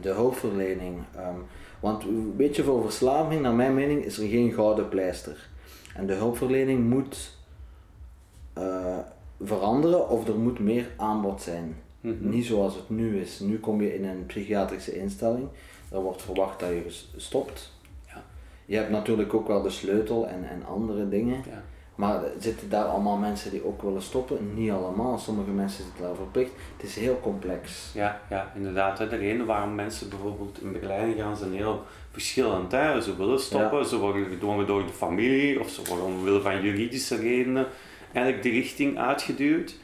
de 0.00 0.10
hulpverlening. 0.10 1.02
Ehm, 1.16 1.38
want 1.80 2.04
weet 2.36 2.56
je, 2.56 2.64
voor 2.64 2.82
verslaving, 2.82 3.42
naar 3.42 3.54
mijn 3.54 3.74
mening, 3.74 4.04
is 4.04 4.18
er 4.18 4.28
geen 4.28 4.52
gouden 4.52 4.88
pleister. 4.88 5.48
En 5.94 6.06
de 6.06 6.12
hulpverlening 6.12 6.88
moet 6.88 7.36
uh, 8.58 8.98
veranderen 9.42 10.08
of 10.08 10.28
er 10.28 10.38
moet 10.38 10.58
meer 10.58 10.90
aanbod 10.96 11.42
zijn. 11.42 11.76
Mhm. 12.04 12.28
Niet 12.28 12.44
zoals 12.44 12.74
het 12.74 12.90
nu 12.90 13.20
is. 13.20 13.40
Nu 13.40 13.58
kom 13.58 13.82
je 13.82 13.94
in 13.94 14.04
een 14.04 14.26
psychiatrische 14.26 14.98
instelling, 14.98 15.48
er 15.90 16.00
wordt 16.00 16.22
verwacht 16.22 16.60
dat 16.60 16.68
je 16.68 17.00
stopt. 17.16 17.72
Ja. 18.06 18.22
Je 18.64 18.76
hebt 18.76 18.90
natuurlijk 18.90 19.34
ook 19.34 19.46
wel 19.46 19.62
de 19.62 19.70
sleutel 19.70 20.28
en, 20.28 20.48
en 20.48 20.66
andere 20.66 21.08
dingen. 21.08 21.42
Ja. 21.46 21.62
Maar 21.94 22.20
zitten 22.38 22.70
daar 22.70 22.84
allemaal 22.84 23.16
mensen 23.16 23.50
die 23.50 23.66
ook 23.66 23.82
willen 23.82 24.02
stoppen? 24.02 24.54
Niet 24.54 24.70
allemaal. 24.70 25.18
Sommige 25.18 25.50
mensen 25.50 25.84
zitten 25.84 26.02
daar 26.02 26.14
verplicht. 26.14 26.50
Het 26.76 26.86
is 26.86 26.96
heel 26.96 27.20
complex. 27.20 27.90
Ja, 27.94 28.20
ja 28.30 28.52
inderdaad. 28.54 28.98
De 28.98 29.16
reden 29.16 29.46
waarom 29.46 29.74
mensen 29.74 30.08
bijvoorbeeld 30.08 30.62
in 30.62 30.72
begeleiding 30.72 31.18
gaan 31.18 31.36
zijn 31.36 31.52
heel 31.52 31.82
verschillend. 32.10 32.72
Hè. 32.72 33.00
Ze 33.00 33.16
willen 33.16 33.40
stoppen, 33.40 33.86
ze 33.86 33.98
worden 33.98 34.26
gedwongen 34.26 34.66
door 34.66 34.86
de 34.86 34.92
familie 34.92 35.60
of 35.60 35.70
ze 35.70 35.82
worden 35.88 36.04
omwille 36.04 36.40
van 36.40 36.62
juridische 36.62 37.16
redenen 37.16 37.66
eigenlijk 38.12 38.42
de 38.42 38.50
richting 38.50 38.98
uitgeduwd. 38.98 39.76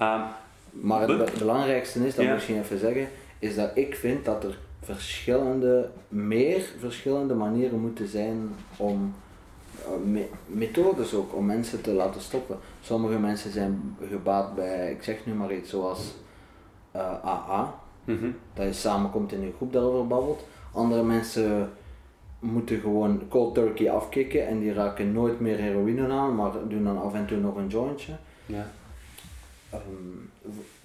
Um, 0.00 0.22
maar 0.70 1.08
het 1.08 1.38
belangrijkste 1.38 2.06
is, 2.06 2.14
dat 2.14 2.26
moet 2.26 2.42
je 2.42 2.58
even 2.58 2.78
zeggen, 2.78 3.08
is 3.38 3.54
dat 3.54 3.70
ik 3.74 3.94
vind 3.94 4.24
dat 4.24 4.44
er 4.44 4.58
verschillende, 4.82 5.90
meer 6.08 6.60
verschillende 6.78 7.34
manieren 7.34 7.80
moeten 7.80 8.08
zijn 8.08 8.50
om 8.76 9.14
uh, 10.04 10.20
methodes 10.46 11.14
ook 11.14 11.34
om 11.34 11.46
mensen 11.46 11.80
te 11.80 11.92
laten 11.92 12.20
stoppen. 12.20 12.58
Sommige 12.80 13.18
mensen 13.18 13.50
zijn 13.52 13.96
gebaat 14.08 14.54
bij, 14.54 14.90
ik 14.90 15.02
zeg 15.02 15.26
nu 15.26 15.32
maar 15.34 15.54
iets 15.54 15.70
zoals 15.70 16.14
AA, 16.94 17.74
eh, 18.04 18.14
mhm. 18.14 18.30
dat 18.54 18.66
je 18.66 18.72
samenkomt 18.72 19.32
in 19.32 19.42
een 19.42 19.54
groep 19.56 19.72
daarover 19.72 20.06
babbelt. 20.06 20.44
Andere 20.72 21.02
mensen 21.02 21.70
moeten 22.38 22.80
gewoon 22.80 23.22
cold 23.28 23.54
turkey 23.54 23.90
afkicken 23.90 24.46
en 24.46 24.60
die 24.60 24.72
raken 24.72 25.12
nooit 25.12 25.40
meer 25.40 25.56
heroïne 25.56 26.08
aan, 26.08 26.34
maar 26.34 26.52
doen 26.68 26.84
dan 26.84 27.02
af 27.02 27.14
en 27.14 27.26
toe 27.26 27.38
nog 27.38 27.56
een 27.56 27.68
jointje. 27.68 28.12
Ja. 28.46 28.70
Um, 29.74 30.30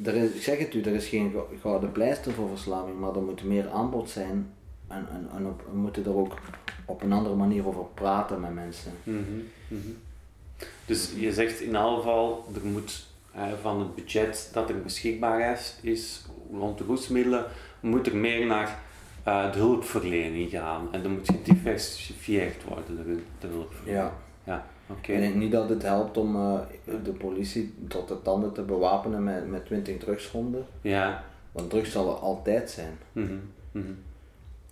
er 0.03 0.15
is, 0.15 0.31
ik 0.31 0.41
zeg 0.41 0.57
het 0.57 0.73
u, 0.73 0.81
er 0.81 0.93
is 0.93 1.07
geen 1.07 1.33
gouden 1.61 1.91
pleister 1.91 2.31
voor 2.31 2.49
verslaving, 2.49 2.99
maar 2.99 3.15
er 3.15 3.21
moet 3.21 3.43
meer 3.43 3.69
aanbod 3.69 4.09
zijn 4.09 4.49
en, 4.87 5.07
en, 5.11 5.29
en 5.35 5.45
op, 5.45 5.63
we 5.71 5.77
moeten 5.77 6.05
er 6.05 6.15
ook 6.15 6.33
op 6.85 7.01
een 7.01 7.13
andere 7.13 7.35
manier 7.35 7.67
over 7.67 7.85
praten 7.93 8.39
met 8.39 8.53
mensen. 8.53 8.91
Mhm, 9.03 9.19
mhm. 9.67 9.89
Dus 10.85 11.11
je 11.17 11.33
zegt 11.33 11.59
in 11.59 11.75
elk 11.75 11.97
geval, 11.97 12.45
er 12.55 12.65
moet 12.65 13.05
van 13.61 13.79
het 13.79 13.95
budget 13.95 14.49
dat 14.53 14.69
er 14.69 14.81
beschikbaar 14.81 15.53
is, 15.53 15.75
is 15.81 16.25
rond 16.51 16.77
de 16.77 16.83
roesmiddelen, 16.83 17.45
moet 17.79 18.07
er 18.07 18.15
meer 18.15 18.45
naar 18.45 18.79
uh, 19.27 19.51
de 19.51 19.57
hulpverlening 19.57 20.49
gaan. 20.49 20.87
En 20.91 21.03
dan 21.03 21.11
moet 21.11 21.29
gediversifieerd 21.29 22.63
worden, 22.63 22.95
de, 22.95 23.21
de 23.39 23.47
hulpverlening. 23.47 24.03
Ja. 24.03 24.13
ja. 24.43 24.65
Okay. 24.89 25.15
Ik 25.15 25.21
denk 25.21 25.35
niet 25.35 25.51
dat 25.51 25.69
het 25.69 25.81
helpt 25.81 26.17
om 26.17 26.35
uh, 26.35 26.59
de 27.03 27.11
politie 27.11 27.73
tot 27.87 28.07
de 28.07 28.21
tanden 28.21 28.53
te 28.53 28.61
bewapenen 28.61 29.23
met, 29.23 29.49
met 29.49 29.65
20 29.65 29.97
drugshonden. 29.97 30.65
Ja. 30.81 31.23
Want 31.51 31.69
drugs 31.69 31.91
zal 31.91 32.09
er 32.09 32.15
altijd 32.15 32.69
zijn. 32.69 32.97
Mm 33.11 33.41
-hmm. 33.71 33.97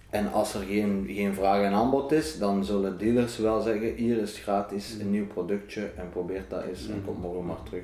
En 0.10 0.32
als 0.32 0.54
er 0.54 0.62
geen, 0.62 1.06
geen 1.08 1.34
vraag 1.34 1.62
en 1.62 1.74
aanbod 1.74 2.12
is, 2.12 2.38
dan 2.38 2.66
zullen 2.66 2.98
dealers 2.98 3.38
wel 3.38 3.62
zeggen, 3.62 3.96
hier 3.96 4.18
is 4.18 4.40
gratis 4.40 4.98
een 5.00 5.12
nieuw 5.12 5.28
productje 5.28 5.92
en 5.98 6.10
probeer 6.10 6.44
dat 6.48 6.64
eens 6.64 6.90
en 6.90 7.02
kom 7.06 7.20
morgen 7.20 7.46
maar 7.46 7.64
terug. 7.64 7.84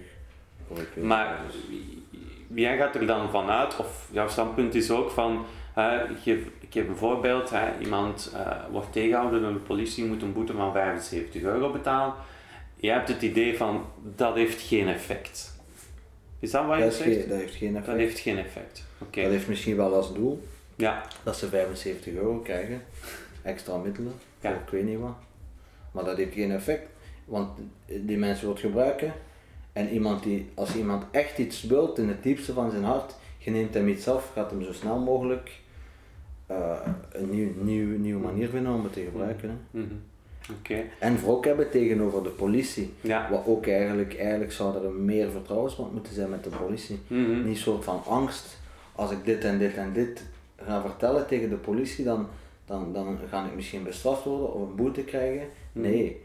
Maar 0.96 1.42
jij 2.54 2.78
gaat 2.78 2.96
er 2.96 3.08
dan 3.08 3.30
vanuit, 3.30 3.78
of 3.78 4.10
jouw 4.12 4.28
standpunt 4.28 4.76
is 4.76 4.92
ook 4.92 5.10
van, 5.10 5.46
ik, 6.10 6.18
geef, 6.24 6.46
ik 6.60 6.68
geef 6.70 6.88
een 6.88 6.96
voorbeeld, 6.96 7.52
iemand 7.80 8.32
uh, 8.34 8.52
wordt 8.72 8.92
tegengehouden 8.92 9.42
door 9.42 9.54
de 9.54 9.60
politie, 9.60 10.06
moet 10.06 10.22
een 10.22 10.34
boete 10.34 10.54
van 10.54 10.72
75 10.72 11.42
euro 11.42 11.72
betalen. 11.72 12.14
Je 12.76 12.90
hebt 12.90 13.08
het 13.08 13.22
idee 13.22 13.58
van, 13.58 13.86
dat 14.16 14.36
heeft 14.36 14.62
geen 14.62 14.88
effect. 14.88 15.58
Is 16.40 16.52
dat 16.52 16.66
wat 16.66 16.78
je 16.78 16.84
dat 16.84 16.94
zegt? 16.94 17.30
dat 17.30 17.38
heeft 17.38 17.56
geen 17.56 17.70
effect. 17.76 17.86
Dat 17.86 17.96
heeft 17.96 18.20
geen 18.20 18.38
effect. 18.38 18.84
Okay. 18.98 19.24
Dat 19.24 19.34
heeft 19.34 19.48
misschien 19.48 19.76
wel 19.76 19.96
als 19.96 20.14
doel 20.14 20.48
ja. 20.76 21.06
dat 21.24 21.38
ze 21.38 21.48
75 21.48 22.14
euro 22.14 22.40
krijgen, 22.40 22.82
extra 23.42 23.78
middelen, 23.78 24.14
ja. 24.42 24.50
ik 24.50 24.70
weet 24.70 24.86
niet 24.86 25.00
wat. 25.00 25.16
Maar 25.92 26.04
dat 26.04 26.18
heeft 26.18 26.34
geen 26.34 26.52
effect, 26.52 26.88
want 27.26 27.50
die 27.86 28.18
mensen 28.18 28.46
wordt 28.46 28.62
gebruiken 28.62 29.14
en 29.74 29.90
iemand 29.90 30.24
die, 30.24 30.50
als 30.54 30.76
iemand 30.76 31.04
echt 31.12 31.38
iets 31.38 31.64
wilt 31.64 31.98
in 31.98 32.08
het 32.08 32.24
diepste 32.24 32.54
van 32.54 32.72
zijn 32.72 32.84
hart, 32.84 33.16
je 33.38 33.52
neemt 33.52 33.74
hem 33.74 33.88
iets 33.88 34.08
af, 34.08 34.32
gaat 34.34 34.52
hem 34.52 34.64
zo 34.64 34.74
snel 34.74 35.00
mogelijk 35.00 35.59
uh, 36.52 36.78
een 37.12 37.30
nieuw, 37.30 37.50
nieuw, 37.62 37.98
nieuwe 37.98 38.22
manier 38.22 38.50
vinden 38.50 38.74
om 38.74 38.84
het 38.84 38.94
te 38.94 39.02
gebruiken. 39.02 39.60
Mm 39.72 39.88
-hmm. 39.88 40.02
En 41.00 41.18
wrok 41.18 41.46
hebben 41.46 41.70
tegenover 41.70 42.24
de 42.24 42.30
politie. 42.30 42.94
Ja. 43.02 43.30
Wat 43.30 43.46
ook 43.46 43.68
eigenlijk, 43.68 44.18
eigenlijk 44.18 44.52
zou 44.52 44.76
er 44.76 44.86
een 44.86 45.06
meer 45.06 45.32
vertrouwensband 45.32 45.94
moeten 45.94 46.14
zijn 46.14 46.30
met 46.30 46.44
de 46.44 46.50
politie. 46.50 47.00
Mm 47.08 47.26
-hmm. 47.26 47.46
Niet 47.46 47.58
soort 47.58 47.84
van 47.84 48.04
angst, 48.06 48.58
als 48.96 49.12
ik 49.12 49.26
dit 49.26 49.44
en 49.44 49.58
dit 49.58 49.76
en 49.76 49.94
dit 49.94 50.24
ga 50.66 50.82
vertellen 50.82 51.28
tegen 51.28 51.50
de 51.50 51.56
politie, 51.56 52.04
dan, 52.04 52.28
dan, 52.66 52.94
dan 52.94 53.20
ga 53.30 53.46
ik 53.46 53.56
misschien 53.56 53.84
bestraft 53.84 54.24
worden 54.24 54.54
of 54.54 54.62
een 54.62 54.76
boete 54.76 55.02
krijgen. 55.02 55.48
Mhm. 55.72 55.90
Nee. 55.90 56.22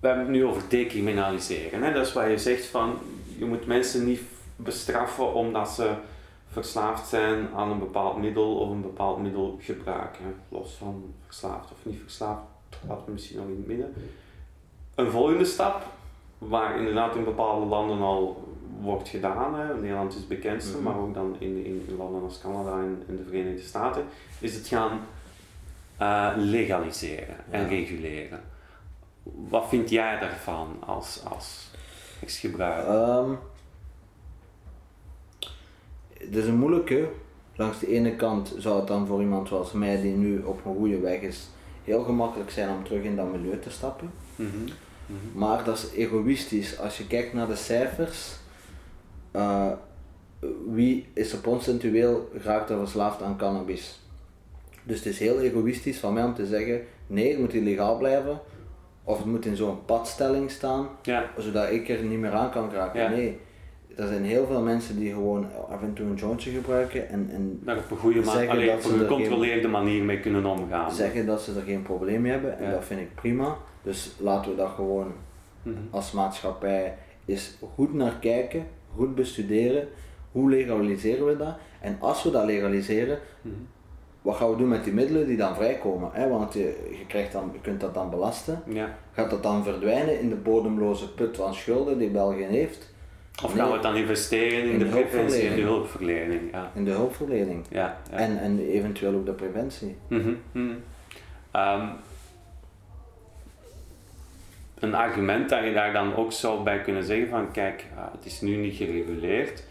We 0.00 0.06
hebben 0.06 0.26
het 0.26 0.34
nu 0.34 0.44
over 0.44 0.62
decriminaliseren. 0.68 1.82
Hè? 1.82 1.92
Dat 1.92 2.06
is 2.06 2.12
waar 2.12 2.30
je 2.30 2.38
zegt 2.38 2.66
van, 2.66 2.98
je 3.38 3.44
moet 3.44 3.66
mensen 3.66 4.04
niet 4.04 4.20
bestraffen 4.56 5.34
omdat 5.34 5.68
ze 5.68 5.90
verslaafd 6.54 7.08
zijn 7.08 7.48
aan 7.54 7.70
een 7.70 7.78
bepaald 7.78 8.16
middel 8.16 8.56
of 8.56 8.70
een 8.70 8.82
bepaald 8.82 9.22
middel 9.22 9.58
gebruiken. 9.60 10.34
Los 10.48 10.72
van 10.72 11.14
verslaafd 11.26 11.70
of 11.72 11.78
niet 11.82 12.00
verslaafd, 12.02 12.42
laten 12.88 13.06
we 13.06 13.12
misschien 13.12 13.36
nog 13.36 13.46
in 13.46 13.56
het 13.56 13.66
midden. 13.66 13.94
Een 14.94 15.10
volgende 15.10 15.44
stap, 15.44 15.82
waar 16.38 16.78
inderdaad 16.78 17.16
in 17.16 17.24
bepaalde 17.24 17.66
landen 17.66 18.00
al 18.00 18.48
wordt 18.80 19.08
gedaan, 19.08 19.54
hè. 19.54 19.74
Nederland 19.74 20.12
is 20.12 20.18
het 20.18 20.28
bekendste, 20.28 20.76
mhm. 20.76 20.82
maar 20.82 20.98
ook 20.98 21.14
dan 21.14 21.36
in, 21.38 21.64
in 21.64 21.94
landen 21.98 22.22
als 22.22 22.40
Canada 22.40 22.78
en, 22.78 23.02
in 23.08 23.16
de 23.16 23.24
Verenigde 23.24 23.62
Staten, 23.62 24.04
is 24.40 24.54
het 24.54 24.66
gaan 24.66 25.00
uh, 26.00 26.32
legaliseren 26.36 27.36
en 27.50 27.68
reguleren. 27.68 28.40
Wat 29.22 29.68
vind 29.68 29.90
jij 29.90 30.18
daarvan 30.18 30.76
als, 30.86 31.22
als 31.30 31.70
ex-gebruiker? 32.20 33.18
Um, 33.18 33.38
het 36.26 36.36
is 36.36 36.46
een 36.46 36.58
moeilijke. 36.58 37.08
Langs 37.56 37.78
de 37.78 37.88
ene 37.88 38.16
kant 38.16 38.54
zou 38.58 38.78
het 38.78 38.86
dan 38.86 39.06
voor 39.06 39.20
iemand 39.20 39.48
zoals 39.48 39.72
mij, 39.72 40.00
die 40.00 40.14
nu 40.14 40.42
op 40.42 40.64
een 40.64 40.74
goede 40.74 40.98
weg 40.98 41.20
is, 41.20 41.48
heel 41.84 42.02
gemakkelijk 42.02 42.50
zijn 42.50 42.68
om 42.68 42.84
terug 42.84 43.02
in 43.02 43.16
dat 43.16 43.32
milieu 43.32 43.58
te 43.58 43.70
stappen. 43.70 44.10
Mhm. 44.36 44.48
Mhm. 45.06 45.38
Maar 45.38 45.64
dat 45.64 45.76
is 45.76 45.90
egoïstisch. 45.92 46.78
Als 46.78 46.98
je 46.98 47.06
kijkt 47.06 47.32
naar 47.32 47.46
de 47.46 47.56
cijfers, 47.56 48.36
uh, 49.36 49.70
wie 50.70 51.06
is 51.12 51.32
er 51.32 51.38
procentueel 51.38 52.30
geraakt 52.38 52.70
er 52.70 52.78
verslaafd 52.78 53.22
aan 53.22 53.36
cannabis? 53.36 53.98
Dus 54.82 54.96
het 54.96 55.06
is 55.06 55.18
heel 55.18 55.40
egoïstisch 55.40 55.98
van 55.98 56.12
mij 56.12 56.24
om 56.24 56.34
te 56.34 56.46
zeggen, 56.46 56.82
nee, 57.06 57.30
het 57.30 57.40
moet 57.40 57.54
illegaal 57.54 57.98
blijven. 57.98 58.40
Of 59.04 59.16
het 59.16 59.26
moet 59.26 59.46
in 59.46 59.56
zo'n 59.56 59.84
padstelling 59.84 60.50
staan, 60.50 60.88
ja. 61.02 61.30
zodat 61.38 61.70
ik 61.70 61.88
er 61.88 62.02
niet 62.02 62.18
meer 62.18 62.32
aan 62.32 62.50
kan 62.50 62.70
geraken. 62.70 63.10
Nee, 63.10 63.40
er 63.96 64.06
zijn 64.06 64.24
heel 64.24 64.46
veel 64.46 64.60
mensen 64.60 64.96
die 64.96 65.12
gewoon 65.12 65.46
af 65.70 65.82
en 65.82 65.92
toe 65.92 66.06
een 66.06 66.14
jointje 66.14 66.50
gebruiken 66.50 67.08
en, 67.08 67.30
en 67.32 67.60
Daar 67.62 67.76
op 67.76 67.90
een 67.90 67.96
goede 67.96 68.20
manier, 68.20 68.72
op 68.72 68.84
een 68.84 68.98
gecontroleerde 68.98 69.68
manier 69.68 70.02
mee 70.02 70.20
kunnen 70.20 70.46
omgaan. 70.46 70.92
Zeggen 70.92 71.26
dat 71.26 71.42
ze 71.42 71.54
er 71.54 71.62
geen 71.62 71.82
probleem 71.82 72.20
mee 72.20 72.32
hebben 72.32 72.58
en 72.58 72.70
dat 72.70 72.84
vind 72.84 73.00
ik 73.00 73.14
prima. 73.14 73.56
Dus 73.82 74.14
laten 74.18 74.50
we 74.50 74.56
daar 74.56 74.68
gewoon 74.68 75.12
mhm. 75.62 75.76
als 75.90 76.12
maatschappij 76.12 76.94
eens 77.26 77.56
goed 77.74 77.94
naar 77.94 78.16
kijken 78.20 78.66
goed 78.96 79.14
bestuderen, 79.14 79.88
hoe 80.32 80.50
legaliseren 80.50 81.26
we 81.26 81.36
dat? 81.36 81.54
En 81.80 81.96
als 82.00 82.22
we 82.22 82.30
dat 82.30 82.44
legaliseren, 82.44 83.18
mhm. 83.42 83.54
wat 84.22 84.36
gaan 84.36 84.50
we 84.50 84.56
doen 84.56 84.68
met 84.68 84.84
die 84.84 84.92
middelen 84.92 85.26
die 85.26 85.36
dan 85.36 85.54
vrijkomen? 85.54 86.10
Hè? 86.12 86.28
Want 86.28 86.52
je, 86.52 86.88
je, 86.90 87.06
krijgt 87.06 87.32
dan, 87.32 87.50
je 87.52 87.60
kunt 87.60 87.80
dat 87.80 87.94
dan 87.94 88.10
belasten. 88.10 88.62
Ja. 88.66 88.96
Gaat 89.12 89.30
dat 89.30 89.42
dan 89.42 89.64
verdwijnen 89.64 90.20
in 90.20 90.28
de 90.28 90.34
bodemloze 90.34 91.14
put 91.14 91.36
van 91.36 91.54
schulden 91.54 91.98
die 91.98 92.10
België 92.10 92.44
heeft? 92.44 92.93
Of 93.42 93.52
gaan 93.54 93.66
we 93.66 93.72
het 93.72 93.82
dan 93.82 93.96
investeren 93.96 94.70
in, 94.70 94.78
de, 94.78 94.84
preventie 94.84 95.48
en 95.48 95.56
de 95.56 95.62
hulpverlening? 95.62 96.40
Ja. 96.52 96.70
In 96.74 96.84
de 96.84 96.90
hulpverlening. 96.90 97.64
Ja, 97.70 98.00
ja. 98.10 98.16
En, 98.16 98.38
en 98.38 98.58
eventueel 98.58 99.14
ook 99.14 99.26
de 99.26 99.32
preventie. 99.32 99.96
Mm 100.08 100.40
-hmm. 100.52 100.82
een 104.78 104.94
argument 104.94 105.48
dat 105.48 105.64
je 105.64 105.72
daar 105.72 105.92
dan 105.92 106.14
ook 106.16 106.32
zou 106.32 106.62
bij 106.62 106.80
kunnen 106.80 107.04
zeggen 107.04 107.28
van 107.28 107.50
kijk, 107.50 107.84
uh, 107.94 108.04
het 108.12 108.26
is 108.26 108.40
nu 108.40 108.56
niet 108.56 108.76
gereguleerd. 108.76 109.64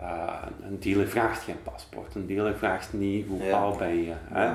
Uh, 0.00 0.42
een 0.62 0.80
dealer 0.80 1.08
vraagt 1.08 1.42
geen 1.42 1.62
paspoort, 1.62 2.14
een 2.14 2.26
dealer 2.26 2.56
vraagt 2.56 2.92
niet 2.92 3.26
hoe 3.26 3.54
oud 3.54 3.78
ben 3.78 4.02
je. 4.02 4.12
Hè? 4.32 4.52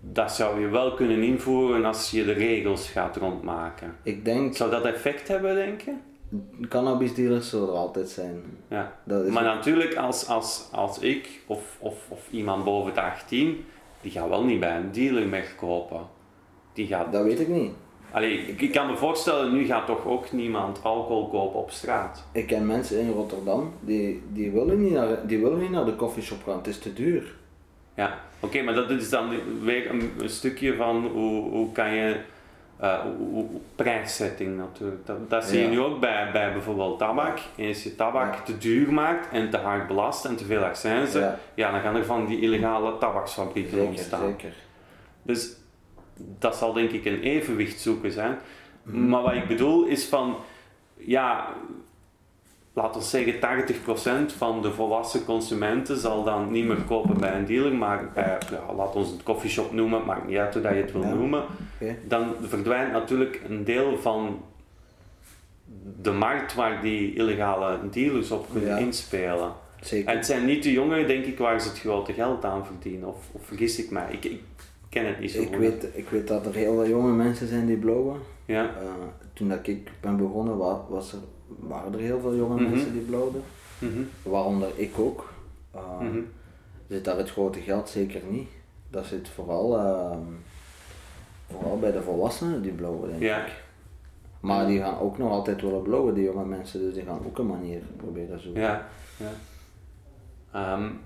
Dat 0.00 0.32
zou 0.32 0.60
je 0.60 0.68
wel 0.68 0.94
kunnen 0.94 1.22
invoeren 1.22 1.84
als 1.84 2.10
je 2.10 2.24
de 2.24 2.32
regels 2.32 2.90
gaat 2.90 3.16
rondmaken. 3.16 3.94
Ik 4.02 4.24
denk... 4.24 4.56
Zou 4.56 4.70
dat 4.70 4.84
effect 4.84 5.28
hebben, 5.28 5.54
denk 5.54 5.80
je? 5.80 5.92
Cannabis 6.68 7.14
dealers 7.14 7.48
zullen 7.48 7.68
er 7.68 7.74
altijd 7.74 8.08
zijn. 8.08 8.42
Ja. 8.68 8.92
maar 9.30 9.42
natuurlijk, 9.42 9.96
als, 9.96 10.26
als, 10.26 10.68
als 10.72 10.98
ik 10.98 11.40
of, 11.46 11.76
of, 11.78 11.94
of 12.08 12.28
iemand 12.30 12.64
boven 12.64 12.94
de 12.94 13.00
18, 13.00 13.64
die 14.00 14.10
gaat 14.10 14.28
wel 14.28 14.44
niet 14.44 14.60
bij 14.60 14.76
een 14.76 14.92
dealer 14.92 15.30
wegkopen. 15.30 16.00
Die 16.72 16.86
gaat... 16.86 17.12
Dat 17.12 17.24
weet 17.24 17.40
ik 17.40 17.48
niet. 17.48 17.70
Allee, 18.12 18.38
ik, 18.38 18.60
ik, 18.60 18.72
kan 18.72 18.86
me 18.86 18.96
voorstellen, 18.96 19.52
nu 19.52 19.64
gaat 19.64 19.86
toch 19.86 20.06
ook 20.06 20.32
niemand 20.32 20.82
alcohol 20.82 21.28
kopen 21.28 21.60
op 21.60 21.70
straat? 21.70 22.24
Ik 22.32 22.46
ken 22.46 22.66
mensen 22.66 23.00
in 23.00 23.10
Rotterdam, 23.10 23.72
die, 23.80 24.22
die, 24.32 24.50
willen, 24.50 24.82
niet 24.82 24.92
naar, 24.92 25.26
die 25.26 25.38
willen 25.38 25.58
niet 25.58 25.70
naar 25.70 25.84
de 25.84 25.94
koffieshop 25.94 26.42
gaan, 26.44 26.56
het 26.56 26.66
is 26.66 26.78
te 26.78 26.92
duur. 26.92 27.34
Ja, 27.94 28.18
oké, 28.40 28.62
maar 28.62 28.74
dat 28.74 28.90
is 28.90 29.10
dan 29.10 29.28
weer 29.62 29.90
een, 29.90 30.10
een, 30.18 30.28
stukje 30.28 30.76
van 30.76 31.06
hoe, 31.06 31.50
hoe 31.50 31.72
kan 31.72 31.94
je 31.94 32.20
uh, 32.82 33.04
prijszetting 33.74 34.56
natuurlijk. 34.56 35.06
Dat, 35.06 35.30
dat 35.30 35.44
zie 35.44 35.60
je 35.60 35.68
nu 35.68 35.80
ook 35.80 36.00
bij, 36.00 36.30
bij 36.32 36.52
bijvoorbeeld 36.52 36.98
tabak. 36.98 37.38
Als 37.58 37.82
je 37.82 37.94
tabak 37.94 38.36
te 38.36 38.58
duur 38.58 38.92
maakt 38.92 39.28
en 39.32 39.50
te 39.50 39.56
hard 39.56 39.86
belast 39.86 40.24
en 40.24 40.36
te 40.36 40.44
veel 40.44 40.62
accijnzen, 40.62 41.20
ja. 41.20 41.38
ja. 41.54 41.70
dan 41.70 41.80
gaan 41.80 41.96
er 41.96 42.04
van 42.04 42.26
die 42.26 42.40
illegale 42.40 42.98
tabaksfabrieken 42.98 43.70
zeker, 43.70 43.86
ontstaan. 43.86 44.26
Zeker. 44.26 44.52
Dus 45.22 45.56
dat 46.16 46.56
zal 46.56 46.72
denk 46.72 46.90
ik 46.90 47.04
een 47.04 47.20
evenwicht 47.20 47.80
zoeken 47.80 48.12
zijn. 48.12 48.38
Mhm. 48.82 49.08
Maar 49.08 49.22
wat 49.22 49.34
ik 49.34 49.48
bedoel 49.48 49.84
is 49.84 50.04
van, 50.04 50.36
ja, 50.96 51.54
laten 52.72 53.00
we 53.00 53.06
zeggen 53.06 53.34
80% 54.32 54.36
van 54.36 54.62
de 54.62 54.72
volwassen 54.72 55.24
consumenten 55.24 55.96
zal 55.96 56.24
dan 56.24 56.50
niet 56.50 56.66
meer 56.66 56.82
kopen 56.86 57.18
bij 57.18 57.36
een 57.36 57.46
dealer, 57.46 57.74
maar 57.74 58.10
bij, 58.14 58.38
ja, 58.50 58.74
laat 58.74 58.94
ons 58.94 59.10
het 59.10 59.22
coffeeshop 59.22 59.72
noemen, 59.72 60.04
maakt 60.04 60.26
niet 60.26 60.36
uit 60.36 60.52
hoe 60.52 60.62
dat 60.62 60.72
je 60.72 60.80
het 60.80 60.92
wil 60.92 61.02
noemen, 61.02 61.44
dan 62.08 62.34
verdwijnt 62.40 62.92
natuurlijk 62.92 63.40
een 63.48 63.64
deel 63.64 63.98
van 63.98 64.42
de 66.02 66.12
markt 66.12 66.54
waar 66.54 66.82
die 66.82 67.14
illegale 67.14 67.78
dealers 67.90 68.30
op 68.30 68.46
kunnen 68.52 68.78
inspelen. 68.78 69.52
Zeker. 69.80 70.10
En 70.10 70.16
het 70.16 70.26
zijn 70.26 70.44
niet 70.44 70.62
de 70.62 70.72
jongeren, 70.72 71.06
denk 71.06 71.24
ik, 71.24 71.38
waar 71.38 71.60
ze 71.60 71.68
het 71.68 71.78
grote 71.78 72.12
geld 72.12 72.44
aan 72.44 72.66
verdienen, 72.66 73.08
of, 73.08 73.28
of 73.32 73.46
vergis 73.46 73.78
ik 73.78 73.90
mij? 73.90 74.06
Ik, 74.10 74.24
ik 74.24 74.40
ken 74.88 75.06
het 75.06 75.20
niet 75.20 75.30
zo 75.30 75.40
ik 75.40 75.48
goed. 75.48 75.56
Weet, 75.56 75.86
ik 75.94 76.08
weet 76.08 76.28
dat 76.28 76.46
er 76.46 76.54
heel 76.54 76.74
veel 76.74 76.88
jonge 76.88 77.12
mensen 77.12 77.48
zijn 77.48 77.66
die 77.66 77.76
blowen. 77.76 78.20
Ja. 78.44 78.64
Uh, 78.64 78.90
toen 79.32 79.48
dat 79.48 79.66
ik 79.66 79.90
ben 80.00 80.16
begonnen 80.16 80.56
was 80.88 81.12
er 81.12 81.18
waren 81.58 81.92
er 81.92 81.98
heel 81.98 82.20
veel 82.20 82.36
jonge 82.36 82.60
mhm. 82.60 82.70
mensen 82.70 82.92
die 82.92 83.02
blowden. 83.02 83.42
Mm 83.78 84.08
Waaronder 84.22 84.68
ik 84.74 84.98
ook. 84.98 85.32
Uh, 85.74 86.06
Zit 86.88 87.04
daar 87.04 87.16
het 87.16 87.30
grote 87.30 87.60
geld 87.60 87.88
zeker 87.88 88.20
niet. 88.28 88.48
Dat 88.90 89.06
zit 89.06 89.28
vooral, 89.28 89.78
uh, 89.78 90.16
vooral 91.50 91.78
bij 91.78 91.92
de 91.92 92.02
volwassenen 92.02 92.62
die 92.62 92.72
blowen, 92.72 93.08
denk 93.08 93.22
ja. 93.22 93.46
ik. 93.46 93.52
Maar 94.40 94.66
die 94.66 94.80
gaan 94.80 94.98
ook 94.98 95.18
nog 95.18 95.30
altijd 95.30 95.60
willen 95.60 95.82
blowen, 95.82 96.14
die 96.14 96.24
jonge 96.24 96.44
mensen, 96.44 96.80
dus 96.80 96.94
die 96.94 97.04
gaan 97.04 97.26
ook 97.26 97.38
een 97.38 97.46
manier 97.46 97.80
proberen 97.96 98.40
zoeken. 98.40 98.62
Ja, 98.62 98.88
ja. 99.16 100.74
Um, 100.74 101.00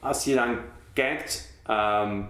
als 0.00 0.24
je 0.24 0.34
dan 0.34 0.56
kijkt 0.92 1.60
um, 1.70 2.28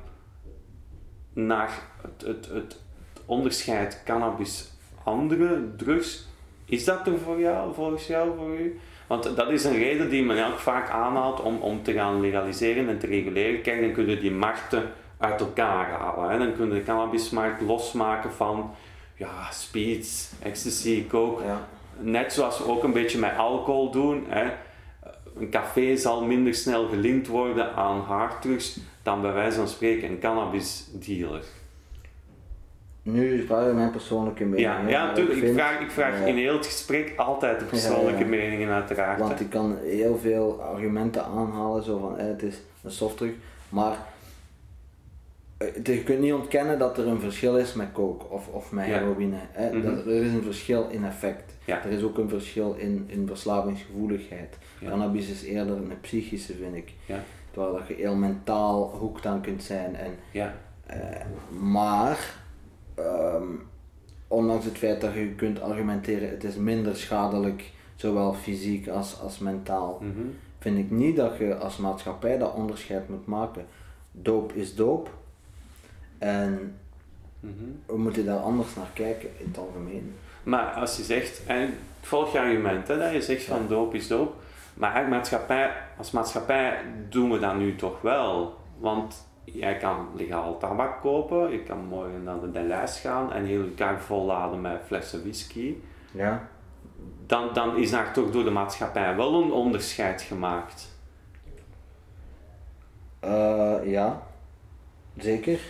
naar 1.33 1.83
het, 2.03 2.23
het, 2.23 2.47
het 2.47 2.81
onderscheid 3.27 4.03
cannabis 4.05 4.71
andere 5.03 5.77
drugs, 5.77 6.27
is 6.65 6.85
dat 6.85 7.07
er 7.07 7.19
voor 7.19 7.41
jou, 7.41 7.75
volgens 7.75 8.07
jou, 8.07 8.31
voor 8.37 8.59
u? 8.59 8.81
Want 9.07 9.37
dat 9.37 9.51
is 9.51 9.65
een 9.65 9.79
reden 9.79 10.11
die 10.11 10.25
men 10.25 10.47
ook 10.47 10.59
vaak 10.59 10.91
aanhaalt 10.91 11.41
om, 11.41 11.61
om 11.61 11.83
te 11.83 11.93
gaan 11.93 12.21
legaliseren 12.21 12.89
en 12.89 12.99
te 12.99 13.07
reguleren. 13.07 13.63
Kijk, 13.63 13.81
dan 13.81 13.93
kunnen 13.93 14.21
die 14.21 14.31
markten 14.31 14.93
uit 15.19 15.41
elkaar 15.41 15.91
halen. 15.91 16.31
Hè. 16.31 16.39
Dan 16.39 16.55
kunnen 16.55 16.77
de 16.77 16.85
cannabismarkt 16.85 17.61
losmaken 17.61 18.33
van 18.33 18.75
ja, 19.17 19.51
speeds, 19.51 20.31
ecstasy, 20.43 21.07
coke. 21.07 21.45
Ja. 21.45 21.69
Net 21.99 22.33
zoals 22.33 22.59
we 22.59 22.69
ook 22.69 22.83
een 22.83 22.93
beetje 22.93 23.19
met 23.19 23.37
alcohol 23.37 23.91
doen. 23.91 24.25
Hè. 24.29 24.51
Een 25.39 25.51
café 25.51 25.97
zal 25.97 26.25
minder 26.25 26.55
snel 26.55 26.89
gelinkt 26.89 27.27
worden 27.27 27.75
aan 27.75 28.01
hardrugs 28.01 28.79
dan 29.03 29.21
bij 29.21 29.33
wijze 29.33 29.57
van 29.57 29.69
spreken 29.69 30.09
een 30.09 30.19
cannabisdealer. 30.19 31.45
Nu 33.07 33.47
vraag 33.47 33.67
je 33.67 33.73
mijn 33.73 33.91
persoonlijke 33.91 34.45
mening. 34.45 34.61
Ja, 34.61 34.89
ja 34.89 35.07
natuurlijk. 35.07 35.43
Ik, 35.43 35.53
vraag, 35.53 35.81
ik 35.81 35.91
vraag 35.91 36.27
in 36.27 36.37
heel 36.37 36.57
het 36.57 36.67
gesprek 36.67 37.13
altijd 37.17 37.59
de 37.59 37.65
persoonlijke 37.65 38.25
meningen 38.25 38.69
uiteraard. 38.69 39.19
Want 39.19 39.41
ik 39.41 39.51
kan 39.51 39.77
heel 39.83 40.19
veel 40.19 40.63
argumenten 40.63 41.25
aanhalen, 41.25 41.83
zo 41.83 41.99
van 41.99 42.19
eh, 42.19 42.27
het 42.27 42.43
is 42.43 42.57
een 42.83 42.91
softdrug, 42.91 43.33
maar 43.69 43.97
eh, 45.57 45.85
je 45.85 46.03
kunt 46.03 46.21
niet 46.21 46.33
ontkennen 46.33 46.79
dat 46.79 46.99
er 46.99 47.07
een 47.07 47.21
verschil 47.21 47.57
is 47.57 47.75
met 47.75 47.93
coke 47.93 48.25
of, 48.29 48.49
of 48.49 48.73
met 48.73 48.85
heroïne. 48.85 49.39
Hè. 49.53 49.73
Mhm. 49.73 49.83
dat, 49.83 50.07
er 50.07 50.23
is 50.25 50.33
een 50.33 50.43
verschil 50.43 50.89
in 50.91 51.05
effect. 51.05 51.55
Er 51.65 51.91
is 51.91 52.03
ook 52.03 52.19
een 52.19 52.29
verschil 52.29 52.75
in, 52.79 53.05
in 53.07 53.27
verslavingsgevoeligheid. 53.27 54.59
Cannabis 54.85 55.29
is 55.29 55.43
eerder 55.43 55.77
een 55.77 56.01
psychische, 56.01 56.55
vind 56.55 56.75
ik. 56.75 56.93
Terwijl 57.51 57.75
dat 57.75 57.89
je 57.89 57.95
heel 57.95 58.15
mentaal 58.15 58.97
hoekt 58.99 59.27
aan 59.27 59.41
kunt 59.41 59.63
zijn. 59.63 59.97
En, 59.97 60.13
uh, 60.33 60.47
maar 61.61 62.45
Ehm, 62.97 63.47
ondanks 64.29 64.65
het 64.65 64.79
feit 64.79 65.01
dat 65.01 65.15
je 65.15 65.35
kunt 65.35 65.61
argumenteren, 65.61 66.31
het 66.31 66.45
is 66.45 66.55
minder 66.57 66.97
schadelijk, 66.97 67.73
zowel 67.95 68.35
fysiek 68.35 68.89
als, 68.89 69.21
als 69.21 69.39
mentaal, 69.39 69.99
mhm. 70.01 70.27
vind 70.59 70.79
ik 70.79 70.91
niet 70.91 71.17
dat 71.17 71.39
je 71.39 71.57
als 71.57 71.77
maatschappij 71.77 72.39
dat 72.39 72.55
onderscheid 72.55 73.09
moet 73.09 73.27
maken. 73.27 73.67
Doop 74.13 74.53
is 74.53 74.75
doop. 74.75 75.11
En 76.19 76.77
mhm. 77.41 77.55
we 77.87 77.97
moeten 77.99 78.25
daar 78.25 78.39
anders 78.39 78.75
naar 78.75 78.91
kijken 78.95 79.29
in 79.39 79.47
het 79.47 79.59
algemeen. 79.59 80.15
Maar 80.43 80.73
als 80.73 80.97
je 80.97 81.03
zegt, 81.03 81.47
en 81.47 81.63
ik 81.63 81.75
volg 82.01 82.33
je 82.33 82.39
argument, 82.39 82.89
hè, 82.89 82.99
dat 82.99 83.13
je 83.13 83.23
zegt 83.23 83.45
van 83.45 83.69
doop 83.69 83.95
is 83.95 84.07
doop, 84.07 84.35
maar 84.75 85.09
maatschappij, 85.09 85.73
als 85.99 86.11
maatschappij 86.11 86.79
doen 87.09 87.31
we 87.31 87.39
dat 87.39 87.57
nu 87.57 87.77
toch 87.77 88.01
wel. 88.01 88.57
Want 88.79 89.27
jij 89.53 89.77
kan 89.77 90.09
legaal 90.15 90.59
tabak 90.59 91.01
kopen, 91.01 91.51
je 91.51 91.63
kan 91.63 91.85
morgen 91.85 92.23
naar 92.23 92.51
de 92.53 92.63
lijst 92.63 92.99
gaan 92.99 93.33
en 93.33 93.45
heel 93.45 93.63
je 93.63 93.75
kar 93.75 94.01
volladen 94.01 94.61
met 94.61 94.81
flessen 94.87 95.21
whisky. 95.21 95.75
Ja. 96.11 96.49
Dan, 97.27 97.53
dan 97.53 97.77
is 97.77 97.91
daar 97.91 98.13
toch 98.13 98.31
door 98.31 98.45
de 98.45 98.51
maatschappij 98.51 99.17
wel 99.17 99.43
een 99.43 99.53
onderscheid 99.53 100.23
gemaakt. 100.23 100.95
Uh, 103.25 103.77
ja, 103.85 104.23
zeker. 105.17 105.61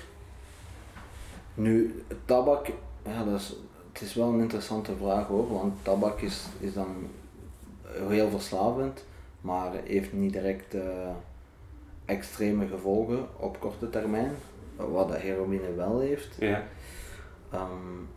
Nu, 1.54 2.04
tabak, 2.24 2.66
ja, 3.04 3.24
dat 3.24 3.40
is, 3.40 3.54
het 3.92 4.02
is 4.02 4.14
wel 4.14 4.28
een 4.28 4.40
interessante 4.40 4.96
vraag 4.96 5.26
hoor, 5.26 5.52
want 5.52 5.74
tabak 5.82 6.20
is, 6.20 6.46
is 6.60 6.72
dan 6.72 7.08
heel 8.08 8.30
verslavend, 8.30 9.04
maar 9.40 9.70
heeft 9.84 10.12
niet 10.12 10.32
direct. 10.32 10.74
Uh, 10.74 10.82
extreme 12.06 12.66
gevolgen 12.66 13.26
op 13.36 13.60
korte 13.60 13.90
termijn, 13.90 14.32
wat 14.76 15.08
de 15.08 15.18
heroïne 15.18 15.74
wel 15.74 16.00
heeft. 16.00 16.36
Ja. 16.38 16.62
Um, 17.54 18.08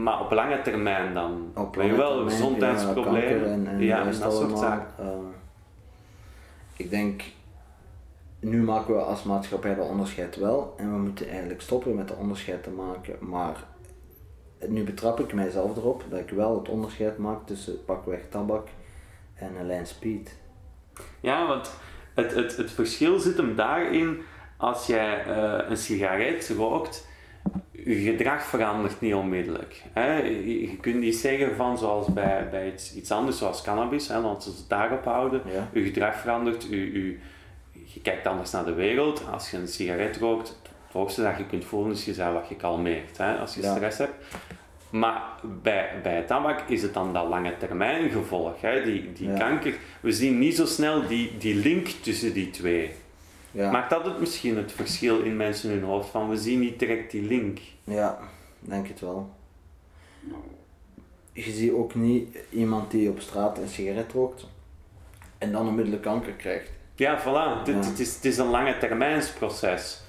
maar 0.00 0.20
op 0.20 0.30
lange 0.30 0.62
termijn 0.62 1.14
dan? 1.14 1.52
Op 1.54 1.76
lange 1.76 1.96
wel 1.96 2.14
termijn, 2.14 2.30
gezondheidsproblemen 2.30 3.48
ja, 3.48 3.54
en, 3.54 3.66
en, 3.66 3.80
ja, 3.80 4.04
dat 4.04 4.34
soort 4.34 4.58
zaken. 4.58 5.04
Uh, 5.04 5.08
ik 6.76 6.90
denk, 6.90 7.22
nu 8.40 8.62
maken 8.62 8.94
we 8.94 9.00
als 9.00 9.22
maatschappij 9.22 9.74
dat 9.74 9.88
onderscheid 9.88 10.36
wel 10.36 10.74
en 10.76 10.92
we 10.92 10.98
moeten 10.98 11.28
eigenlijk 11.28 11.60
stoppen 11.60 11.94
met 11.94 12.08
dat 12.08 12.16
onderscheid 12.16 12.62
te 12.62 12.70
maken, 12.70 13.16
maar 13.20 13.64
nu 14.68 14.84
betrap 14.84 15.20
ik 15.20 15.32
mijzelf 15.32 15.76
erop 15.76 16.04
dat 16.08 16.18
ik 16.18 16.30
wel 16.30 16.58
het 16.58 16.68
onderscheid 16.68 17.18
maak 17.18 17.46
tussen 17.46 17.84
pakweg 17.84 18.20
tabak 18.28 18.68
en 19.34 19.56
een 19.56 19.66
lijn 19.66 19.86
speed. 19.86 20.36
Ja, 21.20 21.46
want 21.46 21.72
het, 22.14 22.34
het, 22.34 22.56
het 22.56 22.70
verschil 22.70 23.18
zit 23.18 23.36
hem 23.36 23.54
daarin 23.54 24.22
als 24.56 24.86
jij 24.86 25.26
uh, 25.26 25.58
een 25.68 25.76
sigaret 25.76 26.52
rookt, 26.56 27.06
je 27.70 27.94
gedrag 27.94 28.42
verandert 28.42 29.00
niet 29.00 29.14
onmiddellijk. 29.14 29.82
Hè. 29.92 30.16
Je, 30.16 30.76
kunt 30.80 31.00
niet 31.00 31.16
zeggen 31.16 31.56
van 31.56 31.78
zoals 31.78 32.06
bij, 32.06 32.48
bij 32.50 32.72
iets, 32.72 32.94
iets 32.94 33.10
anders 33.10 33.38
zoals 33.38 33.62
cannabis, 33.62 34.08
hè, 34.08 34.20
want 34.20 34.44
we 34.44 34.50
het 34.50 34.68
daarop 34.68 35.04
houden, 35.04 35.42
je 35.72 35.82
gedrag 35.82 36.16
verandert, 36.16 36.66
je, 36.70 36.92
je, 37.72 38.00
kijkt 38.02 38.26
anders 38.26 38.50
naar 38.50 38.64
de 38.64 38.74
wereld. 38.74 39.22
Als 39.32 39.50
je 39.50 39.56
een 39.56 39.68
sigaret 39.68 40.16
rookt, 40.16 40.48
het 40.62 40.92
hoogste 40.92 41.22
dat 41.22 41.38
je 41.38 41.46
kunt 41.46 41.64
voelen 41.64 41.92
is 41.92 42.04
jezelf 42.04 42.34
wat 42.34 42.48
je 42.48 42.56
kalmeert 42.56 43.18
hè, 43.18 43.38
als 43.38 43.54
je 43.54 43.62
stress 43.62 43.98
hebt. 43.98 44.24
Maar 44.92 45.22
bij, 45.62 46.00
bij 46.02 46.22
tabak 46.22 46.60
is 46.68 46.82
het 46.82 46.94
dan 46.94 47.12
dat 47.12 47.28
lange 47.28 47.56
termijn 47.56 48.10
gevolg, 48.10 48.60
hè? 48.60 48.82
die, 48.82 49.12
die 49.12 49.32
kanker. 49.32 49.74
We 50.00 50.12
zien 50.12 50.38
niet 50.38 50.56
zo 50.56 50.66
snel 50.66 51.06
die, 51.06 51.36
die 51.38 51.54
link 51.54 51.86
tussen 51.86 52.32
die 52.32 52.50
twee. 52.50 52.90
Ja. 53.50 53.70
Maakt 53.70 53.90
dat 53.90 54.04
het 54.04 54.20
misschien 54.20 54.56
het 54.56 54.72
verschil 54.72 55.20
in 55.20 55.36
mensen 55.36 55.70
hun 55.70 55.82
hoofd 55.82 56.08
van 56.08 56.28
we 56.28 56.36
zien 56.36 56.60
niet 56.60 56.78
direct 56.78 57.10
die 57.10 57.22
link? 57.22 57.58
Ja, 57.84 58.18
denk 58.58 58.88
het 58.88 59.00
wel. 59.00 59.30
Je 61.32 61.50
ziet 61.52 61.72
ook 61.72 61.94
niet 61.94 62.38
iemand 62.50 62.90
die 62.90 63.08
op 63.08 63.20
straat 63.20 63.58
een 63.58 63.68
sigaret 63.68 64.12
rookt 64.12 64.46
en 65.38 65.52
dan 65.52 65.68
onmiddellijk 65.68 66.02
kanker 66.02 66.32
krijgt. 66.32 66.70
Ja, 66.94 67.20
voilà. 67.20 67.66
Het, 67.66 67.98
is, 67.98 68.14
het 68.14 68.24
is 68.24 68.38
een 68.38 68.50
lange 68.50 68.78
termijnsproces. 68.78 70.02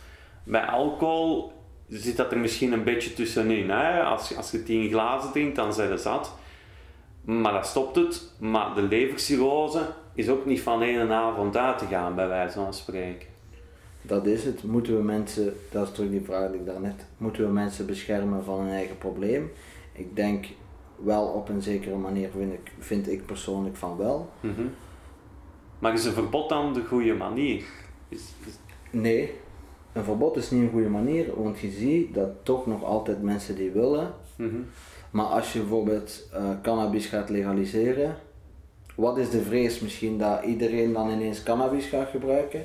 Bij 0.43 0.65
alcohol 0.65 1.51
zit 1.99 2.17
dat 2.17 2.31
er 2.31 2.37
misschien 2.37 2.71
een 2.71 2.83
beetje 2.83 3.13
tussenin. 3.13 3.69
Hè? 3.69 4.03
Als, 4.03 4.35
als 4.37 4.51
je 4.51 4.63
tien 4.63 4.89
glazen 4.89 5.31
drinkt, 5.31 5.55
dan 5.55 5.73
zijn 5.73 5.89
ze 5.89 5.97
zat. 5.97 6.33
Maar 7.21 7.53
dan 7.53 7.65
stopt 7.65 7.95
het. 7.95 8.33
Maar 8.39 8.75
de 8.75 8.81
levercirrose 8.81 9.81
is 10.13 10.29
ook 10.29 10.45
niet 10.45 10.61
van 10.61 10.81
één 10.81 11.11
avond 11.11 11.57
uit 11.57 11.77
te 11.77 11.85
gaan, 11.85 12.15
bij 12.15 12.27
wijze 12.27 12.53
van 12.53 12.73
spreken. 12.73 13.27
Dat 14.01 14.25
is 14.25 14.43
het. 14.43 14.63
Moeten 14.63 14.97
we 14.97 15.03
mensen, 15.03 15.55
dat 15.71 15.87
is 15.87 15.93
toch 15.93 16.09
die 16.09 16.21
vraag 16.21 16.51
die 16.51 16.59
ik 16.59 16.65
daarnet, 16.65 17.05
moeten 17.17 17.45
we 17.45 17.51
mensen 17.51 17.85
beschermen 17.85 18.43
van 18.43 18.59
hun 18.59 18.71
eigen 18.73 18.97
probleem? 18.97 19.51
Ik 19.93 20.15
denk 20.15 20.45
wel 20.95 21.25
op 21.25 21.49
een 21.49 21.61
zekere 21.61 21.95
manier, 21.95 22.29
vind 22.37 22.53
ik, 22.53 22.71
vind 22.79 23.11
ik 23.11 23.25
persoonlijk 23.25 23.75
van 23.75 23.97
wel. 23.97 24.29
Mhm. 24.39 24.65
Maar 25.79 25.93
is 25.93 26.05
een 26.05 26.13
verbod 26.13 26.49
dan 26.49 26.73
de 26.73 26.83
goede 26.83 27.13
manier? 27.13 27.63
Is, 28.09 28.33
is... 28.45 28.53
Nee, 28.91 29.33
een 29.93 30.03
verbod 30.03 30.37
is 30.37 30.51
niet 30.51 30.61
een 30.61 30.69
goede 30.69 30.89
manier, 30.89 31.25
want 31.43 31.59
je 31.59 31.71
ziet 31.71 32.13
dat 32.13 32.29
toch 32.43 32.67
nog 32.67 32.83
altijd 32.83 33.21
mensen 33.21 33.55
die 33.55 33.71
willen. 33.71 34.13
Mhm. 34.35 34.55
Maar 35.11 35.25
als 35.25 35.53
je 35.53 35.59
bijvoorbeeld 35.59 36.29
eh, 36.33 36.49
cannabis 36.61 37.05
gaat 37.05 37.29
legaliseren, 37.29 38.15
wat 38.95 39.17
is 39.17 39.29
de 39.29 39.41
vrees 39.41 39.79
misschien 39.79 40.17
dat 40.17 40.43
iedereen 40.43 40.93
dan 40.93 41.09
ineens 41.09 41.43
cannabis 41.43 41.85
gaat 41.85 42.09
gebruiken? 42.09 42.63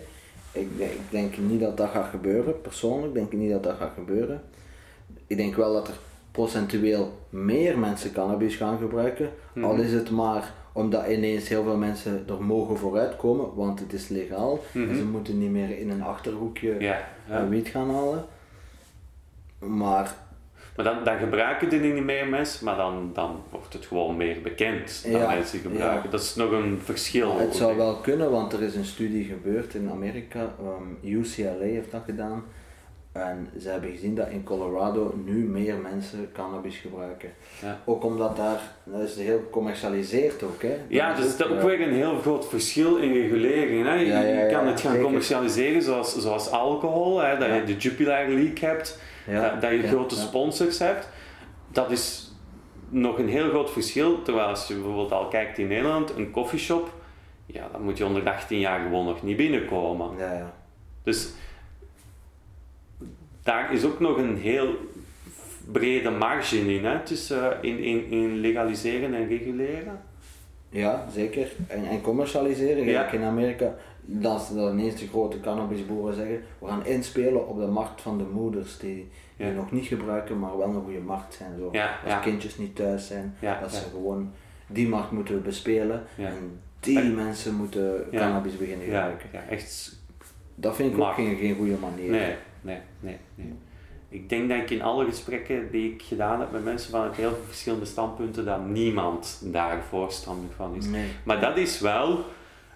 Ik, 0.52 0.68
ik 0.78 1.00
denk 1.10 1.38
niet 1.38 1.60
dat 1.60 1.76
dat 1.76 1.90
gaat 1.90 2.08
gebeuren, 2.08 2.60
persoonlijk 2.60 3.14
denk 3.14 3.32
ik 3.32 3.38
niet 3.38 3.50
dat 3.50 3.62
dat 3.62 3.76
gaat 3.76 3.92
gebeuren. 3.94 4.42
Ik 5.26 5.36
denk 5.36 5.54
wel 5.54 5.72
dat 5.72 5.88
er 5.88 5.98
procentueel 6.30 7.12
meer 7.28 7.78
mensen 7.78 8.12
cannabis 8.12 8.56
gaan 8.56 8.78
gebruiken, 8.78 9.30
al 9.62 9.76
is 9.76 9.92
het 9.92 10.10
maar 10.10 10.54
omdat 10.78 11.06
ineens 11.08 11.48
heel 11.48 11.62
veel 11.62 11.76
mensen 11.76 12.24
er 12.28 12.42
mogen 12.42 12.76
vooruitkomen, 12.78 13.54
want 13.54 13.80
het 13.80 13.92
is 13.92 14.08
legaal. 14.08 14.58
En 14.74 14.96
ze 14.96 15.04
moeten 15.04 15.38
niet 15.38 15.50
meer 15.50 15.78
in 15.78 15.90
een 15.90 16.02
achterhoekje 16.02 16.76
Ja, 16.78 17.08
ja. 17.28 17.48
wiet 17.48 17.68
gaan 17.68 17.90
halen. 17.94 18.24
Maar 19.58 20.14
Maar 20.76 20.84
dan, 20.84 21.04
dan 21.04 21.18
gebruiken 21.18 21.70
er 21.72 21.80
niet 21.80 22.04
meer 22.04 22.26
mensen, 22.28 22.64
maar 22.64 22.76
dan, 22.76 23.10
dan 23.14 23.42
wordt 23.50 23.72
het 23.72 23.86
gewoon 23.86 24.16
meer 24.16 24.40
bekend 24.42 25.02
dat 25.02 25.12
Ja, 25.12 25.28
mensen 25.34 25.58
gebruiken. 25.58 26.10
Dat 26.10 26.20
is 26.20 26.34
nog 26.34 26.50
een 26.50 26.78
verschil. 26.84 27.38
Het 27.38 27.54
zou 27.56 27.76
wel 27.76 27.94
kunnen, 27.96 28.30
want 28.30 28.52
er 28.52 28.62
is 28.62 28.74
een 28.74 28.84
studie 28.84 29.24
gebeurd 29.24 29.74
in 29.74 29.90
Amerika. 29.90 30.40
ehm, 30.40 31.14
UCLA 31.14 31.58
heeft 31.60 31.90
dat 31.90 32.02
gedaan. 32.04 32.44
En 33.20 33.48
ze 33.60 33.68
hebben 33.68 33.90
gezien 33.90 34.14
dat 34.14 34.28
in 34.28 34.44
Colorado 34.44 35.14
nu 35.24 35.44
meer 35.44 35.76
mensen 35.76 36.28
cannabis 36.32 36.76
gebruiken. 36.76 37.30
Ja. 37.62 37.80
Ook 37.84 38.04
omdat 38.04 38.36
daar, 38.36 38.60
dat 38.84 39.00
is 39.00 39.16
heel 39.16 39.38
gecommercialiseerd 39.38 40.42
ook. 40.42 40.62
Hè. 40.62 40.76
Ja, 40.88 41.14
dus 41.14 41.36
dat 41.36 41.46
is 41.46 41.52
ook 41.52 41.58
eh, 41.58 41.64
weer 41.64 41.80
een 41.80 41.94
heel 41.94 42.18
groot 42.18 42.48
verschil 42.48 42.96
in 42.96 43.12
regulering. 43.12 43.86
Hè. 43.86 43.94
Je, 43.94 44.06
Ja, 44.06 44.20
ja, 44.20 44.40
je 44.44 44.52
kan 44.52 44.66
het 44.66 44.80
gaan 44.80 44.90
zeker. 44.90 45.04
commercialiseren 45.04 45.82
zoals, 45.82 46.18
zoals 46.18 46.50
alcohol, 46.50 47.20
hè, 47.20 47.38
dat 47.38 47.48
je 47.48 47.64
de 47.64 47.76
Jupiler 47.76 48.28
League 48.28 48.68
hebt, 48.68 48.98
dat, 49.26 49.60
dat 49.60 49.70
je 49.70 49.88
grote 49.88 50.16
sponsors 50.16 50.78
hebt. 50.78 51.08
Dat 51.72 51.90
is 51.90 52.32
nog 52.88 53.18
een 53.18 53.28
heel 53.28 53.48
groot 53.48 53.70
verschil. 53.70 54.22
Terwijl 54.22 54.46
als 54.46 54.68
je 54.68 54.74
bijvoorbeeld 54.74 55.12
al 55.12 55.28
kijkt 55.28 55.58
in 55.58 55.66
Nederland, 55.66 56.16
een 56.16 56.30
coffeeshop, 56.30 56.92
ja, 57.46 57.68
dan 57.72 57.82
moet 57.82 57.98
je 57.98 58.06
onder 58.06 58.24
de 58.24 58.30
18 58.30 58.58
jaar 58.58 58.80
gewoon 58.80 59.04
nog 59.04 59.22
niet 59.22 59.36
binnenkomen. 59.36 60.10
Ja, 60.18 60.32
ja. 60.32 60.52
Dus 61.02 61.28
daar 63.48 63.72
is 63.72 63.84
ook 63.84 64.00
nog 64.00 64.16
een 64.16 64.36
heel 64.36 64.74
brede 65.72 66.10
marge 66.10 66.74
in, 66.74 66.84
hè, 66.84 67.00
tussen 67.00 67.62
eh, 67.62 67.70
in, 67.70 67.78
in, 67.78 68.10
in 68.10 68.36
legaliseren 68.36 69.14
en 69.14 69.28
reguleren. 69.28 70.00
ja, 70.70 71.06
zeker. 71.14 71.52
En, 71.66 71.84
en 71.84 72.00
commercialiseren, 72.00 72.84
Ja. 72.84 73.10
in 73.12 73.22
Amerika, 73.22 73.74
dat 74.00 74.42
ze 74.42 74.54
dan 74.54 74.78
ineens 74.78 75.00
de 75.00 75.06
grote 75.08 75.40
cannabisboeren 75.40 76.14
zeggen, 76.14 76.42
we 76.58 76.66
gaan 76.66 76.86
inspelen 76.86 77.48
op 77.48 77.58
de 77.58 77.66
markt 77.66 78.00
van 78.00 78.18
de 78.18 78.24
moeders 78.32 78.78
die, 78.78 79.08
die 79.36 79.46
Ja. 79.46 79.52
nog 79.52 79.72
niet 79.72 79.86
gebruiken, 79.86 80.38
maar 80.38 80.58
wel 80.58 80.66
een 80.68 80.82
goede 80.84 81.00
markt 81.00 81.34
zijn. 81.34 81.50
Zo. 81.58 81.68
Ja, 81.72 81.98
Als 82.04 82.20
kindjes 82.22 82.58
niet 82.58 82.76
thuis 82.76 83.06
zijn, 83.06 83.34
Ja, 83.40 83.60
dat 83.60 83.72
ze 83.74 83.82
gewoon 83.90 84.30
die 84.66 84.88
markt 84.88 85.10
moeten 85.10 85.42
bespelen 85.42 86.02
Ja. 86.14 86.26
en 86.26 86.60
die 86.80 86.98
En- 86.98 87.14
mensen 87.14 87.54
moeten 87.54 88.04
cannabis 88.12 88.56
beginnen 88.56 88.84
gebruiken. 88.84 89.28
ja, 89.32 89.42
echt 89.50 89.96
Dat 90.54 90.76
vind 90.76 90.92
ik 90.94 91.00
ook 91.00 91.14
geen, 91.14 91.36
geen 91.36 91.56
goede 91.56 91.76
manier. 91.80 92.10
Nee, 92.10 92.34
nee, 92.60 92.80
nee, 93.00 93.18
nee. 93.34 93.52
Ik 94.08 94.28
denk 94.28 94.48
dat 94.48 94.58
ik 94.58 94.70
in 94.70 94.82
alle 94.82 95.04
gesprekken 95.04 95.70
die 95.70 95.92
ik 95.92 96.02
gedaan 96.02 96.40
heb 96.40 96.52
met 96.52 96.64
mensen 96.64 96.90
vanuit 96.90 97.16
heel 97.16 97.30
veel 97.30 97.44
verschillende 97.46 97.84
standpunten, 97.84 98.44
dat 98.44 98.66
niemand 98.66 99.40
daar 99.44 99.82
voorstander 99.82 100.50
van 100.56 100.74
is. 100.74 100.86
Nee. 100.86 101.08
Maar 101.22 101.40
dat 101.40 101.56
is 101.56 101.80
wel, 101.80 102.24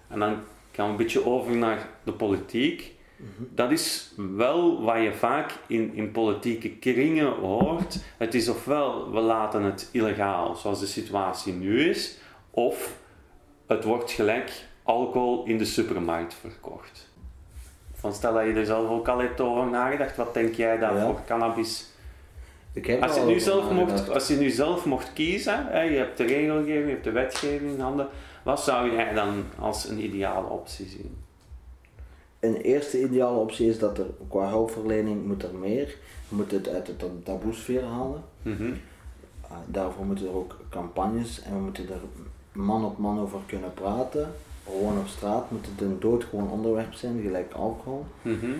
en 0.07 0.19
dan 0.19 0.37
gaan 0.71 0.85
we 0.85 0.91
een 0.91 0.97
beetje 0.97 1.25
over 1.25 1.55
naar 1.55 1.89
de 2.03 2.13
politiek. 2.13 2.91
Dat 3.37 3.71
is 3.71 4.13
wel 4.15 4.81
wat 4.81 5.01
je 5.01 5.13
vaak 5.13 5.51
in, 5.67 5.93
in 5.93 6.11
politieke 6.11 6.69
kringen 6.69 7.31
hoort. 7.31 7.99
Het 8.17 8.33
is 8.33 8.49
ofwel 8.49 9.11
we 9.11 9.19
laten 9.19 9.63
het 9.63 9.89
illegaal, 9.91 10.55
zoals 10.55 10.79
de 10.79 10.85
situatie 10.85 11.53
nu 11.53 11.89
is, 11.89 12.17
of 12.49 12.97
het 13.67 13.83
wordt 13.83 14.11
gelijk 14.11 14.65
alcohol 14.83 15.45
in 15.45 15.57
de 15.57 15.65
supermarkt 15.65 16.33
verkocht. 16.33 17.02
Van 18.03 18.13
stel 18.13 18.33
dat 18.33 18.43
je 18.45 18.53
er 18.53 18.65
zelf 18.65 18.89
ook 18.89 19.07
al 19.07 19.19
hebt 19.19 19.41
over 19.41 19.67
nagedacht, 19.69 20.15
wat 20.15 20.33
denk 20.33 20.53
jij 20.55 20.77
daar 20.77 20.95
Ja. 20.95 21.05
voor 21.05 21.19
cannabis? 21.25 21.85
Als 23.01 23.15
je, 23.15 23.23
nu 23.25 23.39
zelf 23.39 23.71
mocht, 23.71 24.09
als 24.09 24.27
je 24.27 24.35
nu 24.35 24.49
zelf 24.49 24.85
mocht 24.85 25.13
kiezen, 25.13 25.65
hè, 25.67 25.81
je 25.81 25.97
hebt 25.97 26.17
de 26.17 26.23
regelgeving, 26.25 26.85
je 26.85 26.91
hebt 26.91 27.03
de 27.03 27.11
wetgeving 27.11 27.71
in 27.73 27.79
handen, 27.79 28.07
wat 28.43 28.59
zou 28.61 28.91
jij 28.95 29.13
dan 29.13 29.43
als 29.59 29.87
een 29.89 30.03
ideale 30.03 30.47
optie 30.47 30.87
zien? 30.87 31.17
Een 32.39 32.55
eerste 32.55 33.01
ideale 33.03 33.37
optie 33.37 33.67
is 33.69 33.79
dat 33.79 33.97
er 33.97 34.05
qua 34.29 34.47
hulpverlening 34.49 35.25
moet 35.25 35.43
er 35.43 35.53
meer. 35.55 35.95
We 36.29 36.35
moeten 36.35 36.57
het 36.57 36.69
uit 36.69 36.85
de 36.85 36.95
tab- 36.95 37.25
taboesfeer 37.25 37.83
halen. 37.83 38.23
Mhm. 38.41 38.63
Uh, 38.63 38.71
daarvoor 39.65 40.05
moeten 40.05 40.27
er 40.27 40.35
ook 40.35 40.57
campagnes 40.69 41.41
en 41.41 41.53
we 41.53 41.59
moeten 41.61 41.89
er 41.89 41.99
man 42.51 42.85
op 42.85 42.97
man 42.97 43.19
over 43.19 43.39
kunnen 43.45 43.73
praten. 43.73 44.33
Gewoon 44.65 44.97
op 44.97 45.07
straat 45.07 45.51
moet 45.51 45.65
het 45.65 45.81
een 45.81 45.99
doodgewoon 45.99 46.49
onderwerp 46.49 46.93
zijn, 46.93 47.21
gelijk 47.21 47.53
alcohol. 47.53 48.05
Mhm. 48.21 48.51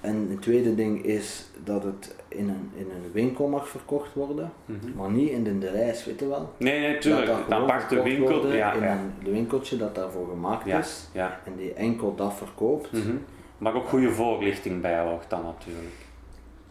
En 0.00 0.26
het 0.30 0.42
tweede 0.42 0.74
ding 0.74 1.04
is 1.04 1.46
dat 1.64 1.82
het 1.84 2.14
in 2.28 2.48
een, 2.48 2.70
in 2.74 2.86
een 2.90 3.12
winkel 3.12 3.48
mag 3.48 3.68
verkocht 3.68 4.14
worden, 4.14 4.52
Mhm. 4.64 4.96
maar 4.96 5.10
niet 5.10 5.30
in 5.30 5.44
de, 5.44 5.58
de 5.58 5.70
lijst, 5.72 6.04
weet 6.04 6.20
je 6.20 6.28
wel. 6.28 6.52
Nee, 6.56 6.80
nee, 6.80 6.98
tuurlijk. 6.98 7.26
dat 7.26 7.50
aparte 7.60 8.02
winkel. 8.02 8.52
Ja, 8.52 8.72
in 8.72 8.82
ja, 8.82 8.92
een 9.24 9.32
winkeltje 9.32 9.76
dat 9.76 9.94
daarvoor 9.94 10.28
gemaakt 10.28 10.66
ja, 10.66 10.78
is 10.78 11.08
ja. 11.12 11.40
en 11.44 11.52
die 11.56 11.72
enkel 11.72 12.14
dat 12.14 12.34
verkoopt. 12.34 12.92
Mhm. 12.92 13.14
Maar 13.58 13.74
ook 13.74 13.88
goede 13.88 14.10
voorlichting 14.10 14.80
bij 14.80 15.00
hoort 15.00 15.30
dan 15.30 15.42
natuurlijk. 15.42 15.94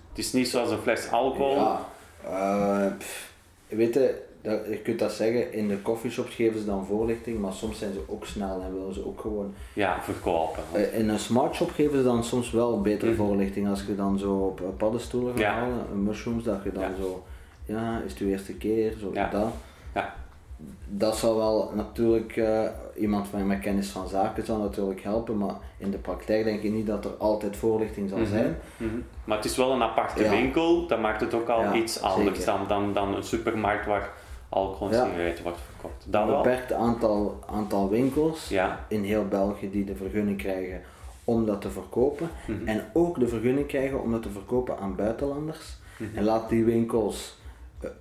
Het 0.09 0.17
is 0.17 0.33
niet 0.33 0.47
zoals 0.47 0.71
een 0.71 0.77
fles 0.77 1.11
alcohol. 1.11 1.55
Ja, 1.55 1.85
eh, 2.23 2.97
pff, 2.97 3.33
weet 3.67 3.93
je, 3.93 4.21
dat, 4.45 4.59
je 4.69 4.77
kunt 4.77 4.99
dat 4.99 5.11
zeggen, 5.11 5.53
in 5.53 5.67
de 5.67 5.81
coffeeshops 5.81 6.35
geven 6.35 6.59
ze 6.59 6.65
dan 6.65 6.85
voorlichting, 6.85 7.39
maar 7.39 7.53
soms 7.53 7.77
zijn 7.79 7.93
ze 7.93 7.99
ook 8.07 8.25
snel 8.25 8.61
en 8.61 8.73
willen 8.73 8.93
ze 8.93 9.05
ook 9.05 9.19
gewoon. 9.21 9.53
Ja, 9.73 10.01
verkopen. 10.01 10.63
Eh, 10.73 10.99
in 10.99 11.09
een 11.09 11.19
smart 11.19 11.55
shop 11.55 11.71
geven 11.71 11.97
ze 11.97 12.03
dan 12.03 12.23
soms 12.23 12.51
wel 12.51 12.81
betere 12.81 13.11
Mhm. 13.11 13.19
voorlichting 13.21 13.69
als 13.69 13.83
je 13.87 13.95
dan 13.95 14.19
zo 14.19 14.33
op 14.33 14.61
eh, 14.61 14.65
paddenstoelen 14.77 15.31
gaat 15.31 15.39
Ja. 15.41 15.53
halen, 15.53 16.03
mushrooms, 16.03 16.43
dat 16.43 16.63
je 16.63 16.71
dan 16.71 16.83
Ja. 16.83 16.91
zo, 16.99 17.23
ja, 17.65 18.01
is 18.05 18.11
het 18.11 18.21
uw 18.21 18.27
eerste 18.29 18.53
keer, 18.53 18.93
zo 18.99 19.09
Ja. 19.13 19.29
dat. 19.29 19.49
Ja. 19.93 20.13
Dat 20.87 21.17
zou 21.17 21.37
wel 21.37 21.71
natuurlijk, 21.75 22.37
eh, 22.37 22.63
iemand 22.95 23.27
van 23.27 23.47
met 23.47 23.59
kennis 23.59 23.89
van 23.89 24.07
zaken 24.07 24.45
zou 24.45 24.59
natuurlijk 24.61 25.01
helpen, 25.01 25.37
maar 25.37 25.55
in 25.77 25.91
de 25.91 25.97
praktijk 25.97 26.43
denk 26.43 26.61
ik 26.61 26.71
niet 26.71 26.87
dat 26.87 27.05
er 27.05 27.11
altijd 27.17 27.57
voorlichting 27.57 28.09
zal 28.09 28.17
Mhm. 28.17 28.27
zijn. 28.27 28.57
Mhm. 28.77 28.95
Maar 29.23 29.37
het 29.37 29.45
is 29.45 29.57
wel 29.57 29.71
een 29.71 29.81
aparte 29.83 30.29
winkel, 30.29 30.87
dat 30.87 30.99
maakt 30.99 31.21
het 31.21 31.33
ook 31.33 31.49
al 31.49 31.73
iets 31.75 32.01
anders 32.01 32.37
zeker. 32.39 32.57
dan, 32.57 32.67
dan, 32.67 32.93
dan 32.93 33.15
een 33.15 33.23
supermarkt 33.23 33.85
waar 33.85 34.09
alcohol 34.49 34.87
en 34.89 34.93
Ja. 34.97 35.05
sigaretten 35.05 35.43
wordt 35.43 35.59
verkocht. 35.71 36.05
Dat 36.07 36.27
Een 36.27 36.35
beperkt 36.35 36.73
aantal, 36.73 37.39
aantal 37.47 37.89
winkels 37.89 38.49
in 38.87 39.03
heel 39.03 39.27
België 39.27 39.71
die 39.71 39.83
de 39.85 39.95
vergunning 39.95 40.37
krijgen 40.37 40.81
om 41.23 41.45
dat 41.45 41.61
te 41.61 41.69
verkopen. 41.69 42.29
Mhm. 42.47 42.67
En 42.67 42.85
ook 42.93 43.19
de 43.19 43.27
vergunning 43.27 43.67
krijgen 43.67 44.01
om 44.01 44.11
dat 44.11 44.21
te 44.21 44.29
verkopen 44.29 44.77
aan 44.77 44.95
buitenlanders. 44.95 45.77
Mhm. 45.97 46.17
En 46.17 46.23
laat 46.23 46.49
die 46.49 46.63
winkels 46.63 47.37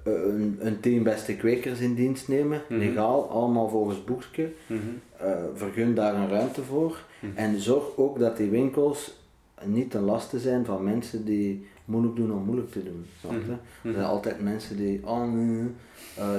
een, 0.02 0.56
een 0.60 0.80
team 0.80 1.02
beste 1.02 1.36
kwekers 1.36 1.80
in 1.80 1.94
dienst 1.94 2.28
nemen, 2.28 2.62
Mhm. 2.68 2.78
legaal, 2.78 3.28
allemaal 3.30 3.68
volgens 3.68 4.04
boekje. 4.04 4.52
Eh, 5.16 5.30
vergun 5.54 5.94
daar 5.94 6.14
een 6.14 6.28
ruimte 6.28 6.62
voor. 6.62 6.98
En 7.34 7.60
zorg 7.60 7.84
ook 7.96 8.18
dat 8.18 8.36
die 8.36 8.50
winkels 8.50 9.22
niet 9.64 9.90
ten 9.90 10.02
laste 10.02 10.38
zijn 10.38 10.64
van 10.64 10.84
mensen 10.84 11.24
die 11.24 11.66
moeilijk 11.84 12.16
doen 12.16 12.32
om 12.32 12.44
moeilijk 12.44 12.70
te 12.70 12.82
doen. 12.82 13.06
Snap 13.20 13.32
je? 13.32 13.38
Mhm. 13.38 13.88
Er 13.88 13.92
zijn 13.92 14.06
altijd 14.06 14.40
mensen 14.40 14.76
die, 14.76 15.00
oh 15.04 15.32
nee, 15.32 15.66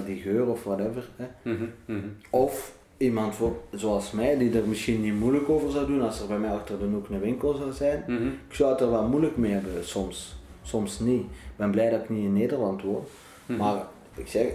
die 0.06 0.22
geur 0.22 0.48
of 0.48 0.64
whatever. 0.64 1.10
Hè. 1.16 1.52
Mhm. 1.52 1.64
Mhm. 1.86 2.08
Of 2.30 2.78
iemand 2.98 3.36
voor, 3.36 3.58
zoals 3.72 4.12
mij, 4.12 4.38
die 4.38 4.60
er 4.60 4.68
misschien 4.68 5.02
niet 5.02 5.20
moeilijk 5.20 5.50
over 5.50 5.72
zou 5.72 5.88
doen 5.88 6.02
als 6.02 6.22
er 6.22 6.28
bij 6.28 6.40
mij 6.40 6.52
achter 6.52 6.80
de 6.80 6.86
hoek 6.86 7.10
een 7.10 7.20
winkel 7.20 7.54
zou 7.54 7.72
zijn. 7.72 8.04
Mhm. 8.08 8.28
Ik 8.48 8.54
zou 8.54 8.72
het 8.72 8.82
er 8.82 8.92
wel 8.92 9.08
moeilijk 9.08 9.38
mee 9.38 9.52
hebben, 9.52 9.86
soms. 9.86 10.36
Soms 10.62 11.00
niet. 11.00 11.22
Ik 11.22 11.56
ben 11.56 11.72
blij 11.72 11.90
dat 11.90 12.04
ik 12.04 12.10
niet 12.10 12.24
in 12.24 12.34
Nederland 12.34 12.82
woon. 12.82 13.04
Mhm. 13.46 13.60
Maar 13.60 13.86
ik 14.16 14.28
zeg, 14.28 14.48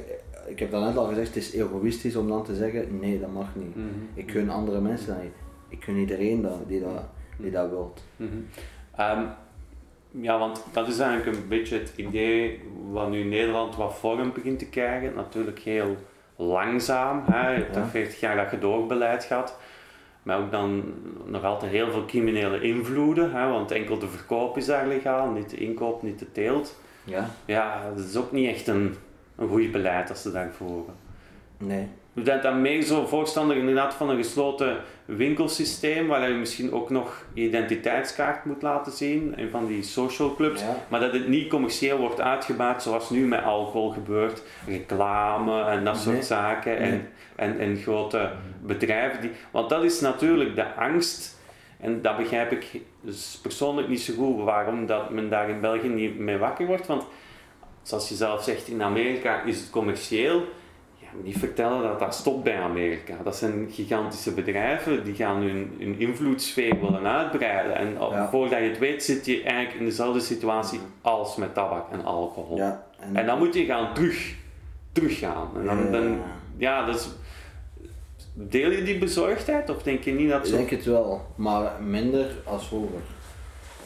ik 0.46 0.58
heb 0.58 0.70
dat 0.70 0.82
net 0.82 0.96
al 0.96 1.06
gezegd, 1.06 1.34
het 1.34 1.36
is 1.36 1.52
egoïstisch 1.52 2.16
om 2.16 2.28
dan 2.28 2.44
te 2.44 2.54
zeggen, 2.54 2.98
nee, 3.00 3.20
dat 3.20 3.32
mag 3.32 3.48
niet. 3.54 3.76
Mhm. 3.76 3.86
Ik 4.14 4.30
gun 4.30 4.50
andere 4.50 4.80
mensen 4.80 5.06
dat 5.06 5.22
niet. 5.22 5.32
Ik 5.68 5.84
gun 5.84 5.96
iedereen 5.96 6.42
dat, 6.42 6.68
die 6.68 6.80
dat, 6.80 7.04
die 7.40 7.50
dat 7.50 7.68
wilt. 7.68 8.02
Mhm. 8.16 8.28
Ehm, 8.96 9.24
ja, 10.10 10.38
want 10.38 10.64
dat 10.72 10.88
is 10.88 10.98
eigenlijk 10.98 11.36
een 11.36 11.48
beetje 11.48 11.78
het 11.78 11.92
idee 11.96 12.62
wat 12.90 13.10
nu 13.10 13.22
Nederland 13.22 13.76
wat 13.76 13.94
vorm 13.94 14.32
begint 14.32 14.58
te 14.58 14.68
krijgen. 14.68 15.14
Natuurlijk 15.14 15.58
heel 15.58 15.96
langzaam. 16.36 17.22
Hè. 17.30 17.50
Je 17.50 17.58
hebt 17.58 17.74
ja. 17.74 17.86
40 17.86 18.20
jaar 18.20 18.36
dat 18.36 18.48
gedoogbeleid 18.48 19.24
gehad. 19.24 19.58
Maar 20.22 20.38
ook 20.38 20.50
dan 20.50 20.94
nog 21.24 21.44
altijd 21.44 21.72
heel 21.72 21.90
veel 21.90 22.04
criminele 22.04 22.60
invloeden. 22.60 23.32
Hè, 23.32 23.48
want 23.48 23.70
enkel 23.70 23.98
de 23.98 24.08
verkoop 24.08 24.56
is 24.56 24.66
daar 24.66 24.86
legaal, 24.86 25.30
niet 25.30 25.50
de 25.50 25.56
inkoop, 25.56 26.02
niet 26.02 26.18
de 26.18 26.32
teelt. 26.32 26.80
Ja. 27.04 27.30
Ja, 27.44 27.90
dat 27.96 28.04
is 28.04 28.16
ook 28.16 28.32
niet 28.32 28.48
echt 28.48 28.66
een, 28.66 28.94
een 29.36 29.48
goed 29.48 29.72
beleid 29.72 30.10
als 30.10 30.22
ze 30.22 30.32
daar 30.32 30.52
voeren. 30.52 30.94
Nee. 31.58 31.88
Je 32.12 32.22
bent 32.22 32.42
dan 32.42 32.60
meer 32.60 32.82
zo 32.82 33.06
voorstander 33.06 33.56
inderdaad 33.56 33.94
van 33.94 34.10
een 34.10 34.16
gesloten 34.16 34.76
winkelsysteem, 35.04 36.06
waar 36.06 36.28
je 36.28 36.34
misschien 36.34 36.72
ook 36.72 36.90
nog 36.90 37.24
je 37.32 37.42
identiteitskaart 37.42 38.44
moet 38.44 38.62
laten 38.62 38.92
zien 38.92 39.36
en 39.36 39.50
van 39.50 39.66
die 39.66 39.82
social 39.82 40.34
clubs, 40.34 40.62
maar 40.88 41.00
dat 41.00 41.12
het 41.12 41.28
niet 41.28 41.48
commercieel 41.48 41.98
wordt 41.98 42.20
uitgebaat 42.20 42.82
zoals 42.82 43.10
nu 43.10 43.26
met 43.26 43.42
alcohol 43.42 43.90
gebeurt, 43.90 44.42
reclame 44.66 45.64
en 45.64 45.84
dat 45.84 45.96
soort 45.96 46.24
zaken 46.24 46.78
en, 46.78 47.08
en, 47.36 47.58
en 47.58 47.76
grote 47.76 48.30
bedrijven. 48.62 49.20
Die, 49.20 49.30
want 49.50 49.68
dat 49.68 49.84
is 49.84 50.00
natuurlijk 50.00 50.54
de 50.54 50.74
angst 50.74 51.38
en 51.80 52.02
dat 52.02 52.16
begrijp 52.16 52.52
ik 52.52 52.80
dus 53.00 53.38
persoonlijk 53.42 53.88
niet 53.88 54.00
zo 54.00 54.14
goed 54.14 54.44
waarom 54.44 54.86
dat 54.86 55.10
men 55.10 55.28
daar 55.28 55.48
in 55.48 55.60
België 55.60 55.88
niet 55.88 56.18
mee 56.18 56.38
wakker 56.38 56.66
wordt, 56.66 56.86
want 56.86 57.06
zoals 57.82 58.08
je 58.08 58.14
zelf 58.14 58.42
zegt, 58.42 58.68
in 58.68 58.82
Amerika 58.82 59.42
is 59.42 59.60
het 59.60 59.70
commercieel 59.70 60.44
niet 61.22 61.38
vertellen 61.38 61.82
dat 61.82 61.98
dat 61.98 62.14
stopt 62.14 62.44
bij 62.44 62.60
Amerika. 62.60 63.14
Dat 63.24 63.36
zijn 63.36 63.68
gigantische 63.70 64.32
bedrijven 64.32 65.04
die 65.04 65.14
gaan 65.14 65.42
hun, 65.42 65.72
hun 65.78 65.98
invloedssfeer 65.98 66.80
willen 66.80 67.06
uitbreiden. 67.06 67.76
En 67.76 67.96
voordat 68.30 68.58
je 68.58 68.64
het 68.64 68.78
weet 68.78 69.02
zit 69.02 69.26
je 69.26 69.42
eigenlijk 69.42 69.78
in 69.78 69.84
dezelfde 69.84 70.20
situatie 70.20 70.80
als 71.00 71.36
met 71.36 71.54
tabak 71.54 71.92
en 71.92 72.04
alcohol. 72.04 72.56
Ja, 72.56 72.86
en, 72.98 73.16
en, 73.16 73.26
dan 73.26 73.38
moet 73.38 73.54
je 73.54 73.64
gaan 73.64 73.94
terug, 73.94 74.34
teruggaan. 74.92 75.48
En 75.56 75.64
dan, 75.64 75.92
dan, 75.92 76.18
ja, 76.56 76.86
dat 76.86 76.94
is, 76.94 77.08
deel 78.32 78.70
je 78.70 78.82
die 78.82 78.98
bezorgdheid 78.98 79.70
of 79.70 79.82
denk 79.82 80.02
je 80.02 80.12
niet 80.12 80.30
dat 80.30 80.46
zo... 80.46 80.52
Ik 80.52 80.58
denk 80.58 80.70
het 80.70 80.84
wel, 80.84 81.26
maar 81.34 81.72
minder 81.82 82.30
als 82.44 82.66
vroeger. 82.66 83.00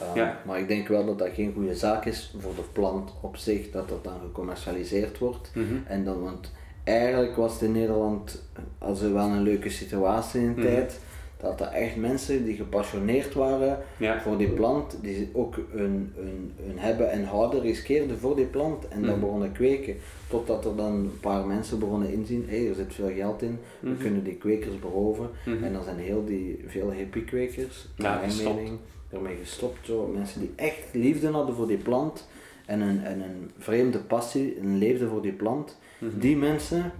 Uh, 0.02 0.14
ja. 0.14 0.40
Maar 0.44 0.58
ik 0.58 0.68
denk 0.68 0.88
wel 0.88 1.06
dat 1.06 1.18
dat 1.18 1.28
geen 1.34 1.52
goede 1.52 1.74
zaak 1.74 2.04
is 2.04 2.34
voor 2.38 2.54
de 2.54 2.64
plant 2.72 3.12
op 3.20 3.36
zich, 3.36 3.70
dat 3.70 3.88
dat 3.88 4.04
dan 4.04 4.20
gecommercialiseerd 4.20 5.18
wordt. 5.18 5.50
Mhm. 5.54 5.74
En 5.86 6.04
dan, 6.04 6.22
want 6.22 6.52
eigenlijk 6.84 7.36
was 7.36 7.52
het 7.52 7.62
in 7.62 7.72
Nederland 7.72 8.42
als 8.78 9.00
er 9.00 9.12
wel 9.12 9.28
een 9.28 9.42
leuke 9.42 9.70
situatie 9.70 10.40
in 10.40 10.54
de 10.54 10.60
mhm. 10.60 10.70
tijd. 10.70 11.00
Dat 11.36 11.60
er 11.60 11.66
echt 11.66 11.96
mensen 11.96 12.44
die 12.44 12.56
gepassioneerd 12.56 13.34
waren 13.34 13.78
voor 14.22 14.38
die 14.38 14.48
plant, 14.48 14.98
die 15.02 15.30
ook 15.32 15.54
hun, 15.70 16.12
hun, 16.16 16.52
hun 16.66 16.78
hebben 16.78 17.10
en 17.10 17.24
houden 17.24 17.60
riskeerden 17.60 18.18
voor 18.18 18.36
die 18.36 18.44
plant 18.44 18.88
en 18.88 19.02
dan 19.02 19.10
mhm. 19.10 19.20
begonnen 19.20 19.52
kweken. 19.52 19.96
Totdat 20.28 20.64
er 20.64 20.76
dan 20.76 20.92
een 20.92 21.20
paar 21.20 21.46
mensen 21.46 21.78
begonnen 21.78 22.12
inzien, 22.12 22.44
hé, 22.48 22.58
hey, 22.58 22.68
er 22.68 22.74
zit 22.74 22.94
veel 22.94 23.12
geld 23.14 23.42
in, 23.42 23.58
we 23.80 23.88
mhm. 23.88 24.00
kunnen 24.00 24.24
die 24.24 24.36
kwekers 24.36 24.78
beroven. 24.78 25.30
En 25.62 25.72
dan 25.72 25.84
zijn 25.84 25.98
heel 25.98 26.24
die, 26.24 26.64
veel 26.66 26.90
hippie 26.90 27.24
kwekers, 27.24 27.88
naar 27.96 28.20
mijn 28.20 28.36
mening, 28.36 28.78
ermee 29.10 29.36
gestopt. 29.36 29.86
Zo. 29.86 30.06
Mensen 30.14 30.40
die 30.40 30.52
echt 30.56 30.84
liefde 30.92 31.30
hadden 31.30 31.54
voor 31.54 31.66
die 31.66 31.76
plant 31.76 32.26
en 32.66 32.80
een, 32.80 33.04
en 33.04 33.20
een 33.20 33.50
vreemde 33.58 33.98
passie, 33.98 34.58
een 34.58 34.78
leefde 34.78 35.08
voor 35.08 35.22
die 35.22 35.32
plant. 35.32 35.76
Mhm. 36.04 36.18
Die 36.18 36.36
mensen, 36.36 36.92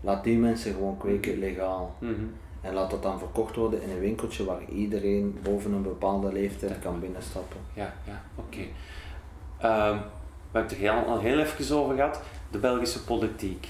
laat 0.00 0.24
die 0.24 0.38
mensen 0.38 0.72
gewoon 0.72 0.96
kweken 0.96 1.38
legaal. 1.38 1.94
Mhm. 1.98 2.12
En 2.60 2.74
laat 2.74 2.90
dat 2.90 3.02
dan 3.02 3.18
verkocht 3.18 3.56
worden 3.56 3.82
in 3.82 3.90
een 3.90 4.00
winkeltje 4.00 4.44
waar 4.44 4.60
iedereen 4.68 5.38
boven 5.42 5.72
een 5.72 5.82
bepaalde 5.82 6.32
leeftijd 6.32 6.78
kan 6.78 7.00
binnenstappen. 7.00 7.60
Ja, 7.74 7.94
ja, 8.06 8.22
oké. 8.34 8.60
Ehm, 9.58 9.96
we 10.50 10.58
hebben 10.58 10.78
het 10.78 10.82
er 10.82 11.06
al 11.06 11.20
heel 11.20 11.38
even 11.38 11.76
over 11.76 11.94
gehad, 11.94 12.20
de 12.50 12.58
Belgische 12.58 13.04
politiek. 13.04 13.66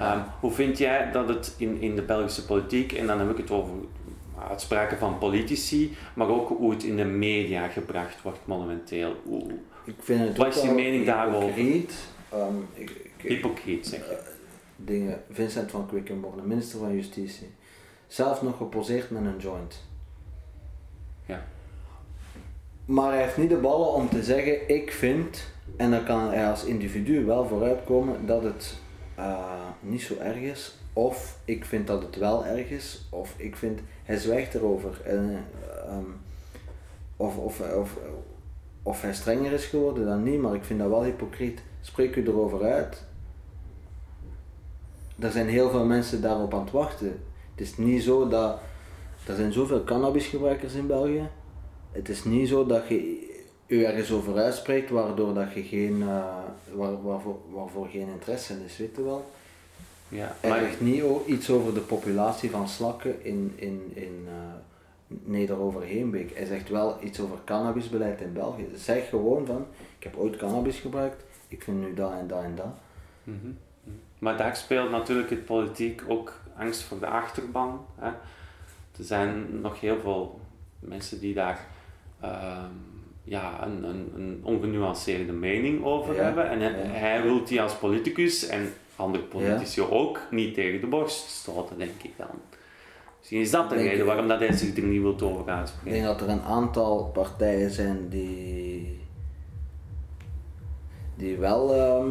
Um, 0.00 0.22
hoe 0.40 0.52
vind 0.52 0.78
jij 0.78 1.10
dat 1.12 1.28
het 1.28 1.54
in, 1.56 1.80
in 1.80 1.96
de 1.96 2.02
Belgische 2.02 2.44
politiek, 2.44 2.92
en 2.92 3.06
dan 3.06 3.18
heb 3.18 3.30
ik 3.30 3.36
het 3.36 3.50
over 3.50 3.72
uitspraken 4.48 4.98
van 4.98 5.18
politici, 5.18 5.96
maar 6.14 6.28
ook 6.28 6.48
hoe 6.48 6.70
het 6.70 6.82
in 6.82 6.96
de 6.96 7.04
media 7.04 7.68
gebracht 7.68 8.22
wordt 8.22 8.38
momenteel. 8.44 9.14
Hoe, 9.24 9.42
ik 9.84 9.94
vind 9.98 10.20
het 10.20 10.36
wat 10.36 10.56
is 10.56 10.62
je 10.62 10.70
mening 10.70 11.06
daarover? 11.06 11.58
Um, 11.58 12.68
Hypocriet 13.22 13.86
zeg 13.86 14.06
je. 14.06 14.12
Uh, 14.12 14.18
dingen, 14.76 15.22
Vincent 15.30 15.70
van 15.70 15.86
Quickenborne, 15.86 16.42
minister 16.42 16.78
van 16.78 16.94
Justitie. 16.94 17.50
Zelf 18.06 18.42
nog 18.42 18.56
geposeerd 18.56 19.10
met 19.10 19.24
een 19.24 19.38
joint. 19.38 19.84
Ja. 21.26 21.46
Maar 22.84 23.12
hij 23.12 23.22
heeft 23.22 23.36
niet 23.36 23.48
de 23.48 23.56
ballen 23.56 23.92
om 23.92 24.08
te 24.08 24.22
zeggen, 24.22 24.68
ik 24.68 24.92
vind, 24.92 25.44
en 25.76 25.90
dan 25.90 26.04
kan 26.04 26.28
hij 26.30 26.50
als 26.50 26.64
individu 26.64 27.24
wel 27.24 27.46
vooruitkomen 27.46 28.26
dat 28.26 28.42
het 28.42 28.78
uh, 29.18 29.68
niet 29.80 30.02
zo 30.02 30.16
erg 30.16 30.36
is. 30.36 30.74
Of 30.92 31.38
ik 31.44 31.64
vind 31.64 31.86
dat 31.86 32.02
het 32.02 32.16
wel 32.16 32.46
erg 32.46 32.70
is, 32.70 33.06
of 33.10 33.34
ik 33.36 33.56
vind, 33.56 33.80
hij 34.04 34.16
zwijgt 34.16 34.54
erover. 34.54 35.00
En, 35.04 35.44
um, 35.88 36.16
of, 37.16 37.36
of, 37.36 37.60
of, 37.60 37.98
of 38.82 39.02
hij 39.02 39.14
strenger 39.14 39.52
is 39.52 39.64
geworden 39.64 40.06
dan 40.06 40.22
niet, 40.22 40.40
maar 40.40 40.54
ik 40.54 40.64
vind 40.64 40.78
dat 40.78 40.88
wel 40.88 41.04
hypocriet. 41.04 41.62
Spreek 41.80 42.16
u 42.16 42.22
erover 42.26 42.62
uit. 42.62 43.04
Er 45.18 45.30
zijn 45.30 45.48
heel 45.48 45.70
veel 45.70 45.84
mensen 45.84 46.22
daarop 46.22 46.54
aan 46.54 46.60
het 46.60 46.70
wachten. 46.70 47.22
Het 47.50 47.60
is 47.66 47.76
niet 47.76 48.02
zo 48.02 48.28
dat. 48.28 48.58
Er 49.26 49.36
zijn 49.36 49.52
zoveel 49.52 49.84
cannabisgebruikers 49.84 50.74
in 50.74 50.86
België. 50.86 51.28
Het 51.92 52.08
is 52.08 52.24
niet 52.24 52.48
zo 52.48 52.66
dat 52.66 52.88
je 52.88 53.26
u 53.66 53.84
ergens 53.84 54.12
over 54.12 54.36
uitspreekt 54.36 54.90
waardoor 54.90 55.34
dat 55.34 55.52
je 55.52 55.62
geen, 55.62 56.00
uh, 56.00 56.24
waar, 56.74 57.02
waarvoor, 57.02 57.38
waarvoor 57.50 57.86
geen 57.86 58.08
interesse 58.08 58.54
is, 58.66 58.76
weet 58.76 58.96
je 58.96 59.02
wel. 59.02 59.24
Ja, 60.08 60.36
maar... 60.42 60.50
Hij 60.50 60.68
zegt 60.68 60.80
niet 60.80 61.04
iets 61.26 61.50
over 61.50 61.74
de 61.74 61.80
populatie 61.80 62.50
van 62.50 62.68
slakken 62.68 63.24
in, 63.24 63.52
in, 63.56 63.90
in 63.94 64.26
uh, 64.26 64.32
Neder-Overheenbeek. 65.06 66.36
Hij 66.36 66.46
zegt 66.46 66.68
wel 66.68 66.96
iets 67.02 67.20
over 67.20 67.38
cannabisbeleid 67.44 68.20
in 68.20 68.32
België. 68.32 68.68
Zeg 68.76 69.08
gewoon 69.08 69.46
van, 69.46 69.66
ik 69.98 70.04
heb 70.04 70.16
ooit 70.16 70.36
cannabis 70.36 70.78
gebruikt, 70.78 71.24
ik 71.48 71.62
vind 71.62 71.80
nu 71.80 71.94
dat 71.94 72.12
en 72.12 72.26
dat 72.26 72.42
en 72.42 72.54
dat. 72.54 72.74
Mhm. 73.24 73.50
Maar 74.18 74.36
daar 74.36 74.56
speelt 74.56 74.90
natuurlijk 74.90 75.30
het 75.30 75.44
politiek 75.44 76.02
ook 76.08 76.40
angst 76.56 76.82
voor 76.82 76.98
de 76.98 77.06
achterban. 77.06 77.86
Hè. 77.98 78.08
Er 78.98 79.04
zijn 79.04 79.60
nog 79.60 79.80
heel 79.80 80.00
veel 80.00 80.40
mensen 80.78 81.20
die 81.20 81.34
daar 81.34 81.66
ehm, 82.20 82.72
ja, 83.24 83.66
een, 83.66 83.84
een, 83.84 84.12
een, 84.14 84.40
ongenuanceerde 84.42 85.32
mening 85.32 85.84
over 85.84 86.22
hebben. 86.22 86.50
En 86.50 86.60
hij, 86.90 87.22
wil 87.22 87.44
die 87.44 87.62
als 87.62 87.74
politicus 87.74 88.46
en 88.46 88.72
andere 88.96 89.24
politici 89.24 89.80
ook 89.80 90.20
niet 90.30 90.54
tegen 90.54 90.80
de 90.80 90.86
borst 90.86 91.28
stoten, 91.28 91.78
denk 91.78 92.02
ik 92.02 92.12
dan. 92.16 92.40
Misschien 93.18 93.40
is 93.40 93.50
dat 93.50 93.70
de 93.70 93.76
reden 93.76 94.06
waarom 94.06 94.28
dat 94.28 94.38
hij 94.38 94.52
zich 94.52 94.76
er 94.76 94.82
niet 94.82 95.02
wil 95.02 95.20
over 95.20 95.50
uitspreken. 95.50 95.86
Ik 95.86 95.92
denk 95.92 96.18
dat 96.18 96.20
er 96.20 96.34
een 96.34 96.42
aantal 96.42 97.10
partijen 97.12 97.70
zijn 97.70 98.08
die 98.08 98.97
die 101.18 101.36
wel, 101.36 101.74
ehm, 101.74 102.10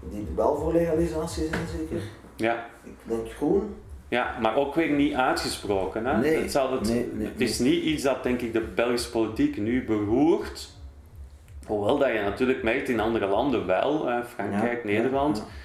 die 0.00 0.26
wel 0.36 0.56
voor 0.56 0.72
legalisatie 0.72 1.48
zijn, 1.48 1.66
zeker. 1.78 2.02
Ja. 2.36 2.66
Ik 2.84 2.94
denk 3.02 3.30
groen. 3.30 3.74
Ja, 4.08 4.38
maar 4.40 4.56
ook 4.56 4.74
weer 4.74 4.90
niet 4.90 5.14
uitgesproken. 5.14 6.06
Hè? 6.06 6.18
Nee, 6.18 6.36
het, 6.36 6.52
het, 6.52 6.88
nee, 6.88 7.10
nee, 7.12 7.26
het 7.26 7.40
is 7.40 7.58
niet 7.58 7.84
iets 7.84 8.02
dat 8.02 8.22
denk 8.22 8.40
ik 8.40 8.52
de 8.52 8.60
Belgische 8.60 9.10
politiek 9.10 9.56
nu 9.56 9.84
beroert. 9.84 10.70
Hoewel 11.66 11.98
dat 11.98 12.12
je 12.12 12.20
natuurlijk 12.20 12.62
merkt 12.62 12.88
in 12.88 13.00
andere 13.00 13.26
landen 13.26 13.66
wel, 13.66 14.22
Frankrijk, 14.34 14.84
Nederland, 14.84 15.36
ja. 15.36 15.60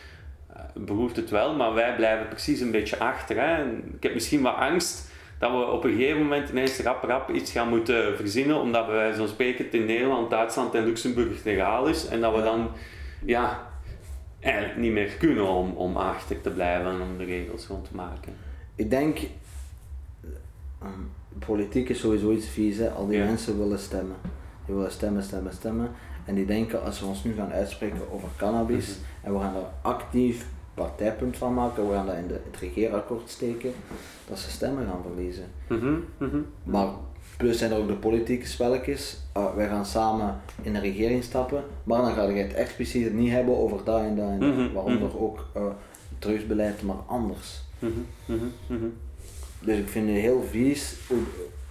Uh, 0.57 0.85
beroert 0.85 1.15
het 1.15 1.29
wel, 1.29 1.55
maar 1.55 1.73
wij 1.73 1.95
blijven 1.95 2.27
precies 2.27 2.59
een 2.59 2.71
beetje 2.71 2.99
achter. 2.99 3.39
Hè? 3.39 3.63
ik 3.95 4.03
heb 4.03 4.13
misschien 4.13 4.41
wat 4.41 4.55
angst 4.55 5.06
dat 5.39 5.51
we 5.51 5.71
op 5.71 5.83
een 5.83 5.91
gegeven 5.91 6.21
moment 6.21 6.49
ineens 6.49 6.79
rap 6.79 7.03
rap 7.03 7.29
iets 7.29 7.51
gaan 7.51 7.69
moeten 7.69 8.15
verzinnen, 8.15 8.59
omdat 8.59 8.87
wijze 8.87 9.17
van 9.17 9.27
spreken 9.27 9.65
het 9.65 9.73
in 9.73 9.85
Nederland, 9.85 10.29
Duitsland 10.29 10.75
en 10.75 10.83
Luxemburg 10.83 11.43
legaal 11.43 11.87
is. 11.87 12.07
En 12.07 12.21
dat 12.21 12.35
we 12.35 12.41
dan 12.41 12.69
ja, 13.25 13.67
eigenlijk 14.39 14.79
niet 14.79 14.91
meer 14.91 15.09
kunnen 15.09 15.47
om, 15.47 15.71
om 15.71 15.97
achter 15.97 16.41
te 16.41 16.49
blijven 16.49 16.91
en 16.91 17.01
om 17.01 17.17
de 17.17 17.23
regels 17.23 17.67
rond 17.67 17.87
te 17.87 17.95
maken. 17.95 18.33
Ik 18.75 18.89
denk, 18.89 19.19
um, 20.83 21.11
politiek 21.45 21.89
is 21.89 21.99
sowieso 21.99 22.31
iets 22.31 22.47
vies, 22.47 22.77
hè? 22.77 22.89
al 22.89 23.07
die 23.07 23.19
mensen 23.19 23.57
willen 23.57 23.79
stemmen. 23.79 24.15
Die 24.65 24.75
willen 24.75 24.91
stemmen, 24.91 25.23
stemmen, 25.23 25.53
stemmen. 25.53 25.91
En 26.25 26.35
die 26.35 26.45
denken 26.45 26.83
als 26.83 26.99
we 26.99 27.05
ons 27.05 27.23
nu 27.23 27.33
gaan 27.33 27.51
uitspreken 27.51 28.11
over 28.11 28.27
cannabis 28.35 28.87
mhm. 28.87 29.27
en 29.27 29.33
we 29.33 29.39
gaan 29.39 29.55
er 29.55 29.69
actief 29.81 30.45
partijpunt 30.77 31.37
van 31.37 31.53
maken, 31.53 31.87
we 31.87 31.93
gaan 31.93 32.05
dat 32.05 32.15
in 32.15 32.27
de, 32.27 32.39
het 32.51 32.59
regeerakkoord 32.59 33.29
steken, 33.29 33.71
dat 34.27 34.39
ze 34.39 34.49
stemmen 34.49 34.85
gaan 34.85 35.01
verliezen. 35.01 35.45
Mhm, 35.67 35.95
mhm. 36.17 36.41
Maar 36.63 36.87
plus 37.37 37.57
zijn 37.57 37.71
er 37.71 37.77
ook 37.77 37.87
de 37.87 37.93
politieke 37.93 38.47
spelletjes, 38.47 39.19
uh, 39.37 39.55
wij 39.55 39.67
gaan 39.67 39.85
samen 39.85 40.39
in 40.61 40.73
de 40.73 40.79
regering 40.79 41.23
stappen, 41.23 41.63
maar 41.83 42.01
dan 42.01 42.13
ga 42.13 42.23
je 42.23 42.41
het 42.41 42.53
expliciet 42.53 43.13
niet 43.13 43.31
hebben 43.31 43.57
over 43.57 43.83
dat 43.83 43.99
en 43.99 44.15
dat 44.15 44.29
en 44.29 44.39
dat, 44.39 44.55
mm 44.55 44.73
waaronder 44.73 45.19
ook 45.19 45.45
uh, 45.57 45.63
drugsbeleid, 46.19 46.81
maar 46.81 47.01
anders. 47.05 47.61
dus 49.59 49.77
ik 49.77 49.87
vind 49.87 50.07
het 50.09 50.17
heel 50.17 50.43
vies 50.49 50.95
hoe, 51.07 51.17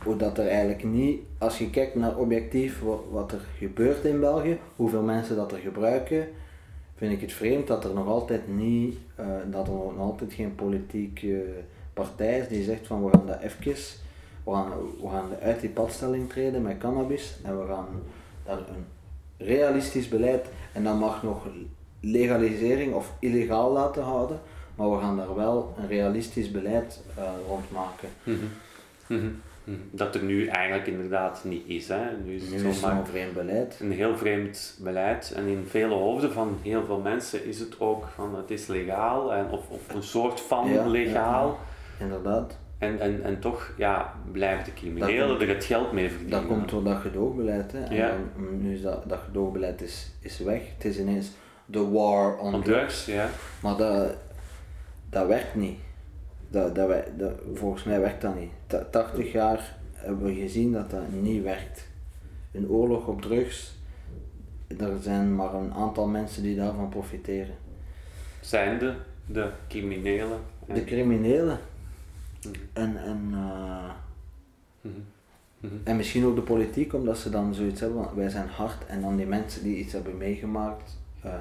hoe 0.02 0.16
dat 0.16 0.38
er 0.38 0.48
eigenlijk 0.48 0.84
niet, 0.84 1.20
als 1.38 1.58
je 1.58 1.70
kijkt 1.70 1.94
naar 1.94 2.16
objectief 2.16 2.80
wat, 2.80 3.00
wat 3.10 3.32
er 3.32 3.40
gebeurt 3.58 4.04
in 4.04 4.20
België, 4.20 4.58
hoeveel 4.76 5.02
mensen 5.02 5.36
dat 5.36 5.52
er 5.52 5.58
gebruiken, 5.58 6.28
vind 6.96 7.12
ik 7.12 7.20
het 7.20 7.32
vreemd 7.32 7.66
dat 7.66 7.84
er 7.84 7.94
nog 7.94 8.06
altijd 8.06 8.48
niet, 8.48 8.98
uh, 9.20 9.26
dat 9.50 9.66
er 9.66 9.72
nog 9.72 9.98
altijd 9.98 10.32
geen 10.32 10.54
politieke 10.54 11.44
partij 11.92 12.38
is 12.38 12.48
die 12.48 12.64
zegt 12.64 12.86
van 12.86 13.04
we 13.04 13.10
gaan 13.10 13.26
dat 13.26 13.40
even, 13.40 13.74
we 14.44 14.52
gaan, 14.52 14.70
we 15.00 15.08
gaan 15.08 15.28
uit 15.42 15.60
die 15.60 15.70
padstelling 15.70 16.28
treden 16.28 16.62
met 16.62 16.78
cannabis 16.78 17.36
en 17.42 17.60
we 17.60 17.66
gaan 17.66 17.86
daar 18.44 18.58
een 18.58 18.84
realistisch 19.36 20.08
beleid 20.08 20.46
en 20.72 20.84
dan 20.84 20.98
mag 20.98 21.22
nog 21.22 21.46
legalisering 22.00 22.94
of 22.94 23.12
illegaal 23.20 23.72
laten 23.72 24.02
houden, 24.02 24.40
maar 24.74 24.90
we 24.90 24.98
gaan 24.98 25.16
daar 25.16 25.34
wel 25.34 25.74
een 25.78 25.88
realistisch 25.88 26.50
beleid 26.50 27.00
uh, 27.18 27.24
rond 27.48 27.70
maken. 27.70 28.08
Mhm. 28.22 28.36
Mhm. 29.06 29.30
Dat 29.90 30.14
er 30.14 30.22
nu 30.22 30.46
eigenlijk 30.46 30.86
inderdaad 30.86 31.44
niet 31.44 31.62
is. 31.66 31.88
Hè. 31.88 32.16
Nu 32.24 32.34
is 32.34 32.42
het, 32.42 32.50
nu 32.50 32.68
is 32.68 32.82
een 32.82 33.06
vreemd 33.06 33.34
beleid. 33.34 33.78
Een 33.80 33.92
heel 33.92 34.16
vreemd 34.16 34.78
beleid. 34.82 35.32
En 35.36 35.46
in 35.46 35.64
vele 35.68 35.94
hoofden 35.94 36.32
van 36.32 36.58
heel 36.62 36.84
veel 36.84 37.00
mensen 37.00 37.44
is 37.44 37.58
het 37.58 37.80
ook 37.80 38.08
van 38.14 38.36
het 38.36 38.50
is 38.50 38.66
legaal 38.66 39.32
en, 39.32 39.50
of, 39.50 39.68
of 39.68 39.94
een 39.94 40.02
soort 40.02 40.40
van 40.40 40.90
legaal. 40.90 41.58
Ja, 41.98 42.04
inderdaad. 42.04 42.58
En, 42.78 43.00
en, 43.00 43.22
en 43.22 43.40
toch 43.40 43.72
ja, 43.76 44.14
blijven 44.32 44.64
de 44.64 44.72
criminelen 44.72 45.40
er 45.40 45.48
het 45.48 45.64
geld 45.64 45.92
mee 45.92 46.08
verdienen. 46.08 46.38
Dat 46.38 46.48
komt 46.48 46.68
door 46.68 46.84
dat 46.84 46.96
gedoogbeleid. 46.96 47.72
Hè. 47.72 47.84
En 47.84 47.94
ja. 47.94 48.08
dan, 48.08 48.62
nu 48.62 48.74
is 48.74 48.82
dat, 48.82 49.08
dat 49.08 49.18
gedoogbeleid 49.24 49.82
is, 49.82 50.10
is 50.20 50.38
weg. 50.38 50.62
Het 50.76 50.84
is 50.84 50.98
ineens 50.98 51.30
de 51.64 51.90
war 51.90 52.38
on, 52.38 52.62
drugs. 52.62 53.06
Ja. 53.06 53.28
Maar 53.60 53.76
dat, 53.76 54.14
dat 55.10 55.26
werkt 55.26 55.54
niet. 55.54 55.78
Dat, 56.48 56.74
dat, 56.74 56.90
dat, 57.18 57.32
volgens 57.54 57.84
mij 57.84 58.00
werkt 58.00 58.22
dat 58.22 58.34
niet. 58.38 58.50
80 58.90 59.32
jaar 59.32 59.76
hebben 59.92 60.24
we 60.24 60.34
gezien 60.34 60.72
dat 60.72 60.90
dat 60.90 61.12
niet 61.20 61.42
werkt. 61.42 61.88
Een 62.52 62.68
oorlog 62.68 63.06
op 63.06 63.22
drugs, 63.22 63.74
er 64.66 64.98
zijn 65.00 65.34
maar 65.34 65.54
een 65.54 65.72
aantal 65.72 66.06
mensen 66.06 66.42
die 66.42 66.56
daarvan 66.56 66.88
profiteren. 66.88 67.54
Zijn 68.40 68.78
de, 68.78 68.94
de 69.26 69.50
criminelen? 69.68 70.38
De 70.66 70.84
criminelen. 70.84 71.58
Mhm. 72.42 72.54
En, 72.72 72.96
en, 72.96 73.32
uh, 73.32 73.90
en 75.84 75.96
misschien 75.96 76.24
ook 76.24 76.34
de 76.34 76.42
politiek, 76.42 76.94
omdat 76.94 77.18
ze 77.18 77.30
dan 77.30 77.54
zoiets 77.54 77.80
hebben, 77.80 78.14
wij 78.14 78.28
zijn 78.28 78.48
hard 78.48 78.86
en 78.86 79.00
dan 79.00 79.16
die 79.16 79.26
mensen 79.26 79.62
die 79.62 79.76
iets 79.76 79.92
hebben 79.92 80.16
meegemaakt 80.16 80.98
uh, 81.24 81.34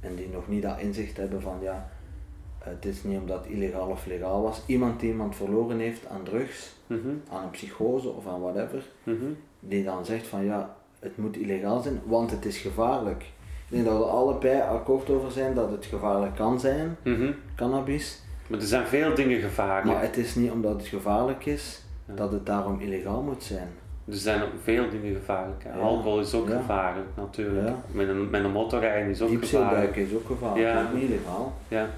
en 0.00 0.14
die 0.14 0.28
nog 0.28 0.48
niet 0.48 0.62
dat 0.62 0.78
inzicht 0.78 1.16
hebben 1.16 1.42
van 1.42 1.58
ja, 1.62 1.90
het 2.64 2.84
is 2.84 3.02
niet 3.02 3.18
omdat 3.18 3.44
het 3.44 3.52
illegaal 3.52 3.88
of 3.88 4.06
legaal 4.06 4.42
was. 4.42 4.62
Iemand 4.66 5.00
die 5.00 5.10
iemand 5.10 5.36
verloren 5.36 5.78
heeft 5.78 6.06
aan 6.06 6.22
drugs, 6.22 6.74
mhm. 6.86 7.08
aan 7.32 7.42
een 7.42 7.50
psychose 7.50 8.08
of 8.08 8.26
aan 8.26 8.40
whatever, 8.40 8.82
mhm. 9.02 9.24
die 9.60 9.84
dan 9.84 10.04
zegt 10.04 10.26
van 10.26 10.44
ja, 10.44 10.76
het 10.98 11.16
moet 11.16 11.36
illegaal 11.36 11.80
zijn, 11.80 12.00
want 12.04 12.30
het 12.30 12.44
is 12.44 12.58
gevaarlijk. 12.58 13.22
Ik 13.68 13.76
denk 13.76 13.84
dat 13.84 13.98
we 13.98 14.04
allebei 14.04 14.60
akkoord 14.60 15.10
over 15.10 15.30
zijn 15.30 15.54
dat 15.54 15.70
het 15.70 15.86
gevaarlijk 15.86 16.34
kan 16.34 16.60
zijn, 16.60 16.96
mhm. 17.02 17.32
cannabis. 17.56 18.20
Maar 18.46 18.58
er 18.58 18.66
zijn 18.66 18.86
veel 18.86 19.14
dingen 19.14 19.40
gevaarlijk. 19.40 19.86
Maar 19.86 20.02
het 20.02 20.16
is 20.16 20.34
niet 20.34 20.50
omdat 20.50 20.72
het 20.72 20.86
gevaarlijk 20.86 21.46
is, 21.46 21.82
dat 22.06 22.32
het 22.32 22.46
daarom 22.46 22.80
illegaal 22.80 23.22
moet 23.22 23.42
zijn. 23.42 23.68
Er 24.04 24.16
zijn 24.16 24.42
ook 24.42 24.48
veel 24.62 24.90
dingen 24.90 25.14
gevaarlijk. 25.14 25.64
Alcohol 25.80 26.20
is 26.20 26.34
ook 26.34 26.50
gevaarlijk 26.50 27.06
natuurlijk. 27.16 27.76
Met, 27.92 28.08
een, 28.08 28.30
met 28.30 28.44
een 28.44 28.50
motorrijden 28.50 29.10
is 29.10 29.22
ook 29.22 29.44
gevaarlijk. 29.44 29.96
is 29.96 30.14
ook 30.14 30.26
gevaarlijk, 30.26 30.66
ja. 30.66 30.90
niet 30.94 31.02
illegaal. 31.02 31.52
Ja. 31.68 31.88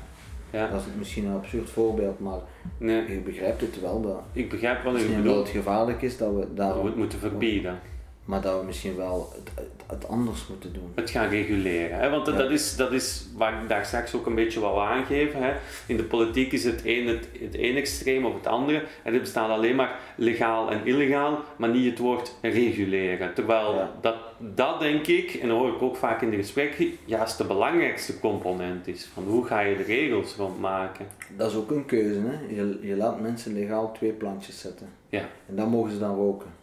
Ja. 0.53 0.68
Dat 0.68 0.80
is 0.80 0.86
misschien 0.98 1.24
een 1.24 1.34
absurd 1.34 1.70
voorbeeld, 1.70 2.18
maar 2.20 2.38
nee. 2.78 3.11
je 3.11 3.20
begrijpt 3.20 3.61
het 3.61 3.80
wel. 3.80 4.00
Dat 4.00 4.22
ik 4.32 4.48
begrijp 4.48 4.82
wat 4.82 5.00
je 5.00 5.07
bedoelt. 5.07 5.24
dat 5.24 5.36
het 5.36 5.48
gevaarlijk 5.48 6.03
is 6.03 6.16
dat 6.16 6.34
we 6.34 6.46
daar. 6.55 6.80
we 6.80 6.86
het 6.86 6.96
moeten 6.96 7.18
verbieden. 7.18 7.80
Maar 8.24 8.40
dat 8.40 8.60
we 8.60 8.66
misschien 8.66 8.96
wel 8.96 9.32
het, 9.34 9.66
het, 9.86 10.08
anders 10.08 10.46
moeten 10.46 10.72
doen. 10.72 10.92
Het 10.94 11.10
gaan 11.10 11.28
reguleren. 11.28 11.98
Hè? 11.98 12.10
Want 12.10 12.26
dat, 12.26 12.50
is, 12.50 12.76
dat 12.76 12.92
is 12.92 13.26
waar 13.36 13.62
ik 13.62 13.68
daar 13.68 13.84
straks 13.84 14.14
ook 14.14 14.26
een 14.26 14.34
beetje 14.34 14.60
wat 14.60 14.78
aangeven. 14.78 15.42
Hè? 15.42 15.52
In 15.86 15.96
de 15.96 16.04
politiek 16.04 16.52
is 16.52 16.64
het 16.64 16.80
een 16.84 17.06
het, 17.06 17.28
het 17.40 17.54
een 17.58 17.76
extreem 17.76 18.24
of 18.24 18.34
het 18.34 18.46
andere. 18.46 18.84
En 19.02 19.14
er 19.14 19.20
bestaat 19.20 19.50
alleen 19.50 19.76
maar 19.76 19.98
legaal 20.16 20.70
en 20.70 20.86
illegaal, 20.86 21.38
maar 21.56 21.68
niet 21.68 21.90
het 21.90 21.98
woord 21.98 22.34
reguleren. 22.40 23.34
Terwijl 23.34 23.88
dat, 24.00 24.16
dat 24.38 24.80
denk 24.80 25.06
ik, 25.06 25.34
en 25.34 25.48
dat 25.48 25.58
hoor 25.58 25.74
ik 25.74 25.82
ook 25.82 25.96
vaak 25.96 26.22
in 26.22 26.30
de 26.30 26.36
gesprekken, 26.36 26.90
juist 27.04 27.38
de 27.38 27.44
belangrijkste 27.44 28.20
component 28.20 28.86
is. 28.86 29.08
Van 29.12 29.24
hoe 29.24 29.46
ga 29.46 29.60
je 29.60 29.76
de 29.76 29.82
regels 29.82 30.36
rondmaken? 30.36 31.06
Dat 31.36 31.50
is 31.50 31.56
ook 31.56 31.70
een 31.70 31.86
keuze. 31.86 32.20
Hè? 32.20 32.54
Je, 32.54 32.78
je 32.82 32.96
laat 32.96 33.20
mensen 33.20 33.52
legaal 33.52 33.92
twee 33.92 34.12
plantjes 34.12 34.60
zetten. 34.60 34.88
Ja. 35.08 35.22
En 35.48 35.56
dan 35.56 35.68
mogen 35.68 35.92
ze 35.92 35.98
dan 35.98 36.14
roken. 36.14 36.61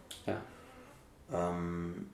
Ja. 1.32 1.48
Um, 1.48 2.08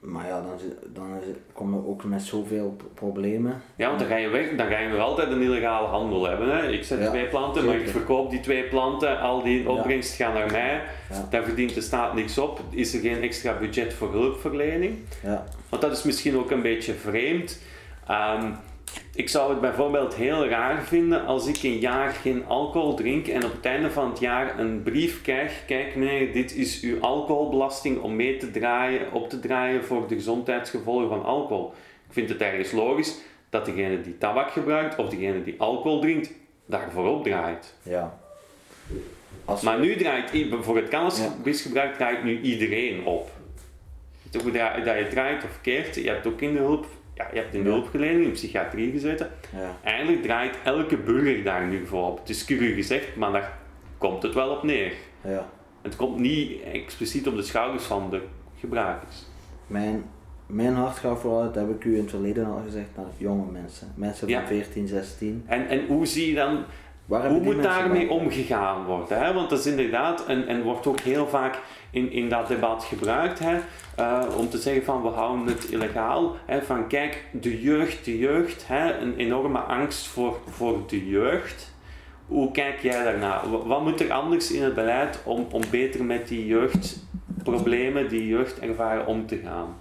maar 0.00 0.26
ja, 0.26 0.40
dan, 0.40 0.58
dan 0.92 1.20
kom 1.52 1.74
je 1.74 1.86
ook 1.86 2.04
met 2.04 2.22
zoveel 2.22 2.76
problemen. 2.94 3.62
Ja, 3.76 3.86
want 3.86 3.98
dan 3.98 4.08
ga 4.08 4.16
je 4.16 4.28
weg, 4.28 4.56
dan 4.56 4.66
ga 4.66 4.78
je 4.78 4.88
nog 4.88 5.00
altijd 5.00 5.30
een 5.30 5.42
illegale 5.42 5.86
handel 5.86 6.28
hebben. 6.28 6.56
Hè? 6.56 6.68
Ik 6.68 6.84
zet 6.84 7.06
twee 7.06 7.26
planten, 7.26 7.64
maar 7.64 7.74
ik 7.74 7.88
verkoop 7.88 8.30
die 8.30 8.40
twee 8.40 8.62
planten, 8.62 9.20
al 9.20 9.42
die 9.42 9.70
opbrengst 9.70 10.14
gaat 10.14 10.34
naar 10.34 10.50
mij. 10.50 10.82
Daar 11.30 11.44
verdient 11.44 11.74
de 11.74 11.80
staat 11.80 12.14
niks 12.14 12.38
op. 12.38 12.60
Is 12.70 12.94
er 12.94 13.00
geen 13.00 13.22
extra 13.22 13.58
budget 13.58 13.94
voor 13.94 14.12
hulpverlening? 14.12 14.98
Ja. 15.22 15.44
Want 15.68 15.82
dat 15.82 15.92
is 15.92 16.02
misschien 16.02 16.36
ook 16.36 16.50
een 16.50 16.62
beetje 16.62 16.94
vreemd. 16.94 17.60
Um, 18.10 18.56
ik 19.14 19.28
zou 19.28 19.50
het 19.50 19.60
bijvoorbeeld 19.60 20.14
heel 20.14 20.46
raar 20.46 20.82
vinden 20.82 21.26
als 21.26 21.46
ik 21.46 21.62
een 21.62 21.78
jaar 21.78 22.10
geen 22.10 22.46
alcohol 22.46 22.94
drink 22.94 23.26
en 23.26 23.44
op 23.44 23.52
het 23.52 23.64
einde 23.64 23.90
van 23.90 24.10
het 24.10 24.18
jaar 24.18 24.58
een 24.58 24.82
brief 24.82 25.22
krijg. 25.22 25.64
Kijk 25.66 25.96
meneer, 25.96 26.32
dit 26.32 26.54
is 26.54 26.80
uw 26.80 27.00
alcoholbelasting 27.00 28.00
om 28.00 28.16
mee 28.16 28.36
te 28.36 28.50
draaien, 28.50 29.12
op 29.12 29.28
te 29.28 29.40
draaien 29.40 29.84
voor 29.84 30.08
de 30.08 30.14
gezondheidsgevolgen 30.14 31.08
van 31.08 31.24
alcohol. 31.24 31.72
Ik 32.06 32.12
vind 32.12 32.28
het 32.28 32.40
ergens 32.40 32.72
logisch 32.72 33.18
dat 33.50 33.64
degene 33.64 34.00
die 34.00 34.18
tabak 34.18 34.50
gebruikt 34.50 34.96
of 34.96 35.08
degene 35.08 35.42
die 35.42 35.54
alcohol 35.58 36.00
drinkt, 36.00 36.32
daarvoor 36.66 37.08
opdraait. 37.08 37.74
Ja. 37.82 38.18
Als 39.44 39.60
maar 39.60 39.78
nu 39.78 39.96
draait, 39.96 40.46
voor 40.60 40.76
het 40.76 40.88
cannabisgebruik 40.88 41.94
draait 41.94 42.24
nu 42.24 42.40
iedereen 42.40 43.04
op. 43.04 43.30
Dat 44.30 44.42
je 44.42 45.06
draait 45.10 45.44
of 45.44 45.60
keert, 45.62 45.94
je 45.94 46.08
hebt 46.08 46.26
ook 46.26 46.40
in 46.40 46.52
de 46.52 46.58
hulp 46.58 46.86
ja, 47.18 47.28
je 47.32 47.38
hebt 47.38 47.54
in 47.54 47.62
de 47.62 47.68
hulpverlening, 47.68 48.24
in 48.24 48.32
psychiatrie 48.32 48.92
gezeten. 48.92 49.30
Ja. 49.56 49.76
Eigenlijk 49.82 50.22
draait 50.22 50.56
elke 50.64 50.96
burger 50.96 51.44
daar 51.44 51.66
nu 51.66 51.86
voor 51.86 52.06
op. 52.06 52.18
Het 52.18 52.28
is 52.28 52.44
cru 52.44 52.74
gezegd, 52.74 53.16
maar 53.16 53.32
daar 53.32 53.58
komt 53.98 54.22
het 54.22 54.34
wel 54.34 54.50
op 54.50 54.62
neer. 54.62 54.92
Ja. 55.24 55.50
Het 55.82 55.96
komt 55.96 56.18
niet 56.18 56.62
expliciet 56.62 57.26
op 57.26 57.36
de 57.36 57.42
schouders 57.42 57.84
van 57.84 58.10
de 58.10 58.22
gebruikers. 58.58 59.26
Mijn, 59.66 60.04
mijn 60.46 60.74
hart 60.74 60.96
gaat 60.96 61.20
vooral, 61.20 61.42
dat 61.42 61.54
heb 61.54 61.70
ik 61.70 61.84
u 61.84 61.94
in 61.94 62.00
het 62.00 62.10
verleden 62.10 62.46
al 62.46 62.62
gezegd, 62.64 62.88
naar 62.96 63.06
jonge 63.16 63.50
mensen. 63.50 63.92
Mensen 63.94 64.30
van 64.30 64.46
14, 64.46 64.88
16. 64.88 65.44
En, 65.46 65.68
en 65.68 65.86
hoe 65.86 66.06
zie 66.06 66.28
je 66.28 66.34
dan 66.34 66.64
hoe 67.08 67.40
moet 67.40 67.62
daarmee 67.62 68.10
omgegaan 68.10 68.84
worden? 68.84 69.18
Hè? 69.18 69.32
Want 69.32 69.50
dat 69.50 69.58
is 69.58 69.66
inderdaad, 69.66 70.26
en, 70.26 70.46
en 70.46 70.62
wordt 70.62 70.86
ook 70.86 71.00
heel 71.00 71.26
vaak 71.26 71.60
in, 71.90 72.12
in 72.12 72.28
dat 72.28 72.48
debat 72.48 72.84
gebruikt, 72.84 73.38
hè? 73.38 73.58
Uh, 73.98 74.24
om 74.36 74.48
te 74.48 74.58
zeggen 74.58 74.84
van 74.84 75.02
we 75.02 75.08
houden 75.08 75.46
het 75.46 75.68
illegaal. 75.70 76.36
Hè? 76.46 76.62
Van 76.62 76.86
kijk, 76.86 77.24
de 77.30 77.62
jeugd, 77.62 78.04
de 78.04 78.18
jeugd, 78.18 78.66
hè? 78.66 78.98
een 78.98 79.16
enorme 79.16 79.58
angst 79.58 80.06
voor, 80.06 80.36
voor 80.48 80.78
de 80.86 81.08
jeugd. 81.08 81.72
Hoe 82.26 82.50
kijk 82.50 82.78
jij 82.78 83.04
daarnaar? 83.04 83.66
Wat 83.66 83.82
moet 83.82 84.00
er 84.00 84.12
anders 84.12 84.50
in 84.50 84.62
het 84.62 84.74
beleid 84.74 85.20
om, 85.24 85.46
om 85.50 85.62
beter 85.70 86.04
met 86.04 86.28
die 86.28 86.46
jeugdproblemen, 86.46 88.08
die 88.08 88.26
jeugd 88.26 88.58
ervaren 88.58 89.06
om 89.06 89.26
te 89.26 89.36
gaan? 89.36 89.76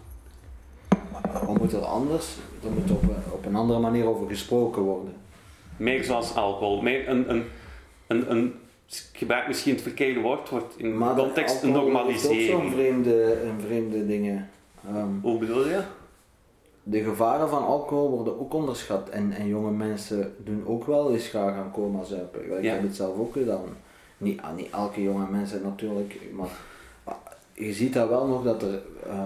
Wat 1.46 1.58
moet 1.58 1.74
er 1.74 1.86
anders? 1.86 2.36
Er 2.64 2.72
moet 2.72 2.92
op, 2.92 3.04
op 3.32 3.46
een 3.46 3.56
andere 3.56 3.80
manier 3.80 4.08
over 4.08 4.28
gesproken 4.28 4.82
worden. 4.82 5.14
Meer 5.78 6.04
zoals 6.04 6.36
alcohol. 6.36 6.82
Meer 6.82 7.10
een, 7.10 7.30
een, 7.30 7.44
een, 8.08 8.32
een 8.32 8.54
gebruik 9.14 9.48
misschien 9.48 9.74
het 9.74 9.82
verkeerde 9.82 10.20
woord, 10.20 10.50
wordt 10.50 10.74
in 10.78 10.98
maar 10.98 11.16
context 11.16 11.64
een 11.64 11.72
normalisering. 11.72 12.22
Dat 12.22 12.48
is 12.48 12.54
ook 12.54 12.62
zo'n 12.62 12.72
vreemde, 12.72 13.42
een 13.44 13.62
vreemde 13.66 14.06
dingen. 14.06 14.50
Um, 14.96 15.20
Hoe 15.22 15.40
bedoel 15.40 15.68
je? 15.68 15.82
De 16.84 17.04
gevaren 17.04 17.50
van 17.50 17.66
alcohol 17.66 18.10
worden 18.10 18.40
ook 18.40 18.54
onderschat 18.54 19.10
en, 19.10 19.32
en 19.32 19.48
jonge 19.48 19.72
mensen 19.72 20.36
doen 20.44 20.64
ook 20.66 20.86
wel 20.86 21.12
eens 21.12 21.28
graag 21.28 21.56
aan 21.56 21.72
coma 21.72 22.04
zuipen. 22.04 22.58
Ik 22.64 22.70
heb 22.70 22.82
het 22.82 22.96
zelf 22.96 23.18
ook 23.18 23.34
gedaan. 23.34 23.64
Niet, 24.18 24.42
ah, 24.42 24.56
niet 24.56 24.70
elke 24.72 25.02
jonge 25.02 25.30
mensen 25.30 25.62
natuurlijk, 25.62 26.20
maar 26.34 26.50
je 27.54 27.74
ziet 27.74 27.94
dat 27.94 28.10
wel 28.10 28.28
nog 28.28 28.44
dat 28.44 28.62
er 28.62 28.82
uh, 29.08 29.24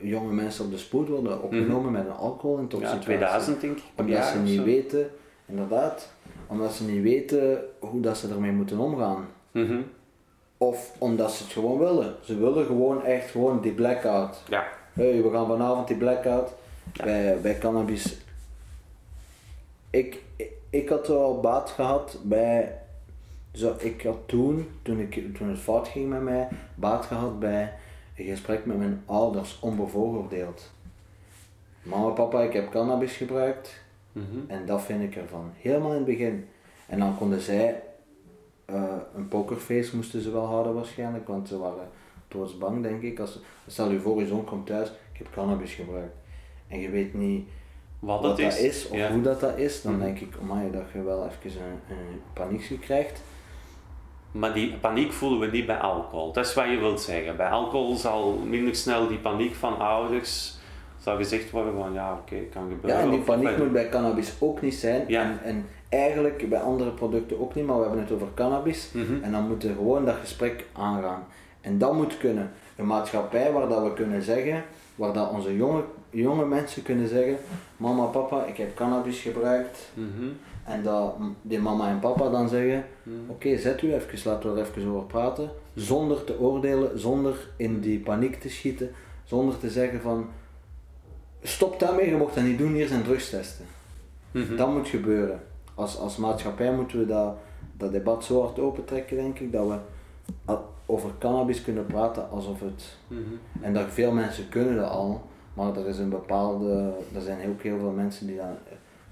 jonge 0.00 0.32
mensen 0.32 0.64
op 0.64 0.70
de 0.70 0.78
spoed 0.78 1.08
worden 1.08 1.42
opgenomen 1.42 1.92
mhm. 1.92 1.92
met 1.92 2.06
een 2.06 2.16
alcoholintoxicatie. 2.16 2.98
Ja, 2.98 3.04
2000 3.04 3.60
denk 3.60 3.76
ik. 3.76 3.82
Omdat 3.96 4.24
ze 4.24 4.38
niet 4.38 4.62
weten 4.62 5.10
Inderdaad, 5.50 6.12
omdat 6.46 6.72
ze 6.72 6.84
niet 6.84 7.02
weten 7.02 7.64
hoe 7.78 8.00
dat 8.00 8.16
ze 8.16 8.28
ermee 8.28 8.52
moeten 8.52 8.78
omgaan. 8.78 9.26
Mhm. 9.50 9.80
Of 10.58 10.94
omdat 10.98 11.32
ze 11.32 11.42
het 11.42 11.52
gewoon 11.52 11.78
willen. 11.78 12.14
Ze 12.22 12.38
willen 12.38 12.66
gewoon 12.66 13.04
echt 13.04 13.30
gewoon 13.30 13.60
die 13.60 13.72
blackout. 13.72 14.42
Ja. 14.48 14.66
Hey, 14.92 15.22
we 15.22 15.30
gaan 15.30 15.46
vanavond 15.46 15.88
die 15.88 15.96
blackout. 15.96 16.52
Bij, 17.04 17.40
bij 17.40 17.58
cannabis. 17.58 18.16
Ik, 19.90 20.22
ik, 20.36 20.52
ik 20.70 20.88
had 20.88 21.08
wel 21.08 21.40
baat 21.40 21.70
gehad 21.70 22.18
bij 22.22 22.78
Dus 23.50 23.62
ik 23.78 24.02
had 24.02 24.18
toen, 24.26 24.68
toen, 24.82 25.00
ik, 25.00 25.36
toen 25.36 25.48
het 25.48 25.58
fout 25.58 25.88
ging 25.88 26.08
met 26.08 26.22
mij, 26.22 26.48
baat 26.74 27.04
gehad 27.06 27.38
bij 27.38 27.72
een 28.16 28.24
gesprek 28.24 28.66
met 28.66 28.78
mijn 28.78 29.02
ouders, 29.06 29.58
onbevooroordeeld. 29.60 30.70
Mama, 31.82 32.08
papa, 32.08 32.42
ik 32.42 32.52
heb 32.52 32.70
cannabis 32.70 33.16
gebruikt 33.16 33.80
Mhm. 34.12 34.38
en 34.46 34.66
dat 34.66 34.82
vind 34.82 35.02
ik 35.02 35.16
ervan. 35.16 35.52
Helemaal 35.56 35.90
in 35.90 35.96
het 35.96 36.04
begin. 36.06 36.46
En 36.86 36.98
dan 36.98 37.16
konden 37.16 37.40
zij 37.40 37.82
eh, 38.64 38.82
een 39.14 39.28
pokerface 39.28 39.96
moesten 39.96 40.20
ze 40.20 40.30
wel 40.30 40.46
houden 40.46 40.74
waarschijnlijk, 40.74 41.26
want 41.28 41.48
ze 41.48 41.58
waren 41.58 41.88
doodsbang 42.28 42.82
denk 42.82 43.02
ik. 43.02 43.18
Als, 43.20 43.38
stel 43.66 43.90
je 43.90 44.00
voor, 44.00 44.20
je 44.20 44.26
zoon 44.26 44.44
komt 44.44 44.66
thuis, 44.66 44.88
ik 44.88 45.18
heb 45.18 45.26
cannabis 45.32 45.74
gebruikt. 45.74 46.14
En 46.68 46.80
je 46.80 46.90
weet 46.90 47.14
niet 47.14 47.48
Wat, 47.98 48.22
dat 48.22 48.38
is. 48.38 48.60
is 48.60 48.88
of 48.88 48.96
ja. 48.96 49.12
hoe 49.12 49.22
dat, 49.22 49.40
dat 49.40 49.58
is, 49.58 49.82
dan 49.82 49.92
Mhm. 49.92 50.02
denk 50.02 50.18
ik, 50.20 50.34
amai, 50.42 50.70
dat 50.70 50.82
je 50.92 51.02
wel 51.02 51.26
even 51.26 51.60
een, 51.62 51.96
een 51.96 52.20
paniekje 52.32 52.78
krijgt. 52.78 53.22
Maar 54.32 54.54
die 54.54 54.76
paniek 54.76 55.12
voelen 55.12 55.40
we 55.40 55.46
niet 55.56 55.66
bij 55.66 55.78
alcohol. 55.78 56.32
Dat 56.32 56.46
is 56.46 56.54
wat 56.54 56.68
je 56.70 56.78
wilt 56.78 57.00
zeggen. 57.00 57.36
Bij 57.36 57.48
alcohol 57.50 57.96
zal 57.96 58.32
minder 58.36 58.74
snel 58.74 59.08
die 59.08 59.18
paniek 59.18 59.54
van 59.54 59.78
ouders 59.78 60.58
zal 61.00 61.16
gezegd 61.16 61.50
worden 61.50 61.74
van 61.74 61.92
ja, 61.92 62.12
oké, 62.12 62.36
kan 62.52 62.68
gebeuren. 62.70 63.00
Ja, 63.00 63.04
en 63.04 63.10
die 63.10 63.20
paniek 63.20 63.58
moet 63.58 63.72
bij 63.72 63.88
cannabis 63.88 64.32
ook 64.38 64.60
niet 64.62 64.74
zijn. 64.74 65.04
Ja. 65.06 65.22
En, 65.22 65.38
en 65.42 65.66
eigenlijk 65.88 66.48
bij 66.48 66.60
andere 66.60 66.90
producten 66.90 67.40
ook 67.40 67.54
niet, 67.54 67.66
maar 67.66 67.76
we 67.76 67.82
hebben 67.82 68.00
het 68.00 68.12
over 68.12 68.28
cannabis. 68.34 68.90
Mhm. 68.92 69.22
En 69.22 69.32
dan 69.32 69.48
moeten 69.48 69.68
we 69.68 69.74
gewoon 69.74 70.04
dat 70.04 70.14
gesprek 70.20 70.64
aangaan. 70.72 71.24
En 71.60 71.78
dat 71.78 71.94
moet 71.94 72.18
kunnen. 72.18 72.50
Een 72.76 72.86
maatschappij 72.86 73.52
waar 73.52 73.68
dat 73.68 73.82
we 73.82 73.92
kunnen 73.92 74.22
zeggen, 74.22 74.62
waar 74.94 75.12
dat 75.12 75.30
onze 75.30 75.56
jonge, 75.56 75.82
jonge 76.10 76.46
mensen 76.46 76.82
kunnen 76.82 77.08
zeggen, 77.08 77.36
mama, 77.76 78.04
papa, 78.04 78.44
ik 78.44 78.56
heb 78.56 78.74
cannabis 78.76 79.20
gebruikt. 79.20 79.88
Mhm. 79.94 80.28
En 80.64 80.82
dat 80.82 81.14
die 81.42 81.58
mama 81.60 81.88
en 81.88 81.98
papa 81.98 82.28
dan 82.30 82.48
zeggen, 82.48 82.84
Mhm. 83.02 83.14
oké, 83.30 83.56
zet 83.58 83.82
u 83.82 83.94
even, 83.94 84.18
laten 84.24 84.54
we 84.54 84.60
er 84.60 84.66
even 84.66 84.90
over 84.90 85.06
praten. 85.06 85.50
Zonder 85.74 86.24
te 86.24 86.40
oordelen, 86.40 86.98
zonder 86.98 87.48
in 87.56 87.80
die 87.80 87.98
paniek 87.98 88.40
te 88.40 88.48
schieten, 88.48 88.90
zonder 89.24 89.58
te 89.58 89.70
zeggen 89.70 90.00
van, 90.00 90.26
stop 91.42 91.80
daarmee, 91.80 92.08
je 92.08 92.16
mocht 92.16 92.34
dat 92.34 92.44
niet 92.44 92.58
doen, 92.58 92.72
hier 92.72 92.88
zijn 92.88 93.02
drugstesten. 93.02 93.64
Mhm. 94.30 94.56
Dat 94.56 94.72
moet 94.72 94.88
gebeuren. 94.88 95.40
Als, 95.74 95.98
als 95.98 96.16
maatschappij 96.16 96.72
moeten 96.72 96.98
we 96.98 97.06
dat, 97.06 97.36
dat 97.76 97.92
debat 97.92 98.24
zo 98.24 98.42
hard 98.42 98.58
opentrekken, 98.58 99.16
denk 99.16 99.38
ik, 99.38 99.52
dat 99.52 99.68
we 99.68 99.76
over 100.86 101.10
cannabis 101.18 101.62
kunnen 101.62 101.86
praten 101.86 102.30
alsof 102.30 102.60
het. 102.60 102.96
Mhm. 103.06 103.20
En 103.60 103.74
dat 103.74 103.86
veel 103.88 104.12
mensen 104.12 104.48
kunnen 104.48 104.76
dat 104.76 104.90
al, 104.90 105.28
maar 105.54 105.76
er 105.76 105.86
is 105.86 105.98
een 105.98 106.08
bepaalde. 106.08 106.92
Er 107.14 107.20
zijn 107.20 107.48
ook 107.48 107.62
heel 107.62 107.78
veel 107.78 107.90
mensen 107.90 108.26
die 108.26 108.36
dat 108.36 108.46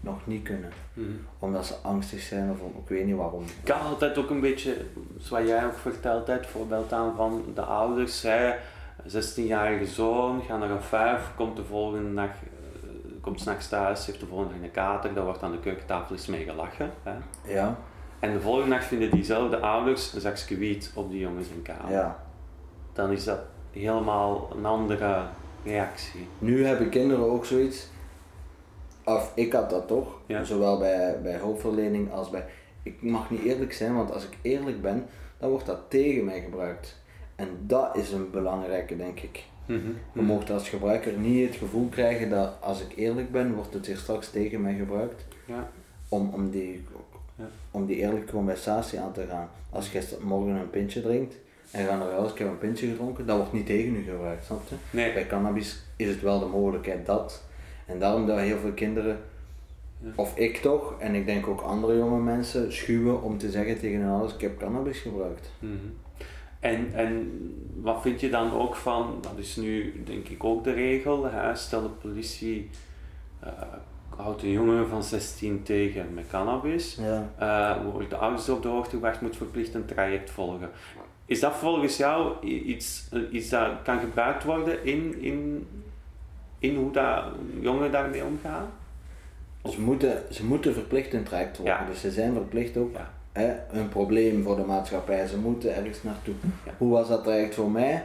nog 0.00 0.26
niet 0.26 0.42
kunnen. 0.42 0.70
Mhm. 0.92 1.06
Omdat 1.38 1.66
ze 1.66 1.74
angstig 1.82 2.20
zijn 2.20 2.50
of 2.50 2.58
ik 2.82 2.88
weet 2.88 3.06
niet 3.06 3.16
waarom. 3.16 3.42
Ik 3.42 3.64
kan 3.64 3.80
altijd 3.80 4.18
ook 4.18 4.30
een 4.30 4.40
beetje, 4.40 4.76
zoals 5.18 5.46
jij 5.46 5.66
ook 5.66 5.76
verteld 5.76 6.26
hebt, 6.26 6.46
voorbeeld 6.46 6.92
aan 6.92 7.16
van 7.16 7.44
de 7.54 7.62
ouders. 7.62 8.22
Hè, 8.22 8.54
16-jarige 9.08 9.86
zoon, 9.86 10.42
gaat 10.42 10.58
naar 10.58 10.70
een 10.70 10.82
vijf, 10.82 11.30
komt 11.36 11.56
de 11.56 11.64
volgende 11.64 12.14
dag, 12.14 12.30
eh, 12.30 12.88
komt 13.20 13.40
s'nachts 13.40 13.68
thuis, 13.68 14.06
heeft 14.06 14.20
de 14.20 14.26
volgende 14.26 14.54
dag 14.54 14.62
een 14.62 14.70
kater, 14.70 15.14
daar 15.14 15.24
wordt 15.24 15.42
aan 15.42 15.52
de 15.52 15.60
keukentafel 15.60 16.14
eens 16.16 16.26
mee 16.26 16.44
gelachen. 16.44 16.90
Hè. 17.02 17.12
Ja, 17.52 17.78
En 18.20 18.32
de 18.32 18.40
volgende 18.40 18.70
dag 18.70 18.84
vinden 18.84 19.10
diezelfde 19.10 19.58
ouders 19.60 20.12
een 20.12 20.20
zakje 20.20 20.56
wiet 20.56 20.90
op 20.94 21.10
die 21.10 21.20
jongens 21.20 21.48
in 21.48 21.62
kamer. 21.62 21.90
ja. 21.92 22.24
Dan 22.92 23.10
is 23.12 23.24
dat 23.24 23.38
helemaal 23.70 24.50
een 24.56 24.66
andere 24.66 25.22
reactie. 25.64 26.28
Nu 26.38 26.64
hebben 26.66 26.88
kinderen 26.88 27.30
ook 27.30 27.44
zoiets. 27.44 27.86
Of 29.04 29.32
ik 29.34 29.52
had 29.52 29.70
dat 29.70 29.88
toch, 29.88 30.06
Ja. 30.26 30.44
zowel 30.44 30.78
bij, 30.78 31.18
bij 31.22 31.34
hulpverlening 31.34 32.12
als 32.12 32.30
bij. 32.30 32.44
Ik 32.82 33.02
mag 33.02 33.30
niet 33.30 33.42
eerlijk 33.42 33.72
zijn, 33.72 33.94
want 33.96 34.12
als 34.12 34.24
ik 34.24 34.36
eerlijk 34.42 34.82
ben, 34.82 35.06
dan 35.38 35.50
wordt 35.50 35.66
dat 35.66 35.78
tegen 35.90 36.24
mij 36.24 36.40
gebruikt. 36.40 36.96
En 37.38 37.48
dat 37.60 37.96
is 37.96 38.12
een 38.12 38.30
belangrijke, 38.30 38.96
denk 38.96 39.20
ik. 39.20 39.44
Mhm. 39.66 39.78
Je 40.12 40.22
mocht 40.22 40.50
als 40.50 40.68
gebruiker 40.68 41.12
niet 41.12 41.46
het 41.48 41.56
gevoel 41.56 41.88
krijgen 41.88 42.30
dat 42.30 42.52
als 42.60 42.80
ik 42.80 42.96
eerlijk 42.96 43.32
ben, 43.32 43.54
wordt 43.54 43.74
het 43.74 43.86
hier 43.86 43.96
straks 43.96 44.30
tegen 44.30 44.62
mij 44.62 44.74
gebruikt. 44.74 45.24
Ja. 45.44 45.70
Om, 46.08 46.30
om, 46.34 46.50
die, 46.50 46.84
Ja. 47.34 47.44
om 47.70 47.86
die 47.86 47.96
eerlijke 47.96 48.32
conversatie 48.32 49.00
aan 49.00 49.12
te 49.12 49.26
gaan. 49.30 49.48
Als 49.70 49.92
je 49.92 50.16
morgen 50.20 50.54
een 50.54 50.70
pintje 50.70 51.02
drinkt 51.02 51.34
en 51.70 51.84
naar 51.84 52.10
huis, 52.12 52.30
ik 52.30 52.38
heb 52.38 52.48
een 52.48 52.58
pintje 52.58 52.88
gedronken, 52.88 53.26
dat 53.26 53.36
wordt 53.36 53.52
niet 53.52 53.66
tegen 53.66 53.94
u 53.96 54.02
gebruikt, 54.02 54.44
snap 54.44 54.68
je? 54.68 54.74
Nee. 54.90 55.12
Bij 55.12 55.26
cannabis 55.26 55.82
is 55.96 56.08
het 56.08 56.20
wel 56.20 56.38
de 56.38 56.46
mogelijkheid 56.46 57.06
dat. 57.06 57.42
En 57.86 57.98
daarom 57.98 58.26
dat 58.26 58.38
heel 58.38 58.58
veel 58.58 58.72
kinderen, 58.72 59.18
Ja. 60.00 60.08
of 60.16 60.36
ik 60.36 60.56
toch, 60.56 60.94
en 60.98 61.14
ik 61.14 61.26
denk 61.26 61.46
ook 61.46 61.60
andere 61.60 61.96
jonge 61.96 62.20
mensen, 62.20 62.72
schuwen 62.72 63.22
om 63.22 63.38
te 63.38 63.50
zeggen 63.50 63.78
tegen 63.78 64.00
hun 64.00 64.10
ouders, 64.10 64.34
ik 64.34 64.40
heb 64.40 64.58
cannabis 64.58 64.98
gebruikt. 64.98 65.50
Mhm. 65.58 65.72
En, 66.60 66.90
en 66.94 67.30
wat 67.82 68.02
vind 68.02 68.20
je 68.20 68.30
dan 68.30 68.52
ook 68.52 68.74
van, 68.76 69.18
dat 69.20 69.32
is 69.36 69.56
nu 69.56 70.02
denk 70.04 70.28
ik 70.28 70.44
ook 70.44 70.64
de 70.64 70.72
regel, 70.72 71.24
hè? 71.24 71.54
stel 71.54 71.82
de 71.82 71.88
politie 71.88 72.70
eh, 73.40 73.52
houdt 74.16 74.42
een 74.42 74.50
jongen 74.50 74.88
van 74.88 75.02
16 75.02 75.62
tegen 75.62 76.14
met 76.14 76.26
cannabis, 76.30 76.98
Ja. 77.00 77.30
eh 77.38 77.84
wordt 77.92 78.10
de 78.10 78.16
ouders 78.16 78.48
op 78.48 78.62
de 78.62 78.68
hoogte 78.68 78.90
gebracht, 78.90 79.20
moet 79.20 79.36
verplicht 79.36 79.74
een 79.74 79.84
traject 79.84 80.30
volgen. 80.30 80.70
Is 81.26 81.40
dat 81.40 81.54
volgens 81.54 81.96
jou 81.96 82.46
iets, 82.46 83.08
eh, 83.12 83.20
iets 83.30 83.48
dat 83.48 83.70
kan 83.84 84.00
gebruikt 84.00 84.44
worden 84.44 84.84
in, 84.84 85.22
in, 85.22 85.66
in 86.58 86.76
hoe 86.76 86.92
dat 86.92 87.24
jongeren 87.60 87.92
daarmee 87.92 88.24
omgaan? 88.24 88.66
Ze 89.70 89.80
moeten, 89.80 90.22
ze 90.30 90.44
moeten 90.44 90.74
verplicht 90.74 91.12
een 91.12 91.22
traject 91.24 91.60
Ja. 91.64 91.84
dus 91.90 92.00
ze 92.00 92.10
zijn 92.10 92.32
verplicht 92.32 92.76
ook 92.76 92.92
Ja. 92.94 93.10
Hè, 93.38 93.78
een 93.78 93.88
probleem 93.88 94.42
voor 94.42 94.56
de 94.56 94.64
maatschappij. 94.64 95.26
Ze 95.26 95.38
moeten 95.38 95.76
ergens 95.76 96.02
naartoe. 96.02 96.34
Ja. 96.66 96.72
Hoe 96.78 96.90
was 96.90 97.08
dat 97.08 97.22
traject 97.24 97.54
voor 97.54 97.70
mij? 97.70 98.04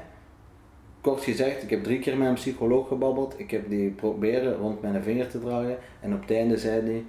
Kort 1.01 1.23
gezegd, 1.23 1.63
ik 1.63 1.69
heb 1.69 1.83
drie 1.83 1.99
keer 1.99 2.17
met 2.17 2.27
een 2.27 2.33
psycholoog 2.33 2.87
gebabbeld. 2.87 3.39
Ik 3.39 3.51
heb 3.51 3.69
die 3.69 3.89
proberen 3.89 4.55
rond 4.55 4.81
mijn 4.81 5.03
vinger 5.03 5.29
te 5.29 5.39
draaien. 5.39 5.77
En 5.99 6.13
op 6.13 6.21
het 6.21 6.31
einde 6.31 6.57
zei 6.57 6.81
hij, 6.81 7.03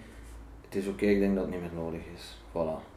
het 0.64 0.74
is 0.74 0.86
oké, 0.86 1.06
ik 1.06 1.18
denk 1.18 1.34
dat 1.34 1.44
het 1.44 1.52
niet 1.52 1.62
meer 1.62 1.82
nodig 1.82 2.00
is. 2.14 2.40
Voilà. 2.50 2.92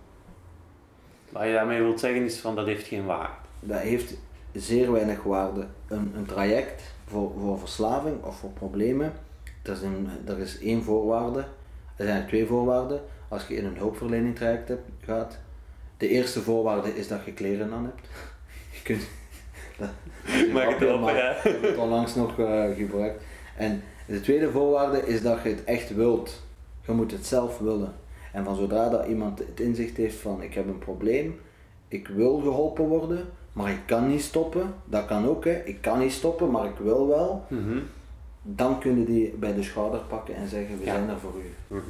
Wat 1.29 1.43
je 1.43 1.53
daarmee 1.53 1.81
wilt 1.81 1.99
zeggen 1.99 2.23
is 2.23 2.39
van 2.39 2.55
dat 2.55 2.65
heeft 2.65 2.87
geen 2.87 3.05
waarde. 3.05 3.33
Dat 3.59 3.79
heeft 3.79 4.17
zeer 4.53 4.91
weinig 4.91 5.23
waarde. 5.23 5.67
Een, 5.87 6.11
een 6.15 6.25
traject 6.25 6.93
voor, 7.05 7.31
voor 7.39 7.59
verslaving 7.59 8.23
of 8.23 8.39
voor 8.39 8.49
problemen, 8.49 9.13
er 9.63 9.71
is, 9.71 9.81
een, 9.81 10.09
er 10.25 10.39
is 10.39 10.59
één 10.59 10.83
voorwaarde. 10.83 11.45
Er 11.95 12.05
zijn 12.05 12.27
twee 12.27 12.45
voorwaarden. 12.45 13.01
Als 13.27 13.47
je 13.47 13.55
in 13.55 13.65
een 13.65 13.77
hulpverlening 13.77 14.35
traject 14.35 14.67
hebt, 14.67 14.89
gaat. 15.03 15.37
De 15.97 16.07
eerste 16.07 16.41
voorwaarde 16.41 16.95
is 16.95 17.07
dat 17.07 17.25
je 17.25 17.33
kleren 17.33 17.71
aan 17.73 17.83
hebt. 17.85 18.07
Je 18.71 18.81
kunt... 18.83 19.01
Dat, 19.77 19.89
dat 20.25 20.51
Maak 20.53 20.79
het 20.79 20.93
op, 20.93 21.09
ja. 21.09 21.33
Heb 21.37 21.61
het 21.61 21.77
onlangs 21.77 22.15
nog 22.15 22.39
eh, 22.39 22.63
gebruikt. 22.75 23.23
En 23.57 23.83
de 24.05 24.21
tweede 24.21 24.51
voorwaarde 24.51 25.05
is 25.07 25.21
dat 25.21 25.43
je 25.43 25.49
het 25.49 25.63
echt 25.63 25.95
wilt. 25.95 26.43
Je 26.85 26.91
moet 26.91 27.11
het 27.11 27.25
zelf 27.25 27.59
willen. 27.59 27.93
En 28.31 28.43
van 28.43 28.55
zodra 28.55 28.89
dat 28.89 29.05
iemand 29.07 29.39
het 29.39 29.59
inzicht 29.59 29.97
heeft 29.97 30.15
van 30.17 30.41
ik 30.41 30.53
heb 30.53 30.67
een 30.67 30.79
probleem, 30.79 31.39
ik 31.87 32.07
wil 32.07 32.39
geholpen 32.39 32.85
worden, 32.87 33.25
maar 33.53 33.71
ik 33.71 33.79
kan 33.85 34.07
niet 34.07 34.21
stoppen, 34.21 34.73
dat 34.85 35.05
kan 35.05 35.27
ook 35.27 35.45
hè, 35.45 35.61
ik 35.65 35.81
kan 35.81 35.99
niet 35.99 36.11
stoppen, 36.11 36.51
maar 36.51 36.65
ik 36.65 36.77
wil 36.77 37.07
wel, 37.07 37.45
Mhm. 37.49 37.77
dan 38.41 38.79
kunnen 38.79 39.05
die 39.05 39.29
bij 39.29 39.53
de 39.53 39.63
schouder 39.63 39.99
pakken 39.99 40.35
en 40.35 40.47
zeggen 40.47 40.77
we 40.79 40.85
Ja. 40.85 40.93
zijn 40.93 41.09
er 41.09 41.19
voor 41.19 41.33
u. 41.37 41.75
Mhm. 41.75 41.81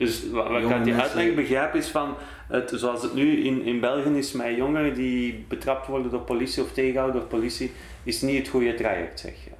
Dus 0.00 0.30
wat, 0.30 0.46
ik 0.62 0.70
uit 0.70 0.84
die 0.84 0.94
uitleg 0.94 1.34
begrijp 1.34 1.74
is 1.74 1.88
van, 1.88 2.14
het, 2.48 2.72
zoals 2.74 3.02
het 3.02 3.14
nu 3.14 3.44
in, 3.44 3.62
in 3.64 3.80
België 3.80 4.18
is 4.18 4.32
met 4.32 4.56
jongeren 4.56 4.94
die 4.94 5.44
betrapt 5.48 5.86
worden 5.86 6.10
door 6.10 6.20
politie 6.20 6.62
of 6.62 6.72
tegengehouden 6.72 7.20
door 7.20 7.28
politie, 7.30 7.70
is 8.02 8.20
niet 8.22 8.38
het 8.38 8.48
goede 8.48 8.74
traject, 8.74 9.20
zeg 9.20 9.34
je. 9.44 9.50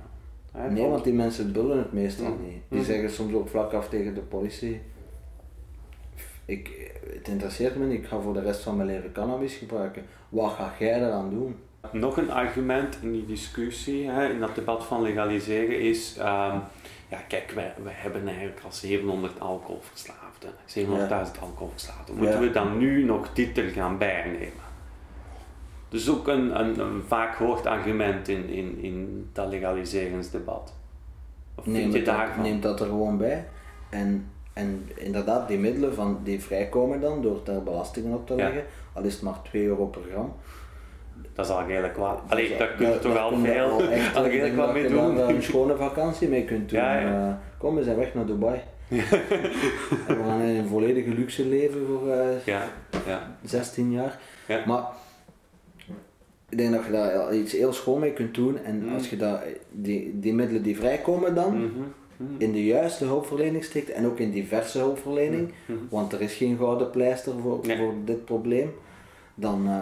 Hè, 0.59 0.71
Nee, 0.71 0.87
want 0.87 1.05
die 1.05 1.13
mensen 1.13 1.53
dullen 1.53 1.79
het 1.79 1.93
meestal 1.93 2.25
Mhm. 2.25 2.43
niet. 2.43 2.63
Die 2.69 2.79
Mhm. 2.79 2.87
zeggen 2.87 3.11
soms 3.11 3.35
ook 3.35 3.49
vlak 3.49 3.73
af 3.73 3.89
tegen 3.89 4.15
de 4.15 4.21
politie, 4.21 4.81
ik, 6.45 6.91
het 7.17 7.29
interesseert 7.29 7.77
me 7.77 7.87
niet, 7.87 7.99
ik 7.99 8.07
ga 8.07 8.21
voor 8.21 8.35
de 8.35 8.43
rest 8.43 8.61
van 8.63 8.77
mijn 8.77 8.89
leven 8.89 9.13
cannabis 9.13 9.55
gebruiken. 9.55 10.03
Wat 10.29 10.53
ga 10.53 10.73
jij 10.79 10.97
eraan 11.03 11.31
doen? 11.31 11.57
Nog 11.93 12.17
een 12.17 12.31
argument 12.31 12.99
in 13.03 13.13
die 13.13 13.27
discussie, 13.27 14.09
hè, 14.11 14.29
in 14.29 14.41
dat 14.41 14.55
debat 14.55 14.85
van 14.85 15.03
legaliseren, 15.03 15.81
is: 15.81 16.17
ehm, 16.19 16.57
ja, 17.11 17.19
kijk, 17.29 17.51
wij, 17.51 17.75
wij 17.83 17.93
hebben 17.97 18.29
eigenlijk 18.29 18.61
al 18.65 18.73
700 18.73 19.41
alcoholverslaafden, 19.41 20.51
700.000 21.35 21.41
alcoholverslaafden. 21.41 22.17
Moeten 22.17 22.41
we 22.41 22.51
dan 22.51 22.79
nu 22.79 23.05
nog 23.05 23.33
dit 23.33 23.59
er 23.59 23.69
gaan 23.69 23.99
bijnemen? 23.99 24.69
Dus 25.89 26.11
ook 26.11 26.29
een, 26.29 26.61
een, 26.61 26.79
een 26.79 27.03
vaak 27.07 27.37
gehoord 27.37 27.67
argument 27.67 28.29
in, 28.29 28.49
in, 28.49 28.79
in 28.83 29.29
dat 29.33 29.49
legaliseringsdebat. 29.49 30.75
Of 31.55 31.65
vind 31.65 31.93
je 31.93 32.03
daarvan? 32.03 32.43
neem 32.43 32.61
dat 32.61 32.81
er 32.81 32.87
gewoon 32.87 33.19
bij. 33.19 33.47
En, 33.89 34.31
en 34.53 34.89
inderdaad, 34.95 35.49
die 35.49 35.59
middelen 35.59 35.95
van, 35.95 36.21
die 36.25 36.43
vrijkomen 36.43 37.01
dan 37.01 37.23
door 37.23 37.41
daar 37.45 37.63
belastingen 37.63 38.15
op 38.15 38.27
te 38.27 38.35
Ja. 38.35 38.43
leggen, 38.45 38.65
al 38.93 39.03
is 39.03 39.13
het 39.13 39.23
maar 39.23 39.43
2 39.43 39.65
euro 39.65 39.87
per 39.87 40.03
gram. 40.11 40.35
Dat 41.35 41.45
is 41.47 41.53
al 41.53 41.67
redelijk 41.67 41.97
wat. 41.97 42.21
Allee, 42.29 42.49
Dus, 42.49 42.59
daar 42.59 42.69
kun 42.69 42.87
je 42.87 42.93
daar- 42.93 43.01
toch 43.01 43.13
daar 43.13 43.23
al 43.23 43.39
veel, 43.39 43.71
al 44.15 44.27
redelijk 44.27 44.57
wat 44.57 44.73
mee 44.73 44.83
je 44.83 44.89
daar, 44.89 44.99
doen. 45.07 45.19
eh, 45.21 45.29
een 45.29 45.43
schone 45.43 45.77
vakantie 45.77 46.29
mee 46.29 46.45
kunt 46.45 46.69
doen. 46.69 46.79
Ja, 46.79 46.99
ja. 47.01 47.29
Eh, 47.29 47.35
kom, 47.59 47.75
we 47.75 47.83
zijn 47.83 47.97
weg 47.97 48.15
naar 48.15 48.27
Dubai. 48.27 48.61
en 48.91 50.17
we 50.17 50.23
gaan 50.27 50.41
in 50.41 50.57
een 50.57 50.67
volledige 50.69 51.11
luxe 51.11 51.47
leven 51.47 51.87
voor... 51.87 52.11
eh, 52.11 52.45
Ja, 52.45 52.63
ja. 53.07 53.37
16 53.45 53.93
jaar. 53.93 54.19
Maar 54.67 54.83
ik 56.49 56.59
denk 56.59 56.73
dat 56.73 56.85
je 56.85 56.91
daar 56.93 57.35
iets 57.35 57.53
heel 57.53 57.73
schoon 57.73 58.01
mee 58.01 58.13
kunt 58.13 58.35
doen. 58.35 58.59
En 58.65 58.83
mm. 58.85 58.95
als 58.95 59.11
je 59.11 59.17
dat, 59.17 59.41
die, 59.71 60.19
die 60.21 60.35
middelen 60.35 60.63
die 60.63 60.77
vrijkomen 60.77 61.35
dan, 61.35 61.55
mhm. 61.57 61.81
Mhm. 62.17 62.33
in 62.39 62.53
de 62.53 62.65
juiste 62.65 63.05
hulpverlening 63.05 63.65
stikt 63.65 63.91
en 63.91 64.07
ook 64.07 64.19
in 64.19 64.31
diverse 64.31 64.79
hulpverlening, 64.79 65.53
mhm. 65.67 65.79
want 65.91 66.13
er 66.13 66.21
is 66.21 66.35
geen 66.35 66.57
gouden 66.57 66.91
pleister 66.91 67.33
voor, 67.43 67.59
voor 67.65 67.95
dit 68.05 68.25
probleem, 68.25 68.71
dan, 69.35 69.67
uh, 69.67 69.77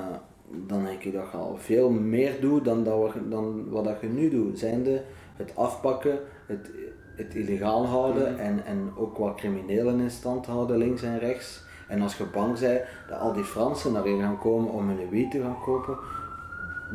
dan 0.50 0.84
denk 0.84 1.02
ik 1.02 1.12
dat 1.12 1.30
je 1.32 1.36
al 1.36 1.56
veel 1.60 1.90
meer 1.90 2.40
doet 2.40 2.64
dan, 2.64 2.84
dat 2.84 3.12
we, 3.12 3.28
dan 3.28 3.70
wat 3.70 3.84
dat 3.84 4.00
je 4.00 4.08
nu 4.08 4.30
doet. 4.30 4.58
Zijnde 4.58 5.02
het 5.36 5.52
afpakken, 5.56 6.18
het, 6.46 6.70
het 7.16 7.34
illegaal 7.34 7.86
houden 7.86 8.38
en, 8.38 8.64
en 8.64 8.92
ook 8.96 9.18
wat 9.18 9.36
criminelen 9.36 10.00
in 10.00 10.10
stand 10.10 10.46
houden 10.46 10.78
links 10.78 11.02
en 11.02 11.18
rechts. 11.18 11.66
En 11.88 12.02
als 12.02 12.16
je 12.16 12.24
bang 12.24 12.58
bent 12.58 12.80
dat 13.08 13.18
al 13.18 13.32
die 13.32 13.44
Fransen 13.44 13.92
naar 13.92 14.04
hier 14.04 14.20
gaan 14.20 14.38
komen 14.38 14.70
om 14.70 14.88
hun 14.88 15.08
wiet 15.10 15.30
te 15.30 15.40
gaan 15.40 15.58
kopen, 15.64 15.98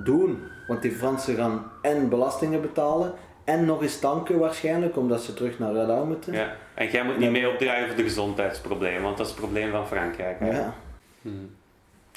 doen. 0.04 0.38
Want 0.68 0.82
die 0.82 0.92
Fransen 0.92 1.36
gaan 1.36 1.72
en 1.82 2.10
belastingen 2.10 2.62
betalen 2.62 3.14
en 3.44 3.66
nog 3.66 3.82
eens 3.82 4.00
tanken 4.00 4.40
waarschijnlijk, 4.40 4.98
omdat 4.98 5.22
ze 5.22 5.34
terug 5.34 5.60
naar 5.60 5.74
Radar 5.74 6.06
moeten. 6.06 6.34
Ja. 6.34 6.56
En 6.74 6.88
jij 6.90 7.04
moet 7.04 7.18
niet 7.18 7.32
mee 7.32 7.50
opdraaien 7.50 7.88
voor 7.88 7.96
de 7.96 8.04
gezondheidsproblemen, 8.04 9.02
want 9.02 9.18
dat 9.18 9.26
is 9.26 9.32
het 9.32 9.42
probleem 9.42 9.72
van 9.72 9.88
Frankrijk. 9.88 10.40
Ja. 10.40 10.74
Hmm. 11.22 11.50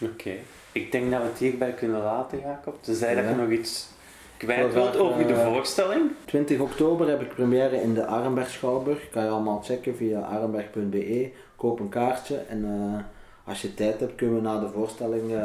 Oké. 0.03 0.35
Ik 0.77 0.93
denk 0.93 1.11
dat 1.11 1.21
we 1.21 1.29
het 1.29 1.39
hierbij 1.39 1.73
kunnen 1.73 2.03
laten, 2.03 2.41
Jacob. 2.41 2.79
Tenzij 2.81 3.15
ja. 3.15 3.23
dat 3.23 3.31
je 3.31 3.37
nog 3.37 3.51
iets 3.51 3.89
kwijt 4.37 4.73
wilt 4.73 4.97
over 4.97 5.27
de 5.27 5.33
eh, 5.33 5.53
voorstelling. 5.53 6.11
20 6.25 6.59
oktober 6.59 7.09
heb 7.09 7.21
ik 7.21 7.29
première 7.29 7.83
in 7.83 7.95
de 7.95 8.07
Arenberg 8.07 8.51
Schouwburg. 8.51 9.09
Kan 9.11 9.23
je 9.23 9.29
allemaal 9.29 9.63
checken 9.63 9.97
via 9.97 10.21
arenberg.be. 10.21 11.31
Koop 11.57 11.81
een 11.81 11.89
kaartje 11.89 12.37
en 12.37 12.65
uh, 12.65 12.99
als 13.45 13.63
je 13.63 13.75
tijd 13.75 14.01
hebt 14.01 14.15
kunnen 14.15 14.37
we 14.37 14.43
na 14.43 14.61
de 14.61 14.69
voorstelling 14.69 15.31
uh, 15.31 15.39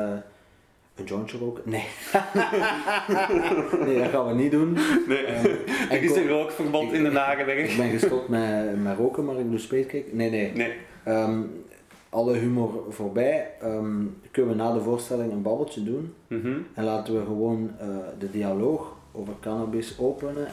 een 0.95 1.05
jointje 1.05 1.37
roken? 1.37 1.63
Nee. 1.65 1.85
nee, 3.85 3.99
dat 3.99 4.09
gaan 4.09 4.27
we 4.27 4.33
niet 4.33 4.51
doen. 4.51 4.77
Nee. 5.07 5.27
Uh, 5.27 5.43
er 5.93 6.03
is 6.03 6.15
een 6.15 6.27
rookverbod 6.27 6.91
in 6.91 7.03
de 7.03 7.11
nagelegd. 7.11 7.71
Ik 7.71 7.77
ben 7.77 7.89
gestopt 7.89 8.27
met, 8.27 8.83
met 8.83 8.97
roken, 8.97 9.25
maar 9.25 9.39
ik 9.39 9.49
doe 9.49 9.59
spacecake. 9.59 10.05
Nee, 10.11 10.29
nee. 10.29 10.51
nee. 10.53 10.73
Um, 11.07 11.63
alle 12.11 12.37
humor 12.37 12.83
voorbij. 12.89 13.51
Um, 13.63 14.17
kunnen 14.31 14.51
we 14.51 14.57
na 14.57 14.73
de 14.73 14.81
voorstelling 14.81 15.31
een 15.31 15.41
babbeltje 15.41 15.83
doen. 15.83 16.13
Mm 16.27 16.41
-hmm. 16.41 16.65
En 16.73 16.83
laten 16.83 17.19
we 17.19 17.25
gewoon 17.25 17.71
uh, 17.81 17.87
de 18.19 18.31
dialoog 18.31 18.95
over 19.11 19.33
cannabis 19.39 19.99
openen. 19.99 20.47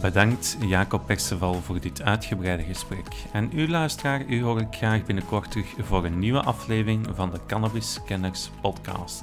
Bedankt 0.00 0.56
Jacob 0.60 1.06
Perceval 1.06 1.54
voor 1.54 1.80
dit 1.80 2.02
uitgebreide 2.02 2.62
gesprek. 2.62 3.06
En 3.32 3.50
u 3.54 3.68
luisteraar, 3.68 4.26
u 4.28 4.42
hoor 4.42 4.60
ik 4.60 4.74
graag 4.74 5.04
binnenkort 5.04 5.50
terug 5.50 5.74
voor 5.78 6.04
een 6.04 6.18
nieuwe 6.18 6.42
aflevering 6.42 7.06
van 7.14 7.30
de 7.30 7.38
Cannabis 7.46 8.00
Kenners 8.06 8.50
podcast. 8.60 9.22